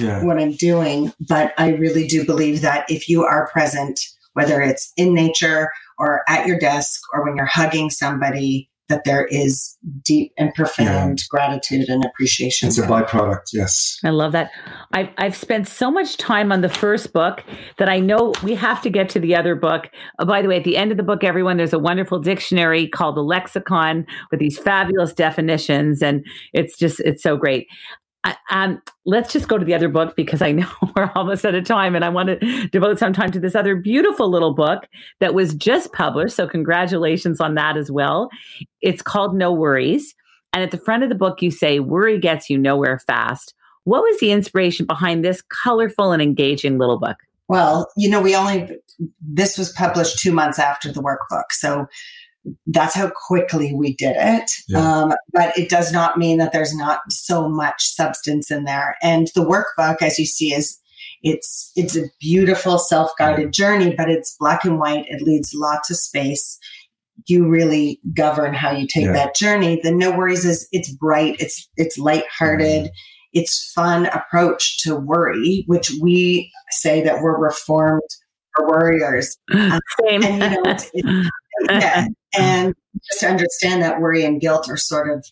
yeah. 0.00 0.24
what 0.24 0.38
I'm 0.38 0.52
doing. 0.52 1.12
But 1.28 1.54
I 1.56 1.74
really 1.74 2.06
do 2.06 2.24
believe 2.24 2.62
that 2.62 2.90
if 2.90 3.08
you 3.08 3.22
are 3.22 3.48
present, 3.48 4.00
whether 4.32 4.60
it's 4.60 4.92
in 4.96 5.14
nature 5.14 5.70
or 5.98 6.22
at 6.28 6.46
your 6.46 6.58
desk 6.58 7.00
or 7.12 7.24
when 7.24 7.36
you're 7.36 7.46
hugging 7.46 7.90
somebody, 7.90 8.68
that 8.88 9.04
there 9.04 9.24
is 9.30 9.78
deep 10.04 10.32
and 10.36 10.52
profound 10.52 11.18
yeah. 11.20 11.24
gratitude 11.30 11.88
and 11.88 12.04
appreciation. 12.04 12.68
It's 12.68 12.76
a 12.76 12.82
byproduct, 12.82 13.44
yes. 13.52 13.98
I 14.04 14.10
love 14.10 14.32
that. 14.32 14.50
I've, 14.92 15.08
I've 15.16 15.36
spent 15.36 15.66
so 15.66 15.90
much 15.90 16.18
time 16.18 16.52
on 16.52 16.60
the 16.60 16.68
first 16.68 17.12
book 17.12 17.42
that 17.78 17.88
I 17.88 18.00
know 18.00 18.34
we 18.42 18.54
have 18.54 18.82
to 18.82 18.90
get 18.90 19.08
to 19.10 19.20
the 19.20 19.34
other 19.34 19.54
book. 19.54 19.88
Oh, 20.18 20.26
by 20.26 20.42
the 20.42 20.48
way, 20.48 20.58
at 20.58 20.64
the 20.64 20.76
end 20.76 20.90
of 20.90 20.98
the 20.98 21.02
book, 21.02 21.24
everyone, 21.24 21.56
there's 21.56 21.72
a 21.72 21.78
wonderful 21.78 22.18
dictionary 22.18 22.86
called 22.86 23.16
the 23.16 23.22
Lexicon 23.22 24.04
with 24.30 24.40
these 24.40 24.58
fabulous 24.58 25.14
definitions. 25.14 26.02
And 26.02 26.26
it's 26.52 26.76
just, 26.76 27.00
it's 27.00 27.22
so 27.22 27.36
great 27.36 27.68
um, 28.50 28.80
let's 29.04 29.32
just 29.32 29.48
go 29.48 29.58
to 29.58 29.64
the 29.64 29.74
other 29.74 29.88
book 29.88 30.14
because 30.14 30.42
I 30.42 30.52
know 30.52 30.68
we're 30.96 31.10
almost 31.14 31.44
out 31.44 31.54
of 31.54 31.64
time 31.64 31.94
and 31.94 32.04
I 32.04 32.08
want 32.08 32.28
to 32.28 32.68
devote 32.68 32.98
some 32.98 33.12
time 33.12 33.32
to 33.32 33.40
this 33.40 33.54
other 33.54 33.74
beautiful 33.76 34.30
little 34.30 34.54
book 34.54 34.86
that 35.20 35.34
was 35.34 35.54
just 35.54 35.92
published. 35.92 36.36
So, 36.36 36.46
congratulations 36.46 37.40
on 37.40 37.54
that 37.54 37.76
as 37.76 37.90
well. 37.90 38.30
It's 38.80 39.02
called 39.02 39.34
No 39.34 39.52
Worries. 39.52 40.14
And 40.52 40.62
at 40.62 40.70
the 40.70 40.78
front 40.78 41.02
of 41.02 41.08
the 41.08 41.14
book, 41.14 41.42
you 41.42 41.50
say, 41.50 41.80
Worry 41.80 42.18
gets 42.18 42.50
you 42.50 42.58
nowhere 42.58 42.98
fast. 42.98 43.54
What 43.84 44.02
was 44.02 44.20
the 44.20 44.30
inspiration 44.30 44.86
behind 44.86 45.24
this 45.24 45.42
colorful 45.42 46.12
and 46.12 46.22
engaging 46.22 46.78
little 46.78 47.00
book? 47.00 47.16
Well, 47.48 47.90
you 47.96 48.08
know, 48.08 48.20
we 48.20 48.36
only, 48.36 48.68
this 49.20 49.58
was 49.58 49.72
published 49.72 50.20
two 50.20 50.32
months 50.32 50.58
after 50.58 50.92
the 50.92 51.02
workbook. 51.02 51.50
So, 51.50 51.86
that's 52.66 52.94
how 52.94 53.10
quickly 53.26 53.72
we 53.74 53.94
did 53.94 54.16
it. 54.18 54.50
Yeah. 54.68 54.78
Um, 54.78 55.14
but 55.32 55.56
it 55.56 55.68
does 55.68 55.92
not 55.92 56.18
mean 56.18 56.38
that 56.38 56.52
there's 56.52 56.74
not 56.74 57.00
so 57.08 57.48
much 57.48 57.86
substance 57.86 58.50
in 58.50 58.64
there. 58.64 58.96
And 59.02 59.28
the 59.34 59.44
workbook, 59.44 60.02
as 60.02 60.18
you 60.18 60.26
see, 60.26 60.52
is 60.52 60.78
it's 61.22 61.70
it's 61.76 61.96
a 61.96 62.04
beautiful 62.20 62.78
self-guided 62.78 63.52
journey, 63.52 63.94
but 63.96 64.10
it's 64.10 64.36
black 64.38 64.64
and 64.64 64.78
white. 64.78 65.04
It 65.08 65.22
leaves 65.22 65.52
lots 65.54 65.90
of 65.90 65.96
space. 65.96 66.58
You 67.26 67.48
really 67.48 68.00
govern 68.16 68.54
how 68.54 68.72
you 68.72 68.86
take 68.86 69.04
yeah. 69.04 69.12
that 69.12 69.36
journey. 69.36 69.80
The 69.82 69.92
no 69.92 70.16
worries 70.16 70.44
is 70.44 70.66
it's 70.72 70.90
bright, 70.90 71.36
it's 71.38 71.68
it's 71.76 71.96
lighthearted, 71.96 72.86
mm. 72.86 72.90
it's 73.32 73.72
fun 73.72 74.06
approach 74.06 74.82
to 74.82 74.96
worry, 74.96 75.62
which 75.68 75.92
we 76.02 76.50
say 76.70 77.02
that 77.02 77.22
we're 77.22 77.38
reformed 77.38 78.02
for 78.56 78.66
warriors. 78.66 79.36
Same. 79.52 80.24
And, 80.24 80.42
you 80.42 80.50
know, 80.50 80.62
it's, 80.66 80.90
it's, 80.92 81.30
yeah. 81.70 82.06
And 82.38 82.74
just 83.04 83.20
to 83.20 83.28
understand 83.28 83.82
that 83.82 84.00
worry 84.00 84.24
and 84.24 84.40
guilt 84.40 84.68
are 84.68 84.76
sort 84.76 85.10
of 85.10 85.26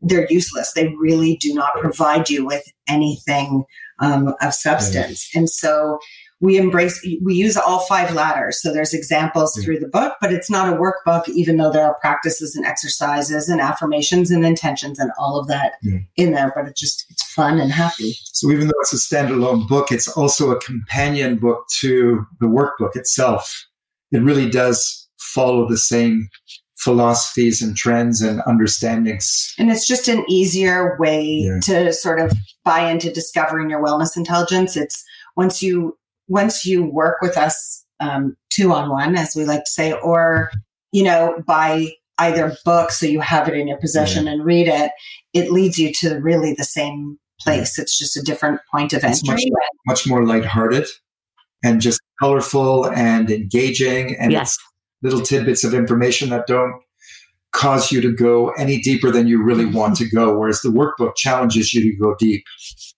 they're 0.00 0.30
useless. 0.30 0.72
They 0.72 0.88
really 0.98 1.36
do 1.36 1.54
not 1.54 1.72
provide 1.80 2.30
you 2.30 2.44
with 2.44 2.64
anything 2.88 3.64
um, 4.00 4.34
of 4.40 4.54
substance. 4.54 5.28
And 5.34 5.48
so 5.48 5.98
we 6.40 6.58
embrace, 6.58 7.00
we 7.22 7.34
use 7.34 7.56
all 7.56 7.80
five 7.80 8.12
ladders. 8.12 8.60
So 8.60 8.72
there's 8.72 8.92
examples 8.92 9.56
through 9.62 9.78
the 9.78 9.88
book, 9.88 10.14
but 10.20 10.32
it's 10.32 10.50
not 10.50 10.72
a 10.72 10.76
workbook, 10.76 11.28
even 11.28 11.56
though 11.56 11.70
there 11.70 11.86
are 11.86 11.98
practices 12.00 12.54
and 12.54 12.66
exercises 12.66 13.48
and 13.48 13.60
affirmations 13.60 14.30
and 14.30 14.44
intentions 14.44 14.98
and 14.98 15.10
all 15.18 15.38
of 15.38 15.46
that 15.48 15.74
yeah. 15.82 16.00
in 16.16 16.32
there. 16.32 16.52
But 16.54 16.66
it's 16.66 16.80
just, 16.80 17.06
it's 17.08 17.22
fun 17.22 17.60
and 17.60 17.72
happy. 17.72 18.14
So 18.24 18.50
even 18.50 18.66
though 18.66 18.74
it's 18.80 18.92
a 18.92 18.96
standalone 18.96 19.66
book, 19.68 19.90
it's 19.90 20.08
also 20.08 20.50
a 20.50 20.60
companion 20.60 21.38
book 21.38 21.66
to 21.78 22.26
the 22.40 22.46
workbook 22.46 22.94
itself. 22.94 23.66
It 24.12 24.18
really 24.18 24.50
does 24.50 25.03
follow 25.34 25.68
the 25.68 25.78
same 25.78 26.28
philosophies 26.76 27.62
and 27.62 27.76
trends 27.76 28.20
and 28.20 28.42
understandings. 28.46 29.54
And 29.58 29.70
it's 29.70 29.86
just 29.86 30.06
an 30.06 30.24
easier 30.28 30.96
way 30.98 31.24
yeah. 31.24 31.58
to 31.64 31.92
sort 31.92 32.20
of 32.20 32.32
buy 32.64 32.90
into 32.90 33.10
discovering 33.10 33.70
your 33.70 33.82
wellness 33.82 34.16
intelligence. 34.16 34.76
It's 34.76 35.02
once 35.36 35.62
you 35.62 35.96
once 36.28 36.64
you 36.64 36.84
work 36.84 37.18
with 37.20 37.36
us 37.36 37.84
um, 38.00 38.36
two 38.50 38.72
on 38.72 38.90
one, 38.90 39.16
as 39.16 39.34
we 39.34 39.44
like 39.44 39.64
to 39.64 39.70
say, 39.70 39.92
or 39.92 40.50
you 40.92 41.02
know, 41.02 41.42
buy 41.46 41.88
either 42.18 42.56
book 42.64 42.90
so 42.92 43.06
you 43.06 43.20
have 43.20 43.48
it 43.48 43.54
in 43.54 43.66
your 43.66 43.78
possession 43.78 44.26
yeah. 44.26 44.32
and 44.32 44.44
read 44.44 44.68
it, 44.68 44.92
it 45.32 45.50
leads 45.50 45.78
you 45.78 45.92
to 45.92 46.16
really 46.20 46.54
the 46.54 46.64
same 46.64 47.18
place. 47.40 47.76
Yeah. 47.76 47.82
It's 47.82 47.98
just 47.98 48.16
a 48.16 48.22
different 48.22 48.60
point 48.70 48.92
of 48.92 49.02
it's 49.02 49.28
entry. 49.28 49.50
Much, 49.50 49.62
much 49.86 50.06
more 50.06 50.24
lighthearted 50.24 50.86
and 51.64 51.80
just 51.80 52.00
colorful 52.20 52.86
and 52.90 53.30
engaging 53.30 54.14
and 54.16 54.30
yes 54.30 54.56
little 55.04 55.20
tidbits 55.20 55.62
of 55.62 55.74
information 55.74 56.30
that 56.30 56.46
don't 56.46 56.82
cause 57.52 57.92
you 57.92 58.00
to 58.00 58.12
go 58.12 58.50
any 58.50 58.80
deeper 58.80 59.12
than 59.12 59.28
you 59.28 59.42
really 59.42 59.66
want 59.66 59.96
to 59.96 60.08
go. 60.08 60.36
Whereas 60.36 60.60
the 60.62 60.70
workbook 60.70 61.14
challenges 61.14 61.72
you 61.72 61.82
to 61.82 61.96
go 61.98 62.16
deep. 62.18 62.44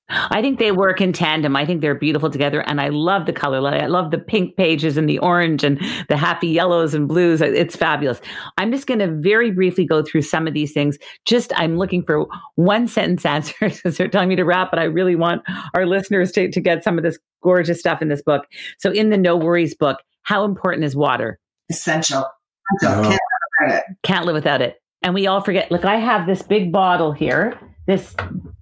I 0.08 0.40
think 0.40 0.60
they 0.60 0.70
work 0.70 1.00
in 1.00 1.12
tandem. 1.12 1.56
I 1.56 1.66
think 1.66 1.80
they're 1.80 1.96
beautiful 1.96 2.30
together. 2.30 2.60
And 2.60 2.80
I 2.80 2.88
love 2.90 3.26
the 3.26 3.32
color. 3.32 3.68
I 3.68 3.86
love 3.86 4.12
the 4.12 4.18
pink 4.18 4.56
pages 4.56 4.96
and 4.96 5.08
the 5.08 5.18
orange 5.18 5.64
and 5.64 5.80
the 6.08 6.16
happy 6.16 6.46
yellows 6.46 6.94
and 6.94 7.08
blues. 7.08 7.40
It's 7.40 7.74
fabulous. 7.74 8.20
I'm 8.56 8.70
just 8.70 8.86
going 8.86 9.00
to 9.00 9.08
very 9.08 9.50
briefly 9.50 9.84
go 9.84 10.02
through 10.02 10.22
some 10.22 10.46
of 10.46 10.54
these 10.54 10.72
things. 10.72 10.96
Just, 11.24 11.52
I'm 11.56 11.76
looking 11.76 12.04
for 12.04 12.26
one 12.54 12.86
sentence 12.86 13.26
answers 13.26 13.54
because 13.76 13.96
they're 13.96 14.08
telling 14.08 14.28
me 14.28 14.36
to 14.36 14.44
wrap, 14.44 14.70
but 14.70 14.78
I 14.78 14.84
really 14.84 15.16
want 15.16 15.42
our 15.74 15.86
listeners 15.86 16.30
to, 16.32 16.50
to 16.50 16.60
get 16.60 16.84
some 16.84 16.98
of 16.98 17.04
this 17.04 17.18
gorgeous 17.42 17.80
stuff 17.80 18.00
in 18.00 18.08
this 18.08 18.22
book. 18.22 18.46
So 18.78 18.92
in 18.92 19.10
the 19.10 19.18
No 19.18 19.36
Worries 19.36 19.74
book, 19.74 19.98
how 20.22 20.44
important 20.44 20.84
is 20.84 20.94
water? 20.94 21.40
Essential. 21.70 22.24
Can't 22.80 23.02
live 23.02 23.18
without 23.60 23.76
it. 23.78 23.84
Can't 24.02 24.26
live 24.26 24.34
without 24.34 24.62
it. 24.62 24.82
And 25.02 25.14
we 25.14 25.26
all 25.26 25.40
forget. 25.40 25.70
Look, 25.70 25.84
I 25.84 25.96
have 25.96 26.26
this 26.26 26.42
big 26.42 26.72
bottle 26.72 27.12
here, 27.12 27.58
this 27.86 28.14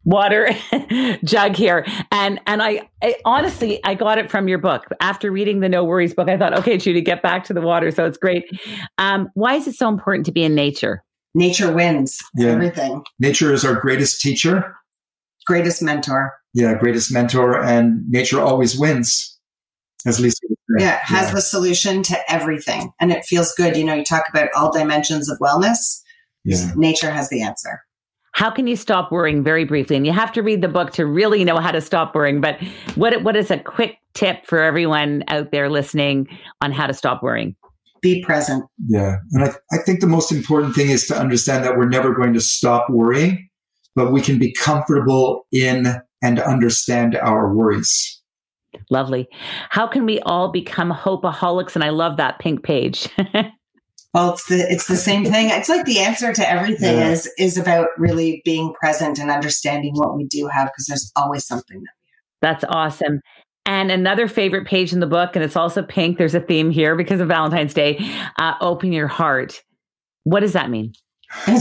water 0.05 0.51
jug 1.25 1.57
here, 1.57 1.87
and 2.11 2.41
and 2.47 2.63
I, 2.63 2.89
I, 3.03 3.17
honestly 3.25 3.83
I 3.85 3.95
got 3.95 4.19
it 4.19 4.31
from 4.31 4.49
your 4.49 4.59
book. 4.59 4.85
After 5.01 5.31
reading 5.31 5.61
the 5.61 5.69
No 5.69 5.85
Worries 5.85 6.13
book, 6.15 6.29
I 6.29 6.37
thought, 6.37 6.59
okay, 6.59 6.77
Judy, 6.77 7.01
get 7.01 7.23
back 7.23 7.45
to 7.45 7.55
the 7.55 7.63
water. 7.63 7.91
So 7.91 8.05
it's 8.05 8.19
great. 8.19 8.45
Um, 8.99 9.31
why 9.35 9.55
is 9.55 9.67
it 9.67 9.75
so 9.75 9.89
important 9.89 10.27
to 10.27 10.33
be 10.33 10.45
in 10.45 10.55
nature? 10.55 11.03
Nature 11.35 11.73
wins 11.73 12.19
yeah. 12.37 12.49
everything. 12.49 13.03
Nature 13.19 13.53
is 13.53 13.65
our 13.65 13.75
greatest 13.75 14.21
teacher, 14.21 14.77
greatest 15.47 15.83
mentor. 15.83 16.35
Yeah, 16.53 16.75
greatest 16.75 17.13
mentor, 17.13 17.61
and 17.61 18.09
nature 18.09 18.41
always 18.41 18.79
wins 18.79 19.37
as 20.07 20.21
Lisa 20.21 20.37
yeah, 20.79 20.99
has 21.03 21.29
yeah. 21.29 21.35
the 21.35 21.41
solution 21.41 22.03
to 22.05 22.33
everything. 22.33 22.93
And 23.01 23.12
it 23.12 23.25
feels 23.25 23.53
good. 23.55 23.77
You 23.77 23.85
know, 23.85 23.95
you 23.95 24.05
talk 24.05 24.25
about 24.29 24.49
all 24.55 24.72
dimensions 24.72 25.31
of 25.31 25.39
wellness. 25.39 26.01
Yeah. 26.45 26.72
Nature 26.77 27.11
has 27.11 27.29
the 27.29 27.43
answer. 27.43 27.83
How 28.33 28.51
can 28.51 28.66
you 28.66 28.75
stop 28.75 29.12
worrying 29.12 29.45
very 29.45 29.64
briefly? 29.64 29.97
And 29.97 30.05
you 30.05 30.12
have 30.12 30.33
to 30.33 30.43
read 30.43 30.61
the 30.61 30.68
book 30.68 30.93
to 30.95 31.07
really 31.07 31.45
know 31.45 31.59
how 31.59 31.70
to 31.70 31.81
stop 31.81 32.14
worrying. 32.14 32.41
But 32.41 32.61
what 32.97 33.22
what 33.22 33.37
is 33.37 33.51
a 33.51 33.59
quick 33.59 33.99
tip 34.12 34.45
for 34.47 34.61
everyone 34.61 35.22
out 35.29 35.53
there 35.53 35.70
listening 35.70 36.27
on 36.61 36.72
how 36.72 36.87
to 36.87 36.95
stop 36.95 37.22
worrying? 37.22 37.55
Be 38.03 38.22
present. 38.25 38.64
Yeah. 38.89 39.16
And 39.33 39.45
I, 39.45 39.53
I 39.72 39.79
think 39.79 40.01
the 40.01 40.07
most 40.07 40.33
important 40.33 40.75
thing 40.75 40.91
is 40.91 41.07
to 41.07 41.16
understand 41.16 41.64
that 41.64 41.77
we're 41.77 41.89
never 41.89 42.12
going 42.12 42.35
to 42.35 42.41
stop 42.41 42.91
worrying, 42.91 43.49
but 43.95 44.12
we 44.12 44.20
can 44.20 44.39
be 44.39 44.53
comfortable 44.53 45.47
in 45.53 45.87
and 46.22 46.41
understand 46.41 47.16
our 47.16 47.55
worries. 47.55 48.20
Lovely. 48.91 49.29
How 49.70 49.87
can 49.87 50.07
we 50.07 50.20
all 50.20 50.51
become 50.51 50.91
hopeaholics? 50.91 51.75
And 51.75 51.85
I 51.85 51.91
love 51.91 52.16
that 52.16 52.39
pink 52.39 52.62
page. 52.62 53.09
well, 54.14 54.33
it's 54.33 54.47
the 54.47 54.66
it's 54.70 54.87
the 54.87 54.97
same 54.97 55.25
thing. 55.25 55.51
It's 55.51 55.68
like 55.68 55.85
the 55.85 56.01
answer 56.01 56.33
to 56.33 56.51
everything 56.51 56.99
yeah. 56.99 57.11
is 57.11 57.31
is 57.39 57.59
about 57.59 57.89
really 57.99 58.43
being 58.45 58.72
present 58.75 59.18
and 59.18 59.31
understanding 59.31 59.95
what 59.95 60.16
we 60.16 60.27
do 60.27 60.49
have 60.49 60.66
because 60.68 60.87
there's 60.87 61.12
always 61.16 61.47
something 61.47 61.79
that 61.79 61.93
we 62.03 62.09
have. 62.49 62.61
That's 62.61 62.64
awesome. 62.68 63.20
And 63.66 63.91
another 63.91 64.29
favorite 64.29 64.66
page 64.66 64.93
in 64.93 65.01
the 65.01 65.07
book, 65.07 65.35
and 65.35 65.45
it's 65.45 65.57
also 65.57 65.83
pink. 65.83 66.18
There's 66.18 66.35
a 66.35 66.41
theme 66.41 66.70
here 66.70 66.95
because 66.97 67.20
of 67.20 67.29
Valentine's 67.29 67.72
Day. 67.72 67.99
Uh, 68.39 68.55
open 68.61 68.93
your 68.93 69.09
heart. 69.09 69.62
What 70.25 70.41
does 70.41 70.53
that 70.53 70.68
mean? 70.68 70.93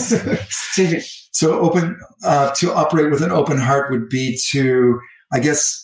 so 1.31 1.59
open 1.59 1.97
uh, 2.25 2.51
to 2.55 2.73
operate 2.73 3.09
with 3.09 3.21
an 3.21 3.31
open 3.31 3.57
heart 3.57 3.89
would 3.89 4.09
be 4.09 4.37
to, 4.51 4.99
I 5.31 5.39
guess, 5.39 5.82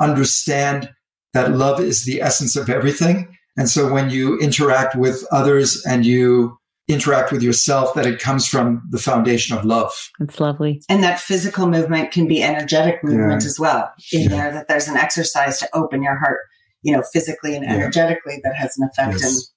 understand 0.00 0.90
that 1.32 1.52
love 1.52 1.80
is 1.80 2.04
the 2.04 2.20
essence 2.20 2.56
of 2.56 2.68
everything. 2.68 3.36
And 3.56 3.68
so 3.68 3.92
when 3.92 4.10
you 4.10 4.38
interact 4.38 4.96
with 4.96 5.24
others 5.30 5.84
and 5.84 6.04
you 6.04 6.58
interact 6.88 7.30
with 7.30 7.42
yourself, 7.42 7.94
that 7.94 8.06
it 8.06 8.18
comes 8.18 8.48
from 8.48 8.82
the 8.90 8.98
foundation 8.98 9.56
of 9.56 9.64
love. 9.64 9.92
It's 10.18 10.40
lovely. 10.40 10.82
And 10.88 11.04
that 11.04 11.20
physical 11.20 11.68
movement 11.68 12.10
can 12.10 12.26
be 12.26 12.42
energetic 12.42 13.04
movement 13.04 13.42
yeah. 13.42 13.46
as 13.46 13.58
well 13.60 13.92
in 14.12 14.22
yeah. 14.22 14.28
there, 14.28 14.52
that 14.52 14.68
there's 14.68 14.88
an 14.88 14.96
exercise 14.96 15.58
to 15.60 15.68
open 15.72 16.02
your 16.02 16.18
heart, 16.18 16.40
you 16.82 16.92
know, 16.92 17.02
physically 17.12 17.54
and 17.54 17.64
energetically 17.64 18.34
yeah. 18.34 18.50
that 18.50 18.56
has 18.56 18.76
an 18.76 18.88
effect 18.88 19.20
yes. 19.20 19.50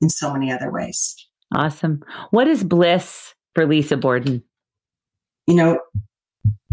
in, 0.00 0.06
in 0.06 0.08
so 0.10 0.32
many 0.32 0.52
other 0.52 0.70
ways. 0.70 1.16
Awesome. 1.52 2.04
What 2.30 2.46
is 2.46 2.62
bliss 2.62 3.34
for 3.54 3.66
Lisa 3.66 3.96
Borden? 3.96 4.44
You 5.46 5.54
know, 5.54 5.80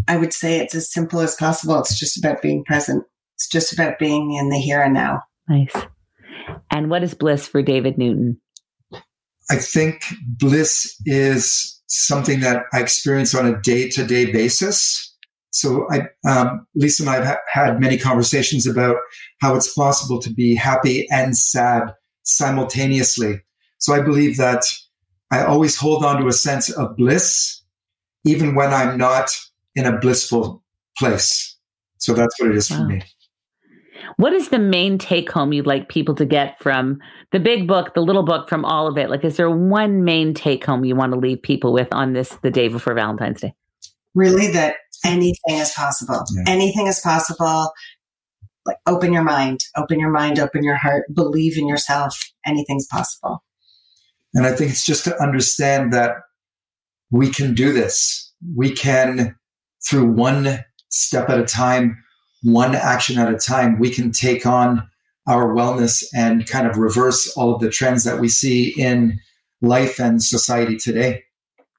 I 0.08 0.18
would 0.18 0.34
say 0.34 0.60
it's 0.60 0.76
as 0.76 0.92
simple 0.92 1.22
as 1.22 1.36
possible. 1.36 1.80
It's 1.80 1.98
just 1.98 2.18
about 2.18 2.42
being 2.42 2.64
present. 2.66 3.04
It's 3.36 3.48
just 3.48 3.74
about 3.74 4.00
being 4.00 4.34
in 4.34 4.50
the 4.50 4.58
here 4.58 4.82
and 4.82 4.94
now. 4.94 5.24
Nice. 5.48 5.74
And 6.72 6.90
what 6.90 7.04
is 7.04 7.14
bliss 7.14 7.48
for 7.48 7.62
David 7.62 7.98
Newton? 7.98 8.40
I 9.50 9.58
think 9.58 10.06
bliss 10.40 10.96
is 11.06 11.82
something 11.88 12.40
that 12.40 12.66
I 12.74 12.82
experience 12.82 13.36
on 13.36 13.46
a 13.46 13.62
day 13.62 13.90
to 13.90 14.06
day 14.06 14.32
basis. 14.32 15.16
So 15.52 15.88
I, 15.92 16.08
um, 16.28 16.66
Lisa 16.76 17.04
and 17.04 17.10
I 17.10 17.16
have 17.16 17.26
ha- 17.26 17.38
had 17.48 17.80
many 17.80 17.98
conversations 17.98 18.66
about 18.66 18.98
how 19.42 19.56
it's 19.56 19.72
possible 19.72 20.20
to 20.22 20.34
be 20.34 20.56
happy 20.56 21.08
and 21.12 21.38
sad 21.38 21.94
simultaneously. 22.24 23.42
So 23.78 23.94
I 23.94 24.02
believe 24.02 24.38
that 24.38 24.64
I 25.32 25.44
always 25.44 25.78
hold 25.78 26.04
on 26.04 26.22
to 26.22 26.28
a 26.28 26.34
sense 26.34 26.70
of 26.72 26.96
bliss, 26.96 27.62
even 28.26 28.56
when 28.56 28.74
I'm 28.74 28.98
not 28.98 29.30
in 29.76 29.86
a 29.86 30.00
blissful 30.00 30.64
place. 30.98 31.58
So 31.98 32.14
that's 32.14 32.40
what 32.40 32.50
it 32.50 32.56
is 32.56 32.72
wow. 32.72 32.78
for 32.78 32.86
me. 32.86 33.04
What 34.18 34.34
is 34.34 34.50
the 34.50 34.60
main 34.60 34.98
take 34.98 35.32
home 35.32 35.54
you'd 35.54 35.68
like 35.68 35.90
people 35.90 36.16
to 36.16 36.26
get 36.26 36.60
from 36.60 37.00
the 37.32 37.40
big 37.40 37.68
book, 37.68 37.94
the 37.94 38.02
little 38.02 38.24
book, 38.24 38.50
from 38.50 38.66
all 38.66 38.88
of 38.88 38.98
it? 38.98 39.10
Like, 39.10 39.24
is 39.24 39.38
there 39.38 39.50
one 39.50 40.04
main 40.04 40.34
take 40.34 40.66
home 40.66 40.86
you 40.86 40.96
want 40.96 41.14
to 41.14 41.20
leave 41.20 41.42
people 41.42 41.74
with 41.74 41.88
on 41.92 42.14
this, 42.14 42.38
the 42.44 42.52
day 42.52 42.68
before 42.68 42.94
Valentine's 42.94 43.42
Day? 43.42 43.54
Really, 44.16 44.48
that 44.52 44.76
anything 45.04 45.58
is 45.58 45.72
possible. 45.72 46.24
Yeah. 46.36 46.44
Anything 46.48 46.88
is 46.88 47.00
possible. 47.00 47.72
Like, 48.66 48.78
open 48.88 49.12
your 49.12 49.24
mind, 49.24 49.62
open 49.76 50.00
your 50.00 50.12
mind, 50.12 50.40
open 50.40 50.64
your 50.64 50.78
heart, 50.78 51.04
believe 51.14 51.58
in 51.58 51.68
yourself. 51.68 52.20
Anything's 52.46 52.88
possible. 52.88 53.44
And 54.34 54.46
I 54.46 54.54
think 54.54 54.72
it's 54.72 54.86
just 54.86 55.04
to 55.06 55.22
understand 55.22 55.92
that 55.94 56.16
we 57.12 57.30
can 57.30 57.54
do 57.54 57.74
this. 57.74 58.34
We 58.56 58.72
can, 58.72 59.36
through 59.88 60.12
one 60.14 60.60
step 60.90 61.30
at 61.30 61.40
a 61.40 61.46
time, 61.46 62.03
one 62.44 62.76
action 62.76 63.18
at 63.18 63.34
a 63.34 63.38
time, 63.38 63.80
we 63.80 63.90
can 63.90 64.12
take 64.12 64.46
on 64.46 64.88
our 65.28 65.54
wellness 65.54 66.04
and 66.14 66.48
kind 66.48 66.68
of 66.68 66.78
reverse 66.78 67.32
all 67.38 67.56
of 67.56 67.62
the 67.62 67.70
trends 67.70 68.04
that 68.04 68.20
we 68.20 68.28
see 68.28 68.74
in 68.78 69.20
life 69.62 70.00
and 70.00 70.22
society 70.22 70.78
today. 70.78 71.23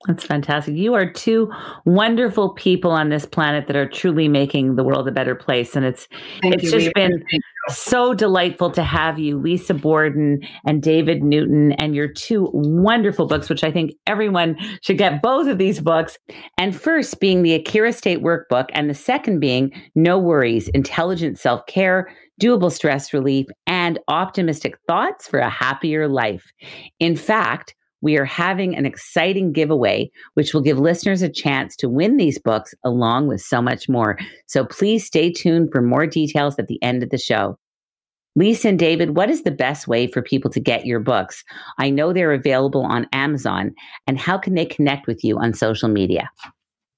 That's 0.06 0.24
fantastic. 0.24 0.74
You 0.76 0.92
are 0.94 1.10
two 1.10 1.50
wonderful 1.86 2.50
people 2.50 2.90
on 2.90 3.08
this 3.08 3.24
planet 3.24 3.66
that 3.68 3.76
are 3.76 3.88
truly 3.88 4.28
making 4.28 4.76
the 4.76 4.84
world 4.84 5.08
a 5.08 5.12
better 5.12 5.34
place. 5.34 5.74
And 5.74 5.84
it's 5.84 6.08
Thank 6.42 6.56
it's 6.56 6.64
you. 6.64 6.70
just 6.72 6.94
been 6.94 7.24
so 7.68 8.12
delightful 8.12 8.70
to 8.72 8.82
have 8.82 9.18
you, 9.18 9.38
Lisa 9.38 9.72
Borden 9.72 10.40
and 10.66 10.82
David 10.82 11.22
Newton, 11.22 11.72
and 11.72 11.94
your 11.94 12.08
two 12.08 12.50
wonderful 12.52 13.26
books, 13.26 13.48
which 13.48 13.64
I 13.64 13.72
think 13.72 13.92
everyone 14.06 14.58
should 14.82 14.98
get 14.98 15.22
both 15.22 15.48
of 15.48 15.56
these 15.56 15.80
books. 15.80 16.18
And 16.58 16.76
first 16.76 17.18
being 17.18 17.42
the 17.42 17.54
Akira 17.54 17.92
State 17.94 18.22
Workbook, 18.22 18.66
and 18.74 18.90
the 18.90 18.94
second 18.94 19.40
being 19.40 19.72
No 19.94 20.18
Worries, 20.18 20.68
Intelligent 20.68 21.38
Self 21.38 21.64
Care, 21.64 22.14
Doable 22.42 22.70
Stress 22.70 23.14
Relief, 23.14 23.46
and 23.66 23.98
Optimistic 24.08 24.74
Thoughts 24.86 25.26
for 25.26 25.38
a 25.38 25.48
Happier 25.48 26.08
Life. 26.08 26.52
In 27.00 27.16
fact, 27.16 27.74
we 28.04 28.18
are 28.18 28.26
having 28.26 28.76
an 28.76 28.84
exciting 28.84 29.50
giveaway, 29.50 30.10
which 30.34 30.52
will 30.52 30.60
give 30.60 30.78
listeners 30.78 31.22
a 31.22 31.28
chance 31.28 31.74
to 31.76 31.88
win 31.88 32.18
these 32.18 32.38
books 32.38 32.74
along 32.84 33.28
with 33.28 33.40
so 33.40 33.62
much 33.62 33.88
more. 33.88 34.18
So 34.46 34.66
please 34.66 35.06
stay 35.06 35.32
tuned 35.32 35.70
for 35.72 35.80
more 35.80 36.06
details 36.06 36.56
at 36.58 36.66
the 36.66 36.80
end 36.82 37.02
of 37.02 37.08
the 37.08 37.18
show. 37.18 37.58
Lisa 38.36 38.68
and 38.68 38.78
David, 38.78 39.16
what 39.16 39.30
is 39.30 39.42
the 39.42 39.50
best 39.50 39.88
way 39.88 40.06
for 40.06 40.20
people 40.20 40.50
to 40.50 40.60
get 40.60 40.84
your 40.84 41.00
books? 41.00 41.42
I 41.78 41.88
know 41.88 42.12
they're 42.12 42.32
available 42.32 42.82
on 42.82 43.06
Amazon, 43.12 43.72
and 44.06 44.18
how 44.18 44.36
can 44.36 44.54
they 44.54 44.66
connect 44.66 45.06
with 45.06 45.24
you 45.24 45.38
on 45.38 45.54
social 45.54 45.88
media? 45.88 46.28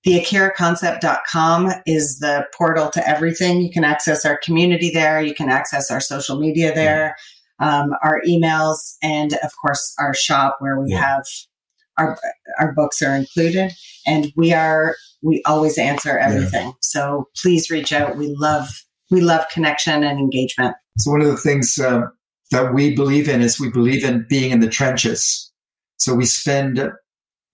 TheAkiraConcept.com 0.06 1.72
is 1.84 2.18
the 2.18 2.46
portal 2.56 2.90
to 2.90 3.08
everything. 3.08 3.60
You 3.60 3.70
can 3.70 3.84
access 3.84 4.24
our 4.24 4.38
community 4.38 4.90
there. 4.90 5.20
You 5.20 5.34
can 5.34 5.50
access 5.50 5.90
our 5.90 6.00
social 6.00 6.38
media 6.38 6.74
there 6.74 7.16
um, 7.58 7.90
our 8.02 8.20
emails, 8.28 8.96
and 9.02 9.34
of 9.42 9.52
course 9.60 9.94
our 9.98 10.14
shop 10.14 10.56
where 10.60 10.78
we 10.80 10.90
yeah. 10.90 11.00
have 11.00 11.24
our 11.98 12.18
our 12.58 12.72
books 12.72 13.02
are 13.02 13.14
included, 13.14 13.72
and 14.06 14.32
we 14.36 14.52
are 14.52 14.96
we 15.22 15.42
always 15.46 15.78
answer 15.78 16.18
everything. 16.18 16.68
Yeah. 16.68 16.72
So 16.82 17.28
please 17.40 17.70
reach 17.70 17.92
out. 17.92 18.16
We 18.16 18.34
love 18.38 18.68
we 19.10 19.20
love 19.20 19.44
connection 19.52 20.02
and 20.04 20.18
engagement. 20.18 20.74
So 20.98 21.10
one 21.10 21.20
of 21.20 21.28
the 21.28 21.36
things 21.36 21.78
uh, 21.78 22.02
that 22.50 22.74
we 22.74 22.94
believe 22.94 23.28
in 23.28 23.40
is 23.40 23.60
we 23.60 23.70
believe 23.70 24.04
in 24.04 24.26
being 24.28 24.50
in 24.50 24.60
the 24.60 24.68
trenches. 24.68 25.52
So 25.98 26.14
we 26.14 26.24
spend 26.24 26.90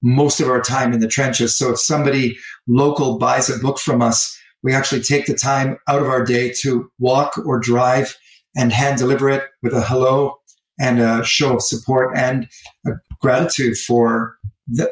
most 0.03 0.41
of 0.41 0.49
our 0.49 0.61
time 0.61 0.93
in 0.93 1.01
the 1.01 1.09
trenches. 1.09 1.57
So 1.57 1.71
if 1.71 1.79
somebody 1.79 2.37
local 2.67 3.19
buys 3.19 3.49
a 3.49 3.59
book 3.59 3.79
from 3.79 4.03
us, 4.03 4.37
we 4.63 4.75
actually 4.75 5.03
take 5.03 5.27
the 5.27 5.35
time 5.35 5.79
out 5.89 6.03
of 6.03 6.09
our 6.09 6.25
day 6.25 6.53
to 6.63 6.89
walk 6.99 7.39
or 7.39 7.59
drive 7.59 8.17
and 8.57 8.73
hand 8.73 8.99
deliver 8.99 9.29
it 9.29 9.45
with 9.63 9.73
a 9.73 9.83
hello 9.83 10.39
and 10.81 11.01
a 11.01 11.25
show 11.25 11.55
of 11.55 11.63
support 11.63 12.17
and 12.17 12.49
a 12.87 12.93
gratitude 13.21 13.77
for 13.77 14.37
the, 14.67 14.91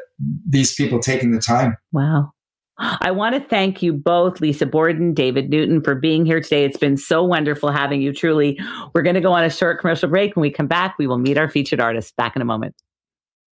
these 0.49 0.75
people 0.75 0.99
taking 0.99 1.33
the 1.33 1.41
time. 1.41 1.77
Wow. 1.93 2.33
I 2.79 3.11
want 3.11 3.35
to 3.35 3.41
thank 3.41 3.83
you 3.83 3.93
both, 3.93 4.41
Lisa 4.41 4.65
Borden, 4.65 5.13
David 5.13 5.51
Newton, 5.51 5.83
for 5.83 5.95
being 5.95 6.25
here 6.25 6.41
today. 6.41 6.65
It's 6.65 6.79
been 6.79 6.97
so 6.97 7.23
wonderful 7.23 7.71
having 7.71 8.01
you. 8.01 8.13
Truly, 8.13 8.59
we're 8.95 9.03
going 9.03 9.15
to 9.17 9.21
go 9.21 9.33
on 9.33 9.45
a 9.45 9.51
short 9.51 9.81
commercial 9.81 10.09
break. 10.09 10.35
When 10.35 10.41
we 10.43 10.51
come 10.51 10.67
back, 10.67 10.97
we 10.99 11.07
will 11.07 11.19
meet 11.19 11.37
our 11.37 11.49
featured 11.49 11.81
artist. 11.81 12.17
Back 12.17 12.37
in 12.37 12.43
a 12.43 12.47
moment. 12.47 12.75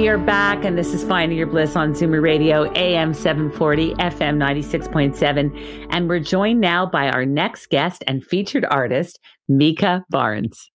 We 0.00 0.08
are 0.08 0.16
back, 0.16 0.64
and 0.64 0.78
this 0.78 0.94
is 0.94 1.04
Finding 1.04 1.36
Your 1.36 1.46
Bliss 1.46 1.76
on 1.76 1.92
Zoomer 1.92 2.22
Radio, 2.22 2.72
AM 2.72 3.12
740, 3.12 3.96
FM 3.96 4.38
96.7. 4.38 5.86
And 5.90 6.08
we're 6.08 6.20
joined 6.20 6.58
now 6.58 6.86
by 6.86 7.10
our 7.10 7.26
next 7.26 7.66
guest 7.68 8.02
and 8.06 8.24
featured 8.24 8.64
artist, 8.64 9.20
Micah 9.46 10.02
Barnes. 10.08 10.70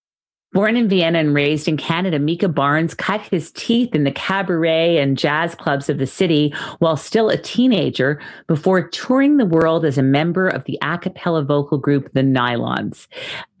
Born 0.56 0.78
in 0.78 0.88
Vienna 0.88 1.18
and 1.18 1.34
raised 1.34 1.68
in 1.68 1.76
Canada, 1.76 2.18
Micah 2.18 2.48
Barnes 2.48 2.94
cut 2.94 3.20
his 3.20 3.50
teeth 3.50 3.94
in 3.94 4.04
the 4.04 4.10
cabaret 4.10 4.96
and 4.96 5.18
jazz 5.18 5.54
clubs 5.54 5.90
of 5.90 5.98
the 5.98 6.06
city 6.06 6.54
while 6.78 6.96
still 6.96 7.28
a 7.28 7.36
teenager 7.36 8.22
before 8.46 8.88
touring 8.88 9.36
the 9.36 9.44
world 9.44 9.84
as 9.84 9.98
a 9.98 10.02
member 10.02 10.48
of 10.48 10.64
the 10.64 10.78
a 10.80 10.96
cappella 10.96 11.44
vocal 11.44 11.76
group 11.76 12.10
The 12.14 12.22
Nylons 12.22 13.06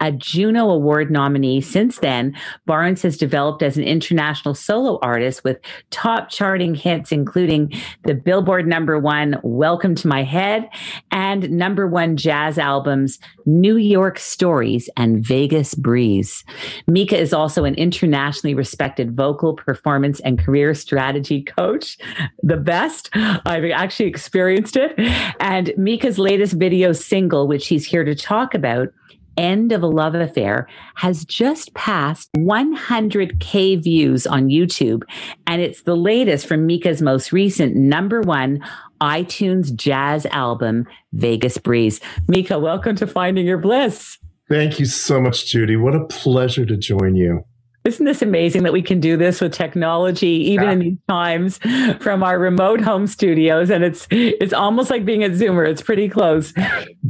a 0.00 0.12
Juno 0.12 0.70
Award 0.70 1.10
nominee. 1.10 1.60
Since 1.60 1.98
then, 1.98 2.36
Barnes 2.66 3.02
has 3.02 3.16
developed 3.16 3.62
as 3.62 3.76
an 3.76 3.84
international 3.84 4.54
solo 4.54 4.98
artist 5.00 5.42
with 5.42 5.58
top 5.90 6.28
charting 6.28 6.74
hits, 6.74 7.12
including 7.12 7.72
the 8.04 8.14
Billboard 8.14 8.66
number 8.66 8.98
one 8.98 9.40
Welcome 9.42 9.94
to 9.96 10.08
My 10.08 10.22
Head 10.22 10.68
and 11.10 11.50
number 11.50 11.86
one 11.86 12.16
jazz 12.16 12.58
albums 12.58 13.18
New 13.46 13.76
York 13.76 14.18
Stories 14.18 14.90
and 14.96 15.24
Vegas 15.24 15.74
Breeze. 15.74 16.44
Micah 16.86 17.18
is 17.18 17.32
also 17.32 17.64
an 17.64 17.74
internationally 17.76 18.54
respected 18.54 19.16
vocal 19.16 19.54
performance 19.54 20.20
and 20.20 20.38
career 20.38 20.74
strategy 20.74 21.42
coach. 21.42 21.96
The 22.42 22.56
best. 22.56 23.08
I've 23.14 23.64
actually 23.72 24.06
experienced 24.06 24.76
it. 24.76 24.92
And 25.40 25.72
Micah's 25.76 26.18
latest 26.18 26.54
video 26.54 26.92
single, 26.92 27.46
which 27.46 27.68
he's 27.68 27.86
here 27.86 28.04
to 28.04 28.14
talk 28.14 28.54
about, 28.54 28.88
End 29.36 29.70
of 29.72 29.82
a 29.82 29.86
Love 29.86 30.14
Affair 30.14 30.66
has 30.94 31.24
just 31.24 31.74
passed 31.74 32.30
100K 32.38 33.82
views 33.82 34.26
on 34.26 34.48
YouTube. 34.48 35.02
And 35.46 35.60
it's 35.60 35.82
the 35.82 35.94
latest 35.96 36.46
from 36.46 36.66
Micah's 36.66 37.02
most 37.02 37.32
recent 37.32 37.76
number 37.76 38.22
one 38.22 38.64
iTunes 39.00 39.74
jazz 39.74 40.26
album, 40.26 40.86
Vegas 41.12 41.58
Breeze. 41.58 42.00
Micah, 42.28 42.58
welcome 42.58 42.96
to 42.96 43.06
Finding 43.06 43.46
Your 43.46 43.58
Bliss. 43.58 44.18
Thank 44.48 44.78
you 44.78 44.86
so 44.86 45.20
much, 45.20 45.46
Judy. 45.46 45.76
What 45.76 45.94
a 45.94 46.04
pleasure 46.04 46.64
to 46.66 46.76
join 46.76 47.16
you. 47.16 47.44
Isn't 47.84 48.04
this 48.04 48.20
amazing 48.20 48.64
that 48.64 48.72
we 48.72 48.82
can 48.82 48.98
do 48.98 49.16
this 49.16 49.40
with 49.40 49.52
technology, 49.52 50.26
even 50.26 50.64
yeah. 50.64 50.72
in 50.72 50.78
these 50.80 50.98
times, 51.08 51.58
from 52.00 52.24
our 52.24 52.36
remote 52.38 52.80
home 52.80 53.06
studios? 53.06 53.70
And 53.70 53.84
it's 53.84 54.08
it's 54.10 54.52
almost 54.52 54.90
like 54.90 55.04
being 55.04 55.22
at 55.22 55.32
Zoomer. 55.32 55.68
It's 55.68 55.82
pretty 55.82 56.08
close. 56.08 56.52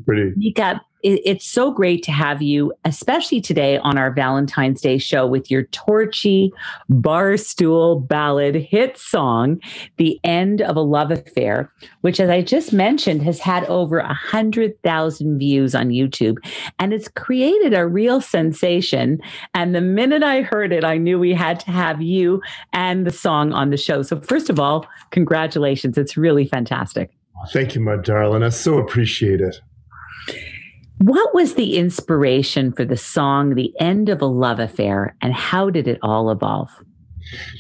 Pretty. 0.07 0.33
Micah, 0.37 0.83
it, 1.07 1.23
it's 1.25 1.47
so 1.47 1.71
great 1.71 2.03
to 2.03 2.11
have 2.11 2.43
you, 2.43 2.73
especially 2.85 3.41
today 3.41 3.79
on 3.79 3.97
our 3.97 4.13
Valentine's 4.13 4.81
Day 4.81 4.99
show 4.99 5.25
with 5.25 5.51
your 5.53 5.63
torchy 5.65 6.53
barstool 6.91 8.07
ballad 8.07 8.57
hit 8.57 8.99
song, 8.99 9.61
The 9.99 10.19
End 10.25 10.61
of 10.61 10.75
a 10.75 10.81
Love 10.81 11.13
Affair, 11.13 11.73
which, 12.01 12.19
as 12.19 12.29
I 12.29 12.43
just 12.43 12.73
mentioned, 12.73 13.23
has 13.23 13.39
had 13.39 13.65
over 13.67 13.99
a 13.99 14.13
hundred 14.13 14.83
thousand 14.83 15.39
views 15.39 15.77
on 15.77 15.91
YouTube. 15.91 16.39
And 16.81 16.93
it's 16.93 17.07
created 17.07 17.73
a 17.73 17.87
real 17.87 18.21
sensation. 18.21 19.21
And 19.55 19.77
the 19.77 19.81
minute 19.81 20.25
I 20.25 20.43
heard 20.43 20.73
it, 20.73 20.83
I 20.83 20.99
knew 20.99 21.21
we 21.21 21.35
had 21.35 21.61
to 21.61 21.71
have 21.71 22.03
you 22.03 22.43
and 22.73 23.07
the 23.07 23.13
song 23.13 23.53
on 23.53 23.71
the 23.71 23.77
show. 23.77 24.03
So 24.03 24.21
first 24.21 24.51
of 24.51 24.59
all, 24.59 24.85
congratulations. 25.13 25.97
It's 25.97 26.17
really 26.17 26.47
fantastic. 26.47 27.13
Thank 27.53 27.77
you, 27.77 27.81
my 27.81 27.97
darling. 27.97 28.43
I 28.43 28.49
so 28.49 28.79
appreciate 28.79 29.41
it. 29.41 29.61
What 30.99 31.35
was 31.35 31.55
the 31.55 31.77
inspiration 31.77 32.73
for 32.73 32.87
the 32.87 32.97
song 32.97 33.55
The 33.55 33.71
End 33.79 34.09
of 34.09 34.23
a 34.23 34.27
Love 34.27 34.59
Affair 34.59 35.15
and 35.21 35.35
how 35.35 35.69
did 35.69 35.87
it 35.87 35.99
all 36.01 36.31
evolve? 36.31 36.71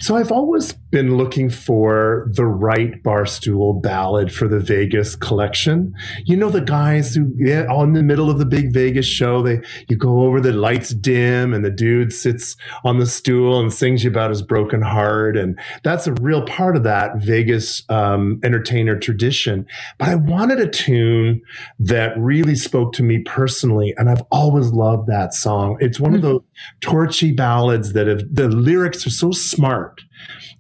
So 0.00 0.16
I've 0.16 0.32
always 0.32 0.72
been 0.90 1.16
looking 1.16 1.50
for 1.50 2.28
the 2.32 2.46
right 2.46 3.02
barstool 3.02 3.82
ballad 3.82 4.32
for 4.32 4.48
the 4.48 4.60
Vegas 4.60 5.16
collection. 5.16 5.92
You 6.24 6.36
know 6.36 6.50
the 6.50 6.60
guys 6.60 7.14
who 7.14 7.32
yeah, 7.36 7.66
on 7.70 7.92
the 7.92 8.02
middle 8.02 8.30
of 8.30 8.38
the 8.38 8.46
big 8.46 8.72
Vegas 8.72 9.06
show, 9.06 9.42
they 9.42 9.60
you 9.88 9.96
go 9.96 10.22
over 10.22 10.40
the 10.40 10.52
lights 10.52 10.90
dim 10.90 11.52
and 11.52 11.64
the 11.64 11.70
dude 11.70 12.12
sits 12.12 12.56
on 12.84 12.98
the 12.98 13.06
stool 13.06 13.58
and 13.58 13.72
sings 13.72 14.04
you 14.04 14.10
about 14.10 14.30
his 14.30 14.42
broken 14.42 14.82
heart, 14.82 15.36
and 15.36 15.58
that's 15.82 16.06
a 16.06 16.12
real 16.14 16.44
part 16.46 16.76
of 16.76 16.84
that 16.84 17.16
Vegas 17.16 17.82
um, 17.88 18.40
entertainer 18.44 18.98
tradition. 18.98 19.66
But 19.98 20.08
I 20.08 20.14
wanted 20.14 20.60
a 20.60 20.68
tune 20.68 21.42
that 21.80 22.16
really 22.16 22.54
spoke 22.54 22.92
to 22.94 23.02
me 23.02 23.18
personally, 23.18 23.94
and 23.96 24.08
I've 24.08 24.22
always 24.30 24.68
loved 24.70 25.08
that 25.08 25.34
song. 25.34 25.76
It's 25.80 25.98
one 25.98 26.14
of 26.14 26.22
those 26.22 26.42
torchy 26.80 27.32
ballads 27.32 27.92
that 27.92 28.06
have 28.06 28.22
the 28.32 28.48
lyrics 28.48 29.06
are 29.06 29.10
so 29.10 29.32
smart. 29.32 29.55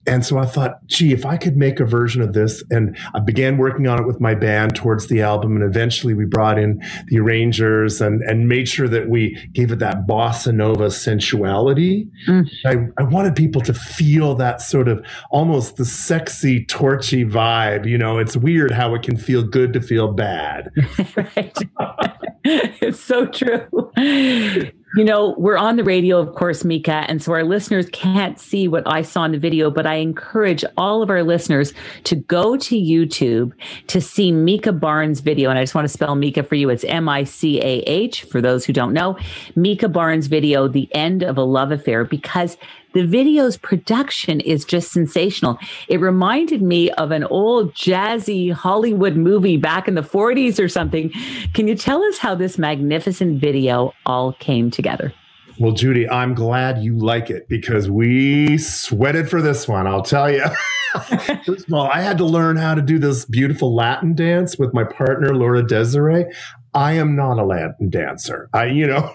And 0.06 0.24
so 0.24 0.38
I 0.38 0.46
thought, 0.46 0.86
gee, 0.86 1.12
if 1.12 1.26
I 1.26 1.36
could 1.36 1.56
make 1.56 1.80
a 1.80 1.84
version 1.84 2.22
of 2.22 2.32
this, 2.32 2.62
and 2.70 2.96
I 3.14 3.18
began 3.18 3.58
working 3.58 3.88
on 3.88 4.00
it 4.00 4.06
with 4.06 4.20
my 4.20 4.34
band 4.34 4.76
towards 4.76 5.08
the 5.08 5.20
album, 5.20 5.56
and 5.56 5.64
eventually 5.64 6.14
we 6.14 6.24
brought 6.24 6.58
in 6.58 6.80
the 7.08 7.18
arrangers 7.18 8.00
and 8.00 8.22
and 8.22 8.48
made 8.48 8.68
sure 8.68 8.86
that 8.88 9.08
we 9.08 9.36
gave 9.52 9.72
it 9.72 9.80
that 9.80 10.06
bossa 10.06 10.54
nova 10.54 10.90
sensuality. 10.90 12.08
Mm. 12.28 12.48
I, 12.64 13.02
I 13.02 13.04
wanted 13.04 13.34
people 13.34 13.60
to 13.62 13.74
feel 13.74 14.34
that 14.36 14.60
sort 14.60 14.86
of 14.88 15.04
almost 15.30 15.76
the 15.76 15.84
sexy, 15.84 16.64
torchy 16.66 17.24
vibe. 17.24 17.88
You 17.88 17.98
know, 17.98 18.18
it's 18.18 18.36
weird 18.36 18.70
how 18.70 18.94
it 18.94 19.02
can 19.02 19.16
feel 19.16 19.42
good 19.42 19.72
to 19.72 19.80
feel 19.80 20.12
bad. 20.12 20.70
right. 21.16 21.58
it's 22.44 23.00
so 23.00 23.26
true. 23.26 23.66
You 24.96 25.04
know, 25.04 25.34
we're 25.36 25.58
on 25.58 25.76
the 25.76 25.84
radio, 25.84 26.18
of 26.18 26.34
course, 26.34 26.64
Micah. 26.64 27.04
And 27.06 27.22
so 27.22 27.30
our 27.34 27.44
listeners 27.44 27.86
can't 27.92 28.40
see 28.40 28.66
what 28.66 28.82
I 28.86 29.02
saw 29.02 29.24
in 29.24 29.32
the 29.32 29.38
video, 29.38 29.70
but 29.70 29.86
I 29.86 29.96
encourage 29.96 30.64
all 30.78 31.02
of 31.02 31.10
our 31.10 31.22
listeners 31.22 31.74
to 32.04 32.16
go 32.16 32.56
to 32.56 32.74
YouTube 32.74 33.52
to 33.88 34.00
see 34.00 34.32
Micah 34.32 34.72
Barnes' 34.72 35.20
video. 35.20 35.50
And 35.50 35.58
I 35.58 35.62
just 35.62 35.74
want 35.74 35.84
to 35.84 35.92
spell 35.92 36.14
Micah 36.14 36.42
for 36.42 36.54
you. 36.54 36.70
It's 36.70 36.82
M 36.84 37.10
I 37.10 37.24
C 37.24 37.60
A 37.60 37.80
H 37.80 38.22
for 38.22 38.40
those 38.40 38.64
who 38.64 38.72
don't 38.72 38.94
know. 38.94 39.18
Micah 39.54 39.90
Barnes' 39.90 40.28
video, 40.28 40.66
The 40.66 40.88
End 40.94 41.22
of 41.22 41.36
a 41.36 41.44
Love 41.44 41.72
Affair, 41.72 42.06
because 42.06 42.56
the 42.96 43.06
video's 43.06 43.58
production 43.58 44.40
is 44.40 44.64
just 44.64 44.90
sensational. 44.90 45.58
It 45.86 46.00
reminded 46.00 46.62
me 46.62 46.90
of 46.92 47.10
an 47.10 47.24
old 47.24 47.74
jazzy 47.74 48.50
Hollywood 48.50 49.16
movie 49.16 49.58
back 49.58 49.86
in 49.86 49.96
the 49.96 50.00
40s 50.00 50.58
or 50.58 50.66
something. 50.66 51.12
Can 51.52 51.68
you 51.68 51.74
tell 51.74 52.02
us 52.02 52.16
how 52.16 52.34
this 52.34 52.56
magnificent 52.56 53.38
video 53.38 53.92
all 54.06 54.32
came 54.32 54.70
together? 54.70 55.12
Well, 55.58 55.72
Judy, 55.72 56.08
I'm 56.08 56.32
glad 56.32 56.82
you 56.82 56.96
like 56.96 57.28
it 57.28 57.46
because 57.50 57.90
we 57.90 58.56
sweated 58.56 59.28
for 59.28 59.42
this 59.42 59.68
one. 59.68 59.86
I'll 59.86 60.00
tell 60.00 60.30
you. 60.30 60.46
First 61.44 61.68
of 61.68 61.74
all, 61.74 61.90
I 61.92 62.00
had 62.00 62.16
to 62.16 62.24
learn 62.24 62.56
how 62.56 62.74
to 62.74 62.80
do 62.80 62.98
this 62.98 63.26
beautiful 63.26 63.74
Latin 63.74 64.14
dance 64.14 64.56
with 64.56 64.72
my 64.72 64.84
partner, 64.84 65.34
Laura 65.34 65.62
Desiree. 65.62 66.24
I 66.72 66.92
am 66.94 67.14
not 67.14 67.38
a 67.38 67.44
Latin 67.44 67.90
dancer. 67.90 68.48
I, 68.54 68.66
you 68.66 68.86
know, 68.86 69.14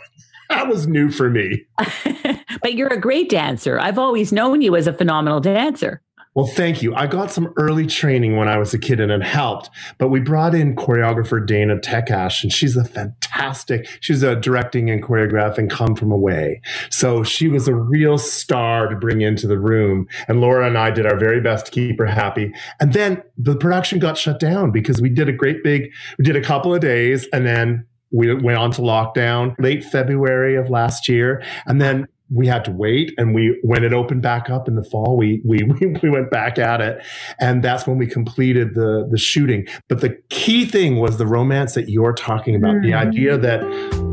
that 0.52 0.68
was 0.68 0.88
new 0.88 1.12
for 1.12 1.30
me. 1.30 1.66
but 2.62 2.74
you're 2.74 2.94
a 2.94 3.00
great 3.00 3.30
dancer. 3.30 3.80
I've 3.80 3.98
always 3.98 4.32
known 4.32 4.62
you 4.62 4.76
as 4.76 4.88
a 4.88 4.94
phenomenal 4.94 5.40
dancer. 5.40 6.02
Well, 6.34 6.48
thank 6.48 6.82
you. 6.82 6.96
I 6.96 7.08
got 7.08 7.30
some 7.30 7.54
early 7.58 7.86
training 7.86 8.38
when 8.38 8.48
I 8.48 8.58
was 8.58 8.74
a 8.74 8.80
kid 8.80 9.02
and 9.02 9.12
it 9.12 9.22
helped. 9.22 9.70
But 9.98 10.08
we 10.08 10.22
brought 10.22 10.56
in 10.56 10.78
choreographer 10.78 11.46
Dana 11.46 11.76
Tekash, 11.76 12.44
and 12.44 12.54
she's 12.54 12.78
a 12.78 12.86
fantastic, 12.86 13.86
she's 14.00 14.24
a 14.24 14.38
directing 14.38 14.90
and 14.90 15.04
choreographing 15.04 15.70
come 15.70 15.94
from 15.94 16.10
away. 16.10 16.62
So 16.90 17.24
she 17.24 17.50
was 17.50 17.68
a 17.68 17.76
real 17.76 18.18
star 18.18 18.88
to 18.88 18.96
bring 18.96 19.20
into 19.20 19.46
the 19.46 19.60
room. 19.60 20.08
And 20.30 20.40
Laura 20.40 20.68
and 20.68 20.78
I 20.78 20.92
did 20.92 21.06
our 21.06 21.18
very 21.18 21.42
best 21.42 21.66
to 21.66 21.72
keep 21.72 22.00
her 22.00 22.06
happy. 22.06 22.54
And 22.80 22.94
then 22.94 23.22
the 23.38 23.58
production 23.58 24.00
got 24.00 24.18
shut 24.18 24.40
down 24.40 24.72
because 24.72 25.02
we 25.02 25.10
did 25.10 25.28
a 25.28 25.34
great 25.34 25.66
big, 25.66 25.92
we 26.18 26.24
did 26.24 26.38
a 26.38 26.42
couple 26.42 26.74
of 26.74 26.80
days 26.80 27.28
and 27.34 27.46
then 27.46 27.86
we 28.12 28.34
went 28.34 28.58
on 28.58 28.72
to 28.72 28.82
lockdown 28.82 29.56
late 29.60 29.84
February 29.84 30.56
of 30.56 30.70
last 30.70 31.08
year. 31.08 31.44
And 31.66 31.82
then 31.82 32.08
we 32.34 32.48
had 32.48 32.64
to 32.64 32.72
wait 32.72 33.14
and 33.18 33.36
we 33.36 33.60
when 33.62 33.84
it 33.84 33.94
opened 33.94 34.22
back 34.22 34.50
up 34.50 34.68
in 34.68 34.76
the 34.76 34.84
fall 34.84 35.18
we 35.18 35.42
we 35.44 35.64
we 36.02 36.10
went 36.10 36.32
back 36.32 36.58
at 36.58 36.82
it 36.82 37.04
and 37.40 37.62
that's 37.62 37.86
when 37.86 37.98
we 37.98 38.08
completed 38.08 38.74
the 38.74 39.08
the 39.12 39.18
shooting 39.18 39.68
but 39.90 40.00
the 40.00 40.18
key 40.30 40.66
thing 40.66 40.98
was 40.98 41.18
the 41.18 41.28
romance 41.28 41.74
that 41.74 41.90
you're 41.90 42.14
talking 42.14 42.56
about 42.56 42.76
mm-hmm. 42.76 42.86
the 42.86 42.94
idea 42.94 43.38
that 43.38 43.62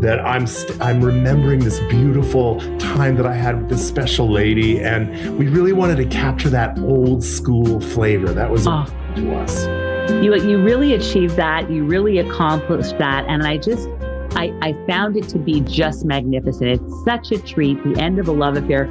that 0.02 0.20
I'm 0.20 0.42
i 0.42 0.46
st- 0.46 0.80
I'm 0.80 1.02
remembering 1.02 1.60
this 1.60 1.78
beautiful 1.88 2.60
time 2.78 3.16
that 3.16 3.26
I 3.26 3.34
had 3.34 3.60
with 3.60 3.70
this 3.70 3.86
special 3.86 4.28
lady 4.30 4.80
and 4.80 5.38
we 5.38 5.48
really 5.48 5.72
wanted 5.72 5.96
to 5.96 6.06
capture 6.06 6.50
that 6.50 6.78
old 6.80 7.22
school 7.22 7.80
flavor 7.80 8.32
that 8.32 8.50
was 8.50 8.66
oh. 8.66 8.86
to 9.16 9.36
us 9.36 9.87
you 10.22 10.34
you 10.34 10.62
really 10.62 10.94
achieved 10.94 11.36
that. 11.36 11.70
You 11.70 11.84
really 11.84 12.18
accomplished 12.18 12.98
that, 12.98 13.24
and 13.28 13.42
I 13.44 13.58
just 13.58 13.88
I, 14.32 14.52
I 14.62 14.72
found 14.86 15.16
it 15.16 15.28
to 15.28 15.38
be 15.38 15.60
just 15.60 16.04
magnificent. 16.04 16.68
It's 16.68 17.04
such 17.04 17.32
a 17.32 17.38
treat. 17.38 17.82
The 17.84 18.00
end 18.00 18.18
of 18.18 18.28
a 18.28 18.32
love 18.32 18.56
affair. 18.56 18.86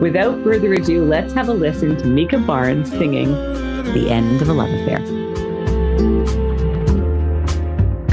Without 0.00 0.42
further 0.42 0.72
ado, 0.74 1.04
let's 1.04 1.32
have 1.34 1.48
a 1.48 1.54
listen 1.54 1.96
to 1.96 2.06
Micah 2.06 2.38
Barnes 2.38 2.90
singing 2.90 3.32
"The 3.94 4.10
End 4.10 4.42
of 4.42 4.48
a 4.48 4.52
Love 4.52 4.70
Affair." 4.70 5.04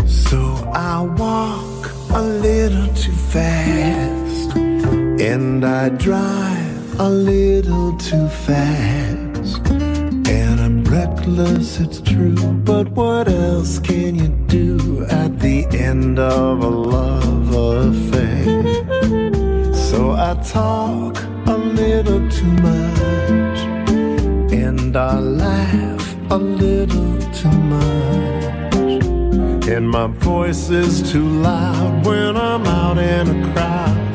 So 0.07 0.39
I 0.73 1.01
walk 1.01 1.91
a 2.11 2.21
little 2.21 2.93
too 2.93 3.11
fast, 3.11 4.55
and 4.55 5.65
I 5.65 5.89
drive 5.89 6.99
a 6.99 7.09
little 7.09 7.97
too 7.97 8.27
fast 8.27 9.30
reckless, 10.91 11.79
it's 11.79 12.01
true. 12.01 12.35
But 12.35 12.89
what 12.89 13.27
else 13.29 13.79
can 13.79 14.15
you 14.15 14.27
do 14.47 15.05
at 15.09 15.39
the 15.39 15.65
end 15.71 16.19
of 16.19 16.61
a 16.61 16.69
love 16.69 17.55
affair? 17.55 18.63
So 19.73 20.11
I 20.11 20.33
talk 20.43 21.17
a 21.47 21.57
little 21.57 22.29
too 22.29 22.53
much, 22.69 23.59
and 24.51 24.95
I 24.95 25.19
laugh 25.19 26.15
a 26.29 26.37
little 26.37 27.17
too 27.39 27.57
much. 27.75 29.05
And 29.67 29.89
my 29.89 30.07
voice 30.07 30.69
is 30.69 31.11
too 31.11 31.25
loud 31.25 32.05
when 32.05 32.35
I'm 32.35 32.65
out 32.65 32.97
in 32.97 33.29
a 33.29 33.53
crowd, 33.53 34.10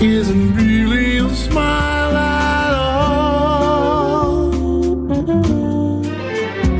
isn't 0.00 0.54
really 0.54 1.18
a 1.18 1.28
smile 1.34 2.16
at 2.16 2.74
all. 2.74 4.52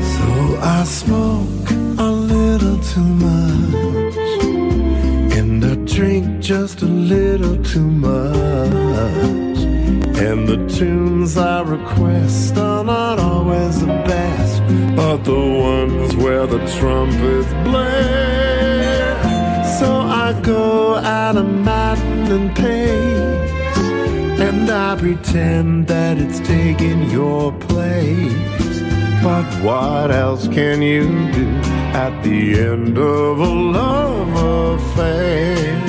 So 0.01 0.59
I 0.61 0.83
smoke 0.85 1.69
a 1.97 2.09
little 2.09 2.77
too 2.79 3.01
much, 3.01 4.15
and 5.37 5.65
I 5.65 5.75
drink 5.85 6.39
just 6.39 6.81
a 6.81 6.85
little 6.85 7.57
too 7.63 7.89
much. 7.89 9.59
And 10.17 10.47
the 10.47 10.57
tunes 10.77 11.37
I 11.37 11.61
request 11.61 12.57
are 12.57 12.85
not 12.85 13.19
always 13.19 13.81
the 13.81 13.87
best, 13.87 14.61
but 14.95 15.23
the 15.25 15.33
ones 15.33 16.15
where 16.15 16.47
the 16.47 16.59
trumpets 16.77 17.53
blare. 17.65 18.58
Go 20.49 20.95
at 20.95 21.37
a 21.37 21.43
maddening 21.43 22.49
pace, 22.55 23.51
and 24.47 24.67
I 24.67 24.95
pretend 24.95 25.85
that 25.85 26.17
it's 26.17 26.39
taking 26.39 27.07
your 27.11 27.51
place. 27.51 28.81
But 29.21 29.45
what 29.63 30.09
else 30.09 30.47
can 30.47 30.81
you 30.81 31.03
do 31.33 31.47
at 31.93 32.23
the 32.23 32.59
end 32.59 32.97
of 32.97 33.39
a 33.39 33.53
love 33.77 34.79
affair. 34.79 35.88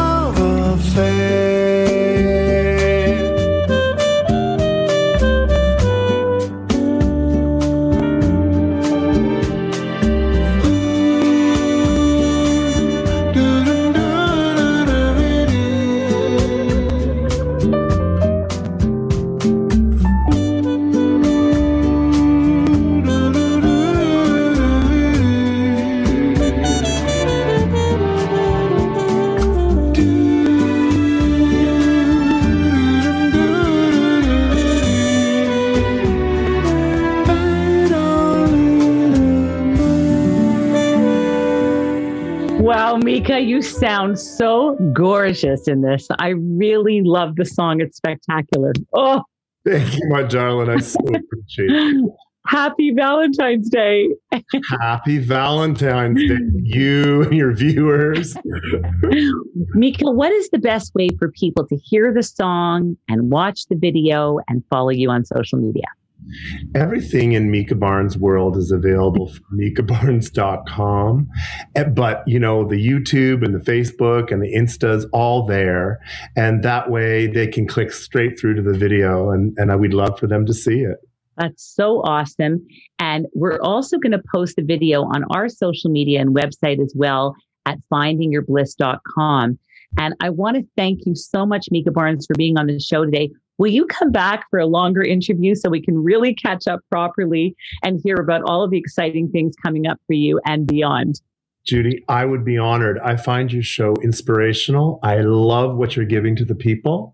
sound 43.81 44.19
so 44.19 44.75
gorgeous 44.93 45.67
in 45.67 45.81
this. 45.81 46.07
I 46.19 46.29
really 46.29 47.01
love 47.01 47.35
the 47.35 47.45
song. 47.45 47.81
It's 47.81 47.97
spectacular. 47.97 48.73
Oh, 48.93 49.23
thank 49.65 49.95
you, 49.95 50.07
my 50.09 50.21
darling. 50.21 50.69
I 50.69 50.77
so 50.79 50.99
appreciate 50.99 51.71
it. 51.71 52.11
Happy 52.47 52.91
Valentine's 52.91 53.69
Day. 53.69 54.09
Happy 54.81 55.19
Valentine's 55.19 56.19
Day, 56.27 56.37
you 56.55 57.23
and 57.23 57.35
your 57.35 57.53
viewers. 57.53 58.35
Micah, 59.75 60.11
what 60.11 60.31
is 60.31 60.49
the 60.49 60.57
best 60.57 60.93
way 60.95 61.09
for 61.19 61.31
people 61.31 61.67
to 61.67 61.75
hear 61.75 62.11
the 62.11 62.23
song 62.23 62.97
and 63.07 63.31
watch 63.31 63.67
the 63.67 63.75
video 63.75 64.39
and 64.47 64.63
follow 64.71 64.89
you 64.89 65.09
on 65.09 65.23
social 65.23 65.59
media? 65.59 65.85
Everything 66.75 67.33
in 67.33 67.51
Micah 67.51 67.75
Barnes 67.75 68.17
world 68.17 68.57
is 68.57 68.71
available 68.71 69.27
from 69.31 69.59
micahbarnes.com. 69.59 71.27
Eh, 71.75 71.83
but, 71.83 72.23
you 72.27 72.39
know, 72.39 72.67
the 72.67 72.75
YouTube 72.75 73.43
and 73.43 73.53
the 73.53 73.59
Facebook 73.59 74.31
and 74.31 74.41
the 74.41 74.53
Insta's 74.53 75.05
all 75.13 75.45
there. 75.45 75.99
And 76.35 76.63
that 76.63 76.89
way 76.89 77.27
they 77.27 77.47
can 77.47 77.67
click 77.67 77.91
straight 77.91 78.39
through 78.39 78.55
to 78.55 78.61
the 78.61 78.77
video. 78.77 79.31
And, 79.31 79.53
and 79.57 79.71
I 79.71 79.75
would 79.75 79.93
love 79.93 80.19
for 80.19 80.27
them 80.27 80.45
to 80.45 80.53
see 80.53 80.79
it. 80.79 80.97
That's 81.37 81.63
so 81.63 82.01
awesome. 82.01 82.65
And 82.99 83.25
we're 83.33 83.59
also 83.61 83.97
going 83.97 84.11
to 84.11 84.21
post 84.31 84.57
the 84.57 84.63
video 84.63 85.03
on 85.03 85.23
our 85.31 85.49
social 85.49 85.89
media 85.89 86.21
and 86.21 86.35
website 86.35 86.81
as 86.81 86.93
well 86.95 87.35
at 87.65 87.79
findingyourbliss.com. 87.91 89.57
And 89.97 90.15
I 90.21 90.29
want 90.29 90.57
to 90.57 90.63
thank 90.77 91.05
you 91.05 91.15
so 91.15 91.45
much, 91.45 91.67
Micah 91.71 91.91
Barnes, 91.91 92.25
for 92.25 92.35
being 92.35 92.57
on 92.57 92.67
the 92.67 92.79
show 92.79 93.05
today. 93.05 93.31
Will 93.61 93.69
you 93.69 93.85
come 93.85 94.11
back 94.11 94.45
for 94.49 94.57
a 94.57 94.65
longer 94.65 95.03
interview 95.03 95.53
so 95.53 95.69
we 95.69 95.83
can 95.83 96.03
really 96.03 96.33
catch 96.33 96.65
up 96.65 96.79
properly 96.89 97.55
and 97.83 98.01
hear 98.03 98.15
about 98.15 98.41
all 98.47 98.63
of 98.63 98.71
the 98.71 98.77
exciting 98.79 99.29
things 99.29 99.53
coming 99.61 99.85
up 99.85 99.99
for 100.07 100.13
you 100.13 100.41
and 100.47 100.65
beyond? 100.65 101.21
Judy, 101.63 102.03
I 102.09 102.25
would 102.25 102.43
be 102.43 102.57
honored. 102.57 102.97
I 103.05 103.17
find 103.17 103.53
your 103.53 103.61
show 103.61 103.93
inspirational. 104.03 104.97
I 105.03 105.19
love 105.19 105.77
what 105.77 105.95
you're 105.95 106.07
giving 106.07 106.35
to 106.37 106.43
the 106.43 106.55
people, 106.55 107.13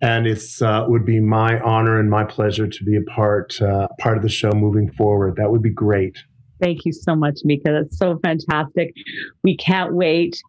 and 0.00 0.28
it's 0.28 0.62
uh, 0.62 0.84
would 0.86 1.04
be 1.04 1.18
my 1.18 1.58
honor 1.62 1.98
and 1.98 2.08
my 2.08 2.22
pleasure 2.22 2.68
to 2.68 2.84
be 2.84 2.94
a 2.94 3.02
part 3.10 3.60
uh, 3.60 3.88
part 3.98 4.16
of 4.16 4.22
the 4.22 4.28
show 4.28 4.52
moving 4.52 4.92
forward. 4.92 5.34
That 5.34 5.50
would 5.50 5.62
be 5.62 5.72
great. 5.72 6.16
Thank 6.62 6.84
you 6.84 6.92
so 6.92 7.16
much, 7.16 7.40
Micah. 7.44 7.72
That's 7.72 7.98
so 7.98 8.20
fantastic. 8.22 8.94
We 9.42 9.56
can't 9.56 9.94
wait. 9.94 10.40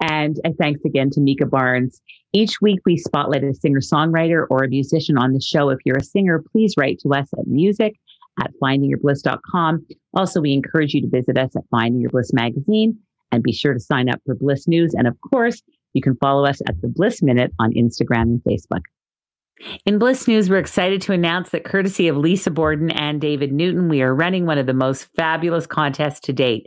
And, 0.00 0.40
and 0.44 0.56
thanks 0.58 0.80
again 0.84 1.10
to 1.10 1.20
Micah 1.20 1.46
Barnes. 1.46 2.00
Each 2.34 2.60
week, 2.60 2.80
we 2.84 2.96
spotlight 2.96 3.44
a 3.44 3.54
singer 3.54 3.78
songwriter 3.78 4.44
or 4.50 4.64
a 4.64 4.68
musician 4.68 5.16
on 5.16 5.32
the 5.32 5.40
show. 5.40 5.70
If 5.70 5.78
you're 5.84 5.98
a 5.98 6.04
singer, 6.04 6.42
please 6.52 6.74
write 6.76 6.98
to 7.00 7.14
us 7.14 7.28
at 7.38 7.46
music 7.46 7.94
at 8.42 8.50
findingyourbliss.com. 8.60 9.86
Also, 10.14 10.40
we 10.40 10.52
encourage 10.52 10.94
you 10.94 11.00
to 11.02 11.08
visit 11.08 11.38
us 11.38 11.54
at 11.54 11.62
Finding 11.70 12.00
Your 12.00 12.10
Bliss 12.10 12.32
magazine 12.32 12.98
and 13.30 13.42
be 13.42 13.52
sure 13.52 13.72
to 13.72 13.78
sign 13.78 14.08
up 14.08 14.20
for 14.26 14.34
Bliss 14.34 14.66
News. 14.66 14.94
And 14.94 15.06
of 15.06 15.16
course, 15.20 15.62
you 15.92 16.02
can 16.02 16.16
follow 16.16 16.44
us 16.44 16.60
at 16.68 16.80
the 16.82 16.88
Bliss 16.88 17.22
Minute 17.22 17.52
on 17.60 17.72
Instagram 17.72 18.22
and 18.22 18.42
Facebook. 18.42 18.82
In 19.86 20.00
Bliss 20.00 20.26
News, 20.26 20.50
we're 20.50 20.58
excited 20.58 21.00
to 21.02 21.12
announce 21.12 21.50
that 21.50 21.64
courtesy 21.64 22.08
of 22.08 22.16
Lisa 22.16 22.50
Borden 22.50 22.90
and 22.90 23.20
David 23.20 23.52
Newton, 23.52 23.88
we 23.88 24.02
are 24.02 24.12
running 24.12 24.44
one 24.44 24.58
of 24.58 24.66
the 24.66 24.74
most 24.74 25.04
fabulous 25.14 25.66
contests 25.66 26.18
to 26.20 26.32
date. 26.32 26.66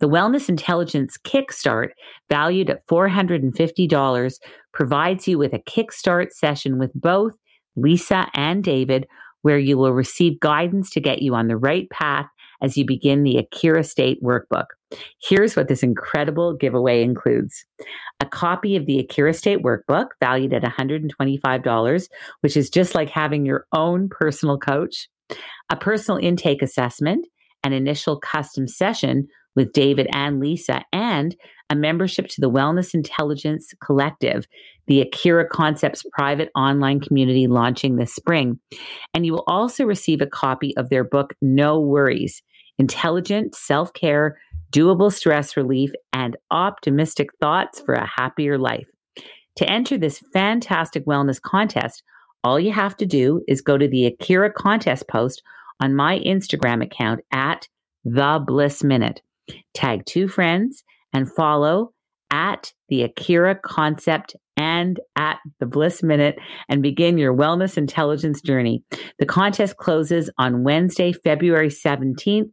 The 0.00 0.08
Wellness 0.08 0.48
Intelligence 0.48 1.18
Kickstart, 1.24 1.88
valued 2.28 2.70
at 2.70 2.86
$450, 2.86 4.34
provides 4.72 5.26
you 5.26 5.38
with 5.38 5.52
a 5.52 5.58
Kickstart 5.58 6.30
session 6.30 6.78
with 6.78 6.92
both 6.94 7.32
Lisa 7.74 8.28
and 8.34 8.62
David, 8.62 9.06
where 9.42 9.58
you 9.58 9.76
will 9.76 9.92
receive 9.92 10.40
guidance 10.40 10.90
to 10.90 11.00
get 11.00 11.22
you 11.22 11.34
on 11.34 11.48
the 11.48 11.56
right 11.56 11.88
path 11.90 12.26
as 12.60 12.76
you 12.76 12.84
begin 12.84 13.22
the 13.22 13.38
Akira 13.38 13.84
State 13.84 14.22
workbook. 14.22 14.66
Here's 15.20 15.56
what 15.56 15.68
this 15.68 15.82
incredible 15.82 16.54
giveaway 16.54 17.02
includes 17.02 17.64
a 18.20 18.26
copy 18.26 18.76
of 18.76 18.86
the 18.86 18.98
Akira 18.98 19.34
State 19.34 19.62
workbook, 19.62 20.08
valued 20.20 20.52
at 20.52 20.62
$125, 20.62 22.08
which 22.40 22.56
is 22.56 22.70
just 22.70 22.94
like 22.94 23.10
having 23.10 23.46
your 23.46 23.66
own 23.72 24.08
personal 24.08 24.58
coach, 24.58 25.08
a 25.70 25.76
personal 25.76 26.18
intake 26.18 26.62
assessment, 26.62 27.26
an 27.64 27.72
initial 27.72 28.18
custom 28.18 28.66
session 28.66 29.28
with 29.56 29.72
David 29.72 30.08
and 30.12 30.40
Lisa, 30.40 30.82
and 30.92 31.36
a 31.70 31.76
membership 31.76 32.28
to 32.28 32.40
the 32.40 32.50
Wellness 32.50 32.94
Intelligence 32.94 33.72
Collective, 33.84 34.46
the 34.86 35.00
Akira 35.00 35.46
Concepts 35.46 36.02
private 36.12 36.50
online 36.56 37.00
community 37.00 37.46
launching 37.46 37.96
this 37.96 38.14
spring. 38.14 38.58
And 39.12 39.26
you 39.26 39.32
will 39.32 39.44
also 39.46 39.84
receive 39.84 40.20
a 40.20 40.26
copy 40.26 40.76
of 40.76 40.88
their 40.88 41.04
book, 41.04 41.34
No 41.42 41.80
Worries 41.80 42.42
Intelligent 42.78 43.54
Self 43.54 43.92
Care, 43.92 44.38
Doable 44.72 45.12
Stress 45.12 45.56
Relief, 45.56 45.90
and 46.12 46.36
Optimistic 46.50 47.28
Thoughts 47.40 47.80
for 47.80 47.94
a 47.94 48.06
Happier 48.06 48.56
Life. 48.56 48.88
To 49.56 49.68
enter 49.68 49.98
this 49.98 50.22
fantastic 50.32 51.04
wellness 51.04 51.40
contest, 51.40 52.02
all 52.44 52.60
you 52.60 52.72
have 52.72 52.96
to 52.98 53.06
do 53.06 53.42
is 53.48 53.60
go 53.60 53.76
to 53.76 53.88
the 53.88 54.06
Akira 54.06 54.52
contest 54.52 55.08
post 55.08 55.42
on 55.80 55.96
my 55.96 56.20
Instagram 56.20 56.82
account 56.82 57.20
at 57.32 57.68
the 58.04 58.42
Bliss 58.46 58.84
Minute. 58.84 59.20
Tag 59.74 60.04
two 60.06 60.28
friends 60.28 60.84
and 61.12 61.32
follow 61.34 61.92
at 62.30 62.72
the 62.88 63.02
Akira 63.02 63.54
Concept 63.54 64.36
and 64.56 65.00
at 65.16 65.38
the 65.60 65.66
Bliss 65.66 66.02
Minute 66.02 66.38
and 66.68 66.82
begin 66.82 67.16
your 67.16 67.34
wellness 67.34 67.78
intelligence 67.78 68.40
journey. 68.40 68.82
The 69.18 69.26
contest 69.26 69.76
closes 69.76 70.30
on 70.36 70.64
Wednesday, 70.64 71.12
February 71.12 71.68
17th 71.68 72.50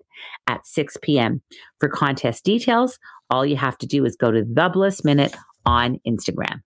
at 0.48 0.66
6 0.66 0.98
p.m. 1.02 1.42
For 1.80 1.90
contest 1.90 2.46
details, 2.46 3.00
all 3.30 3.46
you 3.46 3.58
have 3.58 3.78
to 3.80 3.88
do 3.88 4.06
is 4.06 4.16
go 4.16 4.32
to 4.32 4.44
the 4.44 4.70
Bliss 4.70 5.04
Minute 5.04 5.36
on 5.66 6.00
Instagram. 6.08 6.62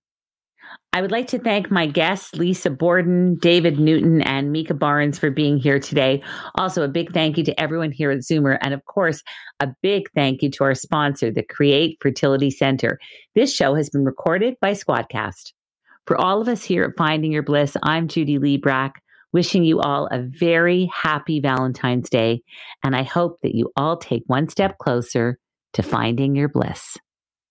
I 0.92 1.02
would 1.02 1.12
like 1.12 1.28
to 1.28 1.40
thank 1.40 1.70
my 1.70 1.86
guests, 1.86 2.34
Lisa 2.34 2.72
Borden, 2.72 3.36
David 3.36 3.80
Newton, 3.80 4.24
and 4.24 4.52
Micah 4.52 4.74
Barnes 4.74 5.20
for 5.20 5.30
being 5.30 5.60
here 5.60 5.80
today. 5.80 6.24
Also, 6.56 6.82
a 6.82 6.88
big 6.88 7.14
thank 7.14 7.38
you 7.38 7.44
to 7.44 7.60
everyone 7.62 7.92
here 7.92 8.10
at 8.10 8.20
Zoomer. 8.20 8.58
And 8.62 8.74
of 8.74 8.84
course, 8.86 9.22
a 9.60 9.68
big 9.84 10.10
thank 10.16 10.42
you 10.42 10.50
to 10.50 10.64
our 10.64 10.74
sponsor, 10.74 11.30
the 11.30 11.44
Create 11.44 11.98
Fertility 12.02 12.50
Center. 12.50 12.98
This 13.36 13.54
show 13.54 13.76
has 13.76 13.92
been 13.92 14.04
recorded 14.04 14.56
by 14.62 14.72
Squadcast. 14.72 15.54
For 16.08 16.18
all 16.18 16.42
of 16.42 16.48
us 16.48 16.64
here 16.64 16.86
at 16.86 16.98
Finding 16.98 17.32
Your 17.32 17.44
Bliss, 17.44 17.78
I'm 17.84 18.08
Judy 18.08 18.40
Librach, 18.40 18.94
wishing 19.32 19.64
you 19.64 19.80
all 19.82 20.08
a 20.08 20.24
very 20.24 20.90
happy 20.92 21.40
Valentine's 21.40 22.10
Day. 22.10 22.42
And 22.84 22.96
I 22.96 23.04
hope 23.04 23.42
that 23.44 23.54
you 23.54 23.72
all 23.78 23.98
take 23.98 24.24
one 24.26 24.50
step 24.50 24.80
closer 24.80 25.38
to 25.74 25.84
finding 25.84 26.36
your 26.36 26.50
bliss. 26.50 26.98